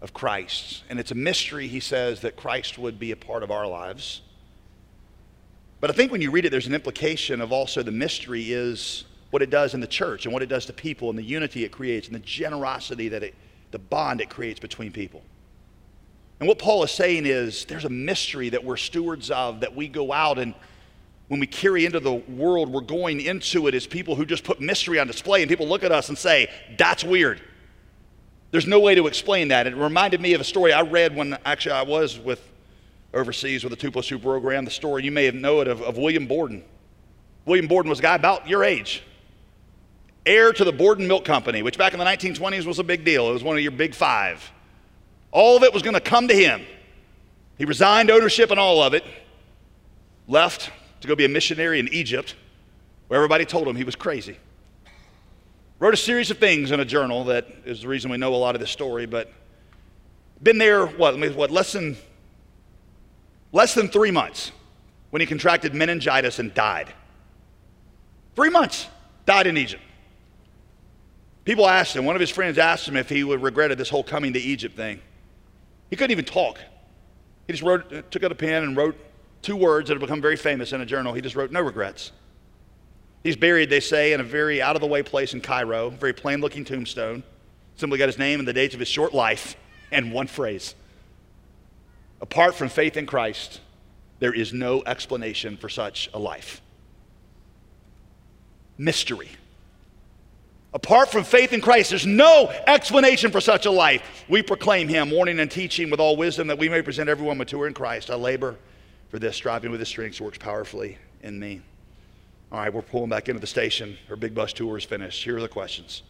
of 0.00 0.14
Christ. 0.14 0.84
And 0.88 0.98
it's 0.98 1.10
a 1.10 1.14
mystery, 1.14 1.68
he 1.68 1.80
says, 1.80 2.22
that 2.22 2.34
Christ 2.34 2.78
would 2.78 2.98
be 2.98 3.10
a 3.10 3.16
part 3.16 3.42
of 3.42 3.50
our 3.50 3.66
lives. 3.66 4.22
But 5.80 5.90
I 5.90 5.92
think 5.92 6.10
when 6.10 6.20
you 6.20 6.30
read 6.30 6.44
it, 6.44 6.50
there's 6.50 6.66
an 6.66 6.74
implication 6.74 7.40
of 7.40 7.52
also 7.52 7.82
the 7.82 7.92
mystery 7.92 8.52
is 8.52 9.04
what 9.30 9.42
it 9.42 9.50
does 9.50 9.74
in 9.74 9.80
the 9.80 9.86
church 9.86 10.24
and 10.24 10.32
what 10.32 10.42
it 10.42 10.48
does 10.48 10.66
to 10.66 10.72
people 10.72 11.10
and 11.10 11.18
the 11.18 11.22
unity 11.22 11.64
it 11.64 11.72
creates 11.72 12.06
and 12.06 12.14
the 12.14 12.20
generosity 12.20 13.08
that 13.08 13.22
it 13.22 13.34
the 13.72 13.78
bond 13.78 14.20
it 14.20 14.30
creates 14.30 14.60
between 14.60 14.92
people. 14.92 15.22
And 16.38 16.48
what 16.48 16.58
Paul 16.58 16.82
is 16.84 16.90
saying 16.90 17.26
is 17.26 17.64
there's 17.64 17.84
a 17.84 17.90
mystery 17.90 18.48
that 18.50 18.62
we're 18.62 18.76
stewards 18.76 19.30
of 19.30 19.60
that 19.60 19.74
we 19.74 19.88
go 19.88 20.12
out 20.12 20.38
and 20.38 20.54
when 21.28 21.40
we 21.40 21.46
carry 21.46 21.84
into 21.84 21.98
the 21.98 22.12
world, 22.12 22.70
we're 22.70 22.80
going 22.82 23.20
into 23.20 23.66
it 23.66 23.74
as 23.74 23.86
people 23.86 24.14
who 24.14 24.24
just 24.24 24.44
put 24.44 24.60
mystery 24.60 25.00
on 25.00 25.08
display, 25.08 25.42
and 25.42 25.48
people 25.48 25.66
look 25.66 25.82
at 25.82 25.90
us 25.90 26.08
and 26.08 26.16
say, 26.16 26.48
That's 26.78 27.02
weird. 27.02 27.40
There's 28.52 28.66
no 28.66 28.78
way 28.78 28.94
to 28.94 29.08
explain 29.08 29.48
that. 29.48 29.66
It 29.66 29.74
reminded 29.74 30.20
me 30.20 30.34
of 30.34 30.40
a 30.40 30.44
story 30.44 30.72
I 30.72 30.82
read 30.82 31.16
when 31.16 31.36
actually 31.44 31.72
I 31.72 31.82
was 31.82 32.18
with 32.18 32.40
overseas 33.16 33.64
with 33.64 33.70
the 33.70 33.76
2 33.76 33.90
plus 33.90 34.06
2 34.06 34.18
program. 34.18 34.64
The 34.64 34.70
story, 34.70 35.04
you 35.04 35.12
may 35.12 35.24
have 35.24 35.34
known 35.34 35.62
it, 35.62 35.68
of, 35.68 35.82
of 35.82 35.96
William 35.96 36.26
Borden. 36.26 36.62
William 37.44 37.66
Borden 37.66 37.90
was 37.90 37.98
a 37.98 38.02
guy 38.02 38.14
about 38.14 38.48
your 38.48 38.64
age 38.64 39.02
heir 40.26 40.52
to 40.52 40.64
the 40.64 40.72
Borden 40.72 41.06
Milk 41.06 41.24
Company, 41.24 41.62
which 41.62 41.78
back 41.78 41.92
in 41.92 41.98
the 41.98 42.04
1920s 42.04 42.66
was 42.66 42.78
a 42.78 42.84
big 42.84 43.04
deal. 43.04 43.30
It 43.30 43.32
was 43.32 43.44
one 43.44 43.56
of 43.56 43.62
your 43.62 43.70
big 43.70 43.94
five. 43.94 44.50
All 45.30 45.56
of 45.56 45.62
it 45.62 45.72
was 45.72 45.82
going 45.82 45.94
to 45.94 46.00
come 46.00 46.28
to 46.28 46.34
him. 46.34 46.62
He 47.56 47.64
resigned 47.64 48.10
ownership 48.10 48.50
and 48.50 48.60
all 48.60 48.82
of 48.82 48.92
it, 48.92 49.04
left 50.26 50.70
to 51.00 51.08
go 51.08 51.14
be 51.14 51.24
a 51.24 51.28
missionary 51.28 51.78
in 51.78 51.88
Egypt, 51.88 52.34
where 53.08 53.16
everybody 53.16 53.44
told 53.44 53.68
him 53.68 53.76
he 53.76 53.84
was 53.84 53.96
crazy. 53.96 54.36
Wrote 55.78 55.94
a 55.94 55.98
series 55.98 56.30
of 56.30 56.38
things 56.38 56.70
in 56.70 56.80
a 56.80 56.84
journal 56.84 57.24
that 57.24 57.46
is 57.64 57.82
the 57.82 57.88
reason 57.88 58.10
we 58.10 58.16
know 58.16 58.34
a 58.34 58.36
lot 58.36 58.54
of 58.54 58.60
this 58.60 58.70
story, 58.70 59.06
but 59.06 59.32
been 60.42 60.58
there, 60.58 60.86
what, 60.86 61.18
what 61.34 61.50
less, 61.50 61.72
than, 61.72 61.96
less 63.52 63.74
than 63.74 63.88
three 63.88 64.10
months 64.10 64.52
when 65.10 65.20
he 65.20 65.26
contracted 65.26 65.74
meningitis 65.74 66.38
and 66.38 66.52
died. 66.54 66.92
Three 68.34 68.50
months, 68.50 68.86
died 69.24 69.46
in 69.46 69.56
Egypt. 69.56 69.82
People 71.44 71.68
asked 71.68 71.94
him, 71.94 72.04
one 72.04 72.16
of 72.16 72.20
his 72.20 72.30
friends 72.30 72.58
asked 72.58 72.88
him 72.88 72.96
if 72.96 73.08
he 73.08 73.22
would 73.24 73.40
regretted 73.40 73.78
this 73.78 73.88
whole 73.88 74.02
coming 74.02 74.32
to 74.32 74.38
Egypt 74.40 74.76
thing. 74.76 75.00
He 75.90 75.96
couldn't 75.96 76.10
even 76.10 76.24
talk. 76.24 76.58
He 77.46 77.52
just 77.52 77.62
wrote, 77.62 77.92
uh, 77.92 78.02
took 78.10 78.24
out 78.24 78.32
a 78.32 78.34
pen 78.34 78.64
and 78.64 78.76
wrote 78.76 78.96
two 79.42 79.56
words 79.56 79.88
that 79.88 79.94
have 79.94 80.00
become 80.00 80.20
very 80.20 80.36
famous 80.36 80.72
in 80.72 80.80
a 80.80 80.86
journal. 80.86 81.14
He 81.14 81.20
just 81.20 81.36
wrote, 81.36 81.52
No 81.52 81.60
regrets. 81.60 82.10
He's 83.22 83.36
buried, 83.36 83.70
they 83.70 83.80
say, 83.80 84.12
in 84.12 84.20
a 84.20 84.24
very 84.24 84.60
out 84.60 84.76
of 84.76 84.80
the 84.80 84.86
way 84.86 85.02
place 85.02 85.34
in 85.34 85.40
Cairo, 85.40 85.90
very 85.90 86.12
plain 86.12 86.40
looking 86.40 86.64
tombstone. 86.64 87.22
Simply 87.76 87.98
got 87.98 88.08
his 88.08 88.18
name 88.18 88.40
and 88.40 88.48
the 88.48 88.52
dates 88.52 88.74
of 88.74 88.80
his 88.80 88.88
short 88.88 89.14
life. 89.14 89.56
and 89.92 90.12
one 90.12 90.26
phrase. 90.26 90.74
Apart 92.20 92.54
from 92.54 92.68
faith 92.68 92.96
in 92.96 93.06
Christ, 93.06 93.60
there 94.18 94.32
is 94.32 94.52
no 94.52 94.82
explanation 94.86 95.56
for 95.56 95.68
such 95.68 96.08
a 96.14 96.18
life. 96.18 96.60
Mystery. 98.78 99.30
Apart 100.72 101.10
from 101.10 101.24
faith 101.24 101.52
in 101.52 101.60
Christ, 101.60 101.90
there's 101.90 102.06
no 102.06 102.52
explanation 102.66 103.30
for 103.30 103.40
such 103.40 103.64
a 103.66 103.70
life. 103.70 104.24
We 104.28 104.42
proclaim 104.42 104.88
Him, 104.88 105.10
warning 105.10 105.40
and 105.40 105.50
teaching 105.50 105.90
with 105.90 106.00
all 106.00 106.16
wisdom 106.16 106.48
that 106.48 106.58
we 106.58 106.68
may 106.68 106.82
present 106.82 107.08
everyone 107.08 107.38
mature 107.38 107.66
in 107.66 107.74
Christ. 107.74 108.10
I 108.10 108.14
labor 108.14 108.56
for 109.08 109.18
this, 109.18 109.36
striving 109.36 109.70
with 109.70 109.80
His 109.80 109.88
strength 109.88 110.20
works 110.20 110.38
powerfully 110.38 110.98
in 111.22 111.38
me. 111.38 111.62
All 112.52 112.58
right, 112.58 112.72
we're 112.72 112.82
pulling 112.82 113.08
back 113.08 113.28
into 113.28 113.40
the 113.40 113.46
station. 113.46 113.96
Our 114.10 114.16
big 114.16 114.34
bus 114.34 114.52
tour 114.52 114.76
is 114.76 114.84
finished. 114.84 115.24
Here 115.24 115.36
are 115.36 115.40
the 115.40 115.48
questions. 115.48 116.02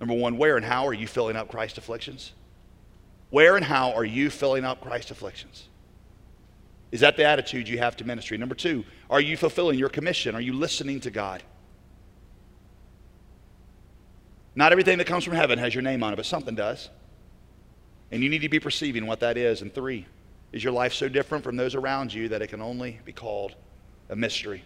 Number 0.00 0.14
one, 0.14 0.38
where 0.38 0.56
and 0.56 0.64
how 0.64 0.86
are 0.86 0.94
you 0.94 1.06
filling 1.06 1.36
up 1.36 1.48
Christ's 1.48 1.78
afflictions? 1.78 2.32
Where 3.30 3.56
and 3.56 3.64
how 3.64 3.92
are 3.92 4.04
you 4.04 4.30
filling 4.30 4.64
up 4.64 4.80
Christ's 4.80 5.10
afflictions? 5.10 5.68
Is 6.90 7.00
that 7.00 7.16
the 7.16 7.24
attitude 7.24 7.68
you 7.68 7.78
have 7.78 7.96
to 7.98 8.04
ministry? 8.04 8.38
Number 8.38 8.54
two, 8.54 8.84
are 9.10 9.20
you 9.20 9.36
fulfilling 9.36 9.78
your 9.78 9.90
commission? 9.90 10.34
Are 10.34 10.40
you 10.40 10.54
listening 10.54 11.00
to 11.00 11.10
God? 11.10 11.42
Not 14.54 14.72
everything 14.72 14.98
that 14.98 15.06
comes 15.06 15.24
from 15.24 15.34
heaven 15.34 15.58
has 15.58 15.74
your 15.74 15.82
name 15.82 16.02
on 16.02 16.12
it, 16.12 16.16
but 16.16 16.26
something 16.26 16.54
does. 16.54 16.88
And 18.10 18.22
you 18.22 18.30
need 18.30 18.40
to 18.40 18.48
be 18.48 18.58
perceiving 18.58 19.06
what 19.06 19.20
that 19.20 19.36
is. 19.36 19.60
And 19.60 19.72
three, 19.72 20.06
is 20.50 20.64
your 20.64 20.72
life 20.72 20.94
so 20.94 21.08
different 21.08 21.44
from 21.44 21.56
those 21.56 21.74
around 21.74 22.12
you 22.12 22.28
that 22.30 22.40
it 22.40 22.48
can 22.48 22.62
only 22.62 23.00
be 23.04 23.12
called 23.12 23.54
a 24.08 24.16
mystery? 24.16 24.64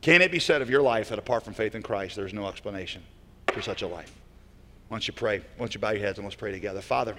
Can 0.00 0.22
it 0.22 0.32
be 0.32 0.38
said 0.38 0.62
of 0.62 0.70
your 0.70 0.82
life 0.82 1.10
that 1.10 1.18
apart 1.18 1.44
from 1.44 1.54
faith 1.54 1.74
in 1.74 1.82
Christ, 1.82 2.16
there's 2.16 2.32
no 2.32 2.48
explanation 2.48 3.02
for 3.52 3.60
such 3.60 3.82
a 3.82 3.86
life? 3.86 4.12
Why 4.88 4.96
don't 4.96 5.06
you 5.06 5.14
pray? 5.14 5.38
Why 5.38 5.44
don't 5.58 5.74
you 5.74 5.80
bow 5.80 5.90
your 5.90 6.00
heads 6.00 6.18
and 6.18 6.26
let's 6.26 6.34
pray 6.34 6.50
together? 6.50 6.80
Father, 6.80 7.14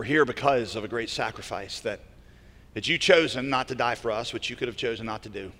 We're 0.00 0.04
here 0.04 0.24
because 0.24 0.76
of 0.76 0.84
a 0.84 0.88
great 0.88 1.10
sacrifice 1.10 1.80
that, 1.80 2.00
that 2.72 2.88
you 2.88 2.96
chosen 2.96 3.50
not 3.50 3.68
to 3.68 3.74
die 3.74 3.96
for 3.96 4.10
us, 4.10 4.32
which 4.32 4.48
you 4.48 4.56
could 4.56 4.66
have 4.66 4.76
chosen 4.78 5.04
not 5.04 5.24
to 5.24 5.28
do. 5.28 5.52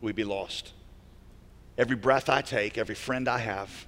We'd 0.00 0.14
be 0.14 0.22
lost. 0.22 0.72
Every 1.76 1.96
breath 1.96 2.28
I 2.28 2.42
take, 2.42 2.78
every 2.78 2.94
friend 2.94 3.26
I 3.26 3.38
have, 3.38 3.86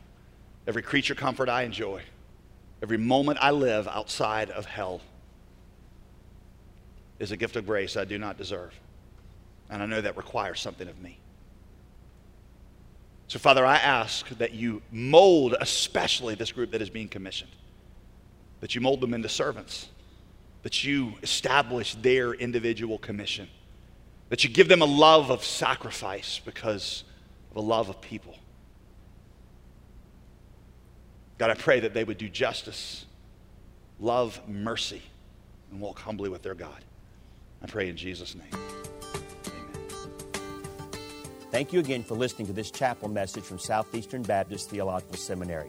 every 0.66 0.82
creature 0.82 1.14
comfort 1.14 1.49
I 1.49 1.62
enjoy, 1.62 2.03
every 2.82 2.97
moment 2.97 3.38
I 3.40 3.53
live 3.53 3.86
outside 3.86 4.51
of 4.51 4.66
hell 4.66 5.01
is 7.20 7.30
a 7.30 7.36
gift 7.36 7.55
of 7.55 7.64
grace 7.64 7.97
I 7.97 8.05
do 8.05 8.18
not 8.18 8.36
deserve. 8.36 8.74
And 9.70 9.80
I 9.80 9.86
know 9.86 10.01
that 10.01 10.16
requires 10.16 10.61
something 10.61 10.88
of 10.88 11.01
me. 11.01 11.20
So, 13.28 13.38
Father, 13.38 13.64
I 13.64 13.76
ask 13.76 14.28
that 14.38 14.55
you 14.55 14.82
mold 14.90 15.55
especially 15.61 16.34
this 16.34 16.51
group 16.51 16.72
that 16.72 16.82
is 16.82 16.90
being 16.90 17.07
commissioned 17.07 17.53
that 18.65 18.75
you 18.75 18.81
mold 18.81 19.03
them 19.03 19.12
into 19.12 19.29
servants, 19.29 19.89
that 20.62 20.85
you 20.85 21.12
establish 21.23 21.95
their 21.97 22.33
individual 22.33 22.97
commission, 22.97 23.47
that 24.31 24.43
you 24.43 24.49
give 24.49 24.69
them 24.69 24.81
a 24.81 24.87
love 24.87 25.31
of 25.31 25.45
sacrifice 25.45 26.41
because 26.43 27.05
of 27.51 27.59
a 27.59 27.61
love 27.61 27.91
of 27.91 28.01
people. 28.01 28.35
God, 31.37 31.51
I 31.51 31.55
pray 31.57 31.81
that 31.81 31.93
they 31.93 32.05
would 32.05 32.17
do 32.17 32.27
justice, 32.27 33.05
love 34.01 34.41
mercy, 34.49 35.03
and 35.71 35.79
walk 35.79 35.99
humbly 35.99 36.31
with 36.31 36.43
their 36.43 36.55
God. 36.55 36.83
I 37.62 37.67
pray 37.67 37.91
in 37.91 37.99
Jesus' 37.99 38.35
name. 38.35 38.49
Amen. 39.45 40.41
Thank 41.51 41.75
you 41.75 41.81
again 41.81 42.03
for 42.03 42.15
listening 42.15 42.47
to 42.47 42.55
this 42.55 42.71
chapel 42.71 43.11
message 43.11 43.45
from 43.45 43.59
Southeastern 43.59 44.23
Baptist 44.23 44.71
Theological 44.71 45.19
Seminary. 45.19 45.69